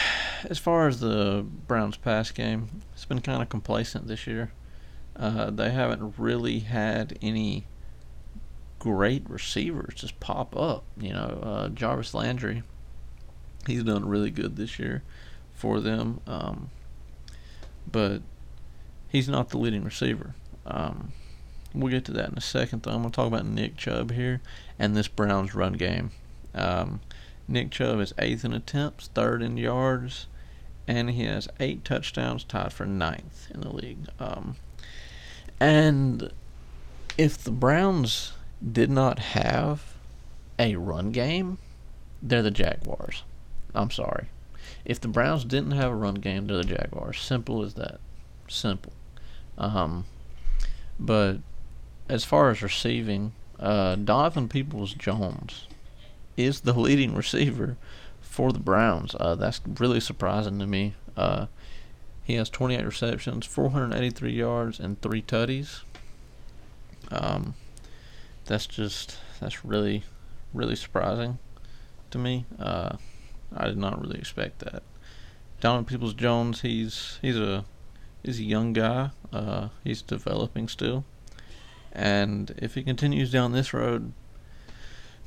as 0.44 0.60
far 0.60 0.90
as 0.90 1.00
the 1.00 1.46
Browns' 1.66 1.96
pass 1.96 2.30
game, 2.32 2.82
it's 2.94 3.06
been 3.06 3.22
kind 3.22 3.42
of 3.42 3.48
complacent 3.48 4.08
this 4.08 4.28
year. 4.28 4.52
Uh, 5.16 5.50
they 5.50 5.72
haven't 5.72 6.16
really 6.18 6.60
had 6.60 7.18
any 7.22 7.64
great 8.80 9.24
receivers 9.30 9.94
just 9.96 10.20
pop 10.20 10.58
up. 10.58 10.84
You 10.98 11.14
know, 11.14 11.40
uh, 11.42 11.70
Jarvis 11.70 12.14
Landry, 12.14 12.64
he's 13.66 13.84
done 13.84 14.10
really 14.10 14.30
good 14.30 14.58
this 14.58 14.78
year 14.78 15.04
for 15.54 15.80
them. 15.80 16.20
Um, 16.28 16.70
but 17.90 18.24
he's 19.08 19.30
not 19.30 19.50
the 19.50 19.58
leading 19.58 19.86
receiver. 19.86 20.36
Um, 20.66 21.14
we'll 21.74 21.92
get 21.92 22.06
to 22.06 22.12
that 22.14 22.30
in 22.30 22.38
a 22.38 22.42
second, 22.42 22.84
though. 22.84 22.92
I'm 22.92 23.02
going 23.02 23.12
to 23.12 23.16
talk 23.16 23.28
about 23.28 23.46
Nick 23.46 23.78
Chubb 23.78 24.12
here 24.12 24.42
and 24.78 24.96
this 24.96 25.08
Browns 25.08 25.54
run 25.54 25.74
game. 25.74 26.12
Um, 26.54 27.02
Nick 27.48 27.72
Chubb 27.72 28.00
is 28.00 28.14
eighth 28.18 28.46
in 28.46 28.54
attempts, 28.54 29.08
third 29.08 29.42
in 29.42 29.58
yards, 29.58 30.28
and 30.88 31.12
he 31.12 31.24
has 31.26 31.48
eight 31.60 31.84
touchdowns, 31.84 32.44
tied 32.44 32.74
for 32.74 32.86
ninth 32.86 33.48
in 33.54 33.62
the 33.62 33.74
league. 33.74 34.08
Um, 34.20 34.56
and 35.60 36.32
if 37.18 37.38
the 37.38 37.52
Browns 37.52 38.34
did 38.72 38.90
not 38.90 39.20
have 39.20 39.94
a 40.58 40.76
run 40.76 41.12
game, 41.12 41.58
they're 42.22 42.42
the 42.42 42.52
Jaguars. 42.52 43.24
I'm 43.74 43.92
sorry. 43.92 44.28
If 44.86 45.00
the 45.00 45.08
Browns 45.08 45.46
didn't 45.46 45.72
have 45.72 45.92
a 45.92 45.96
run 45.96 46.16
game, 46.16 46.48
they're 46.48 46.58
the 46.58 46.64
Jaguars. 46.64 47.20
Simple 47.20 47.64
as 47.64 47.76
that. 47.76 48.00
Simple. 48.48 48.94
Um, 49.58 50.06
but 51.00 51.38
as 52.10 52.26
far 52.26 52.50
as 52.50 52.62
receiving, 52.62 53.34
uh, 53.60 53.96
Donovan 53.96 54.50
Peoples 54.50 54.94
Jones 54.94 55.68
is 56.36 56.62
the 56.62 56.74
leading 56.74 57.14
receiver 57.14 57.78
for 58.20 58.52
the 58.52 58.60
Browns. 58.60 59.16
Uh, 59.20 59.36
that's 59.36 59.62
really 59.80 60.00
surprising 60.00 60.60
to 60.60 60.68
me. 60.68 60.96
Uh, 61.16 61.46
he 62.24 62.36
has 62.36 62.50
28 62.50 62.86
receptions, 62.86 63.46
483 63.46 64.32
yards, 64.32 64.80
and 64.80 65.02
three 65.02 65.22
tutties. 65.22 65.82
Um, 67.12 67.56
that's 68.46 68.68
just 68.68 69.18
that's 69.40 69.64
really 69.66 70.04
really 70.54 70.76
surprising 70.76 71.40
to 72.12 72.18
me. 72.18 72.46
Uh, 72.58 72.98
I 73.56 73.66
did 73.68 73.78
not 73.78 74.02
really 74.02 74.20
expect 74.20 74.60
that. 74.60 74.84
Donovan 75.60 75.86
Peoples 75.86 76.14
Jones, 76.14 76.62
he's 76.62 77.20
he's 77.22 77.38
a 77.38 77.66
he's 78.24 78.40
a 78.40 78.44
young 78.44 78.74
guy. 78.74 79.12
Uh, 79.34 79.70
he's 79.84 80.02
developing 80.02 80.68
still, 80.68 81.04
and 81.92 82.54
if 82.58 82.76
he 82.76 82.84
continues 82.84 83.32
down 83.32 83.52
this 83.52 83.74
road, 83.74 84.14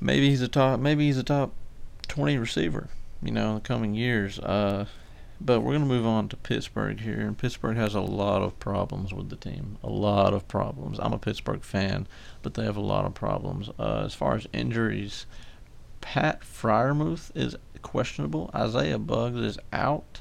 maybe 0.01 0.29
he's 0.29 0.43
a 0.43 0.49
top 0.49 0.81
maybe 0.81 1.07
he's 1.07 1.19
a 1.19 1.25
top 1.25 1.53
twenty 2.09 2.39
receiver. 2.39 2.89
You 3.23 3.31
know, 3.31 3.51
in 3.51 3.55
the 3.57 3.61
coming 3.61 3.95
years. 3.95 4.41
Uh, 4.41 4.87
but 5.45 5.61
we're 5.61 5.73
going 5.73 5.83
to 5.83 5.87
move 5.87 6.07
on 6.07 6.29
to 6.29 6.37
Pittsburgh 6.37 7.01
here, 7.01 7.21
and 7.21 7.37
Pittsburgh 7.37 7.77
has 7.77 7.95
a 7.95 8.01
lot 8.01 8.43
of 8.43 8.59
problems 8.61 9.13
with 9.13 9.29
the 9.29 9.37
team. 9.37 9.77
A 9.83 9.91
lot 9.91 10.35
of 10.35 10.47
problems. 10.47 10.99
I'm 11.01 11.13
a 11.13 11.19
Pittsburgh 11.19 11.63
fan, 11.63 12.07
but 12.43 12.55
they 12.55 12.65
have 12.65 12.77
a 12.77 12.81
lot 12.81 13.05
of 13.05 13.15
problems. 13.15 13.69
Uh, 13.79 14.03
as 14.05 14.15
far 14.15 14.37
as 14.37 14.47
injuries, 14.53 15.27
Pat 16.01 16.43
Freiermuth 16.43 17.31
is 17.35 17.57
questionable. 17.83 18.51
Isaiah 18.55 18.99
Buggs 18.99 19.41
is 19.41 19.59
out, 19.73 20.21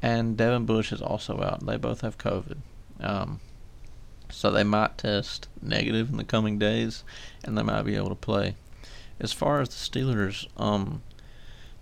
and 0.00 0.36
Devin 0.36 0.64
Bush 0.64 0.92
is 0.92 1.02
also 1.02 1.40
out. 1.42 1.66
They 1.66 1.76
both 1.76 2.02
have 2.02 2.18
COVID. 2.18 2.58
Um, 3.00 3.40
so 4.32 4.50
they 4.50 4.64
might 4.64 4.98
test 4.98 5.48
negative 5.60 6.10
in 6.10 6.16
the 6.16 6.24
coming 6.24 6.58
days, 6.58 7.04
and 7.44 7.56
they 7.56 7.62
might 7.62 7.82
be 7.82 7.96
able 7.96 8.08
to 8.08 8.14
play. 8.14 8.56
As 9.20 9.32
far 9.32 9.60
as 9.60 9.68
the 9.68 9.74
Steelers' 9.74 10.48
um, 10.56 11.02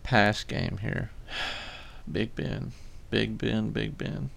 pass 0.03 0.45
game 0.45 0.79
here, 0.83 1.11
Big 2.11 2.35
Ben, 2.35 2.73
Big 3.11 3.39
Ben, 3.39 3.71
Big 3.71 3.97
Ben. 3.97 4.31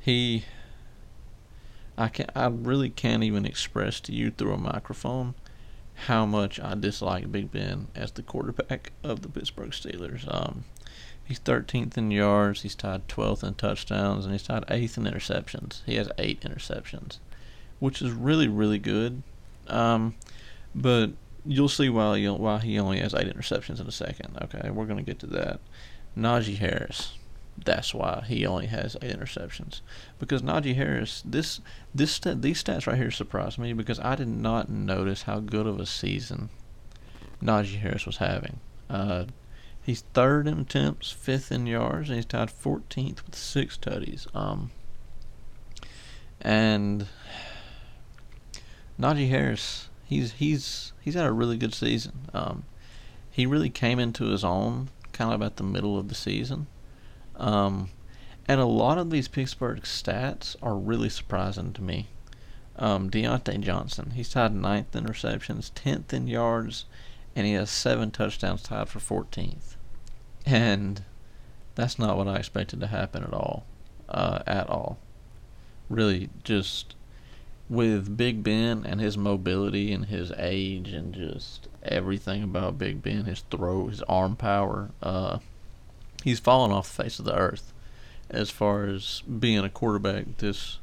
He, 0.00 0.46
I 1.96 2.08
can 2.08 2.26
I 2.34 2.46
really 2.46 2.90
can't 2.90 3.22
even 3.22 3.44
express 3.44 4.00
to 4.00 4.12
you 4.12 4.30
through 4.30 4.54
a 4.54 4.58
microphone 4.58 5.34
how 6.06 6.26
much 6.26 6.58
I 6.58 6.74
dislike 6.74 7.30
Big 7.30 7.52
Ben 7.52 7.88
as 7.94 8.10
the 8.10 8.22
quarterback 8.22 8.92
of 9.04 9.22
the 9.22 9.28
Pittsburgh 9.28 9.70
Steelers. 9.70 10.26
Um, 10.32 10.64
he's 11.32 11.40
13th 11.40 11.96
in 11.96 12.10
yards, 12.10 12.60
he's 12.60 12.74
tied 12.74 13.08
12th 13.08 13.42
in 13.42 13.54
touchdowns, 13.54 14.26
and 14.26 14.34
he's 14.34 14.42
tied 14.42 14.66
8th 14.66 14.98
in 14.98 15.04
interceptions. 15.04 15.82
He 15.86 15.94
has 15.94 16.10
eight 16.18 16.42
interceptions, 16.42 17.18
which 17.78 18.02
is 18.02 18.10
really 18.10 18.48
really 18.48 18.78
good. 18.78 19.22
Um, 19.66 20.14
but 20.74 21.12
you'll 21.46 21.70
see 21.70 21.88
why 21.88 22.18
he, 22.18 22.28
why 22.28 22.58
he 22.58 22.78
only 22.78 22.98
has 22.98 23.14
eight 23.14 23.34
interceptions 23.34 23.80
in 23.80 23.86
a 23.86 23.92
second. 23.92 24.36
Okay, 24.42 24.70
we're 24.70 24.84
gonna 24.84 25.02
get 25.02 25.18
to 25.20 25.26
that. 25.28 25.60
Najee 26.16 26.58
Harris. 26.58 27.14
That's 27.64 27.94
why 27.94 28.24
he 28.26 28.44
only 28.44 28.66
has 28.66 28.96
eight 29.00 29.16
interceptions. 29.16 29.80
Because 30.18 30.42
Najee 30.42 30.74
Harris, 30.74 31.22
this 31.24 31.60
this 31.94 32.18
these 32.18 32.62
stats 32.62 32.86
right 32.86 32.98
here 32.98 33.10
surprised 33.10 33.58
me 33.58 33.72
because 33.72 34.00
I 34.00 34.16
did 34.16 34.28
not 34.28 34.68
notice 34.68 35.22
how 35.22 35.40
good 35.40 35.66
of 35.66 35.80
a 35.80 35.86
season 35.86 36.50
Najee 37.42 37.78
Harris 37.78 38.04
was 38.04 38.18
having. 38.18 38.60
Uh, 38.90 39.24
he's 39.82 40.02
third 40.14 40.46
in 40.46 40.60
attempts, 40.60 41.10
fifth 41.10 41.50
in 41.50 41.66
yards, 41.66 42.08
and 42.08 42.16
he's 42.16 42.24
tied 42.24 42.48
14th 42.48 43.24
with 43.26 43.34
six 43.34 43.76
tutties. 43.76 44.26
Um, 44.34 44.70
and 46.40 47.06
Najee 48.98 49.28
Harris, 49.28 49.88
he's 50.04 50.32
he's 50.32 50.92
he's 51.00 51.14
had 51.14 51.26
a 51.26 51.32
really 51.32 51.56
good 51.56 51.74
season. 51.74 52.28
Um, 52.32 52.64
he 53.30 53.46
really 53.46 53.70
came 53.70 53.98
into 53.98 54.26
his 54.26 54.44
own 54.44 54.88
kind 55.12 55.32
of 55.32 55.42
at 55.42 55.56
the 55.56 55.64
middle 55.64 55.98
of 55.98 56.08
the 56.08 56.14
season. 56.14 56.66
Um, 57.36 57.90
and 58.46 58.60
a 58.60 58.66
lot 58.66 58.98
of 58.98 59.10
these 59.10 59.28
Pittsburgh 59.28 59.82
stats 59.82 60.56
are 60.62 60.76
really 60.76 61.08
surprising 61.08 61.72
to 61.74 61.82
me. 61.82 62.08
Um, 62.76 63.10
Diontae 63.10 63.60
Johnson, 63.60 64.12
he's 64.14 64.30
tied 64.30 64.54
ninth 64.54 64.96
in 64.96 65.04
receptions, 65.04 65.70
10th 65.74 66.12
in 66.12 66.26
yards, 66.26 66.86
and 67.34 67.46
he 67.46 67.52
has 67.54 67.70
seven 67.70 68.10
touchdowns 68.10 68.62
tied 68.62 68.88
for 68.88 68.98
14th. 68.98 69.76
And 70.44 71.04
that's 71.74 71.98
not 71.98 72.16
what 72.16 72.28
I 72.28 72.36
expected 72.36 72.80
to 72.80 72.86
happen 72.88 73.22
at 73.22 73.32
all. 73.32 73.64
Uh, 74.08 74.40
at 74.46 74.68
all. 74.68 74.98
Really, 75.88 76.28
just 76.44 76.94
with 77.68 78.16
Big 78.16 78.42
Ben 78.42 78.84
and 78.84 79.00
his 79.00 79.16
mobility 79.16 79.92
and 79.92 80.06
his 80.06 80.32
age 80.36 80.90
and 80.90 81.14
just 81.14 81.68
everything 81.82 82.42
about 82.42 82.78
Big 82.78 83.02
Ben, 83.02 83.24
his 83.24 83.40
throw, 83.50 83.88
his 83.88 84.02
arm 84.02 84.36
power, 84.36 84.90
uh, 85.02 85.38
he's 86.22 86.38
fallen 86.38 86.70
off 86.70 86.94
the 86.94 87.02
face 87.02 87.18
of 87.18 87.24
the 87.24 87.34
earth 87.34 87.72
as 88.28 88.50
far 88.50 88.84
as 88.84 89.22
being 89.22 89.58
a 89.60 89.70
quarterback 89.70 90.38
this 90.38 90.78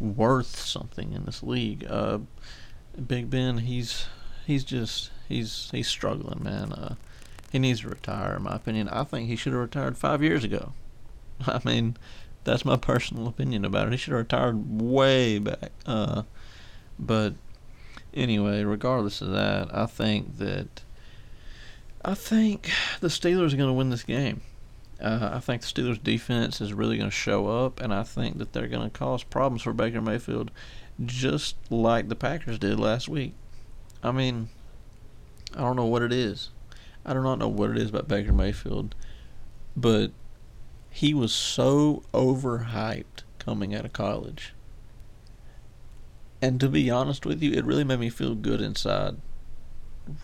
worth 0.00 0.58
something 0.58 1.12
in 1.12 1.24
this 1.24 1.42
league. 1.42 1.86
Uh, 1.88 2.18
Big 3.06 3.30
Ben, 3.30 3.58
he's 3.58 4.06
he's 4.46 4.64
just 4.64 5.10
he's 5.28 5.68
he's 5.72 5.88
struggling, 5.88 6.42
man. 6.42 6.72
Uh, 6.72 6.94
he 7.50 7.58
needs 7.58 7.80
to 7.80 7.88
retire, 7.88 8.36
in 8.36 8.42
my 8.42 8.56
opinion. 8.56 8.88
I 8.88 9.04
think 9.04 9.28
he 9.28 9.36
should 9.36 9.52
have 9.52 9.62
retired 9.62 9.96
five 9.96 10.22
years 10.22 10.44
ago. 10.44 10.72
I 11.46 11.60
mean, 11.64 11.96
that's 12.44 12.64
my 12.64 12.76
personal 12.76 13.26
opinion 13.26 13.64
about 13.64 13.88
it. 13.88 13.92
He 13.92 13.96
should 13.96 14.12
have 14.12 14.20
retired 14.20 14.80
way 14.80 15.38
back. 15.38 15.70
Uh, 15.86 16.22
but 16.98 17.34
anyway, 18.14 18.64
regardless 18.64 19.20
of 19.20 19.30
that, 19.30 19.74
I 19.74 19.86
think 19.86 20.38
that 20.38 20.82
I 22.04 22.14
think 22.14 22.70
the 23.00 23.08
Steelers 23.08 23.52
are 23.52 23.56
going 23.56 23.68
to 23.68 23.72
win 23.72 23.90
this 23.90 24.04
game. 24.04 24.42
Uh, 25.00 25.30
I 25.34 25.40
think 25.40 25.62
the 25.62 25.68
Steelers' 25.68 26.02
defense 26.02 26.60
is 26.60 26.72
really 26.72 26.96
going 26.96 27.10
to 27.10 27.14
show 27.14 27.46
up, 27.46 27.80
and 27.80 27.94
I 27.94 28.02
think 28.02 28.38
that 28.38 28.52
they're 28.52 28.66
going 28.66 28.90
to 28.90 28.98
cause 28.98 29.22
problems 29.22 29.62
for 29.62 29.72
Baker 29.72 30.00
Mayfield, 30.00 30.50
just 31.04 31.56
like 31.70 32.08
the 32.08 32.16
Packers 32.16 32.58
did 32.58 32.80
last 32.80 33.08
week. 33.08 33.34
I 34.02 34.10
mean, 34.10 34.48
I 35.58 35.62
don't 35.62 35.76
know 35.76 35.84
what 35.84 36.02
it 36.02 36.12
is. 36.12 36.50
I 37.04 37.12
do 37.12 37.22
not 37.22 37.38
know 37.38 37.48
what 37.48 37.70
it 37.70 37.78
is 37.78 37.90
about 37.90 38.06
Baker 38.06 38.32
Mayfield, 38.32 38.94
but 39.76 40.12
he 40.88 41.12
was 41.12 41.32
so 41.32 42.04
overhyped 42.14 43.24
coming 43.38 43.74
out 43.74 43.84
of 43.84 43.92
college. 43.92 44.54
And 46.40 46.60
to 46.60 46.68
be 46.68 46.88
honest 46.88 47.26
with 47.26 47.42
you, 47.42 47.52
it 47.52 47.64
really 47.64 47.82
made 47.82 47.98
me 47.98 48.10
feel 48.10 48.36
good 48.36 48.60
inside. 48.60 49.16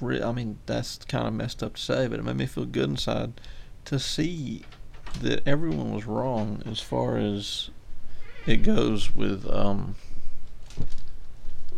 I 0.00 0.32
mean, 0.32 0.58
that's 0.66 0.98
kind 1.08 1.26
of 1.26 1.34
messed 1.34 1.62
up 1.62 1.74
to 1.74 1.82
say, 1.82 2.06
but 2.06 2.20
it 2.20 2.22
made 2.24 2.36
me 2.36 2.46
feel 2.46 2.64
good 2.64 2.90
inside 2.90 3.32
to 3.86 3.98
see 3.98 4.62
that 5.20 5.46
everyone 5.46 5.92
was 5.92 6.06
wrong 6.06 6.62
as 6.64 6.80
far 6.80 7.16
as 7.16 7.70
it 8.46 8.58
goes 8.58 9.14
with 9.14 9.48
um, 9.50 9.96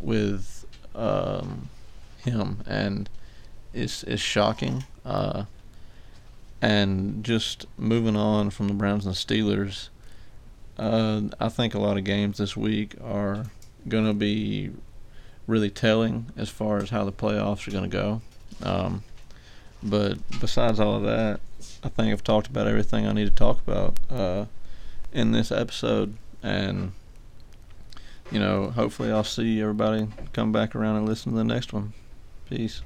with 0.01 0.65
um, 0.95 1.69
him, 2.19 2.63
and 2.67 3.09
it's 3.77 4.03
it's 4.05 4.23
shocking. 4.23 4.85
Uh, 5.05 5.45
and 6.63 7.23
just 7.23 7.67
moving 7.77 8.17
on 8.17 8.51
from 8.51 8.69
the 8.69 8.75
Browns 8.75 9.07
and 9.07 9.15
the 9.15 9.19
Steelers, 9.19 9.89
uh, 10.79 11.21
I 11.39 11.49
think 11.49 11.75
a 11.75 11.79
lot 11.79 11.97
of 11.97 12.05
games 12.05 12.39
this 12.39 12.57
week 12.57 12.95
are 13.05 13.47
going 13.87 14.07
to 14.07 14.15
be 14.15 14.73
really 15.47 15.71
telling 15.71 16.27
as 16.37 16.49
far 16.49 16.79
as 16.79 16.91
how 16.91 17.05
the 17.05 17.13
playoffs 17.13 17.69
are 17.69 17.71
going 17.71 17.89
to 17.89 17.97
go. 17.97 18.21
Um, 18.63 19.05
but 19.83 20.19
besides 20.41 20.81
all 20.81 20.97
of 20.97 21.03
that, 21.03 21.41
I 21.85 21.89
think 21.89 22.13
I've 22.13 22.25
talked 22.25 22.49
about 22.49 22.67
everything 22.67 23.07
I 23.07 23.13
need 23.13 23.27
to 23.27 23.31
talk 23.31 23.61
about 23.61 23.99
uh, 24.11 24.47
in 25.13 25.33
this 25.33 25.53
episode. 25.53 26.17
And, 26.43 26.93
you 28.33 28.41
know, 28.41 28.71
hopefully 28.71 29.13
I'll 29.13 29.25
see 29.25 29.61
everybody 29.61 30.09
come 30.33 30.53
back 30.53 30.75
around 30.75 30.97
and 30.97 31.07
listen 31.07 31.33
to 31.33 31.39
the 31.39 31.45
next 31.45 31.73
one. 31.73 31.93
Peace. 32.49 32.83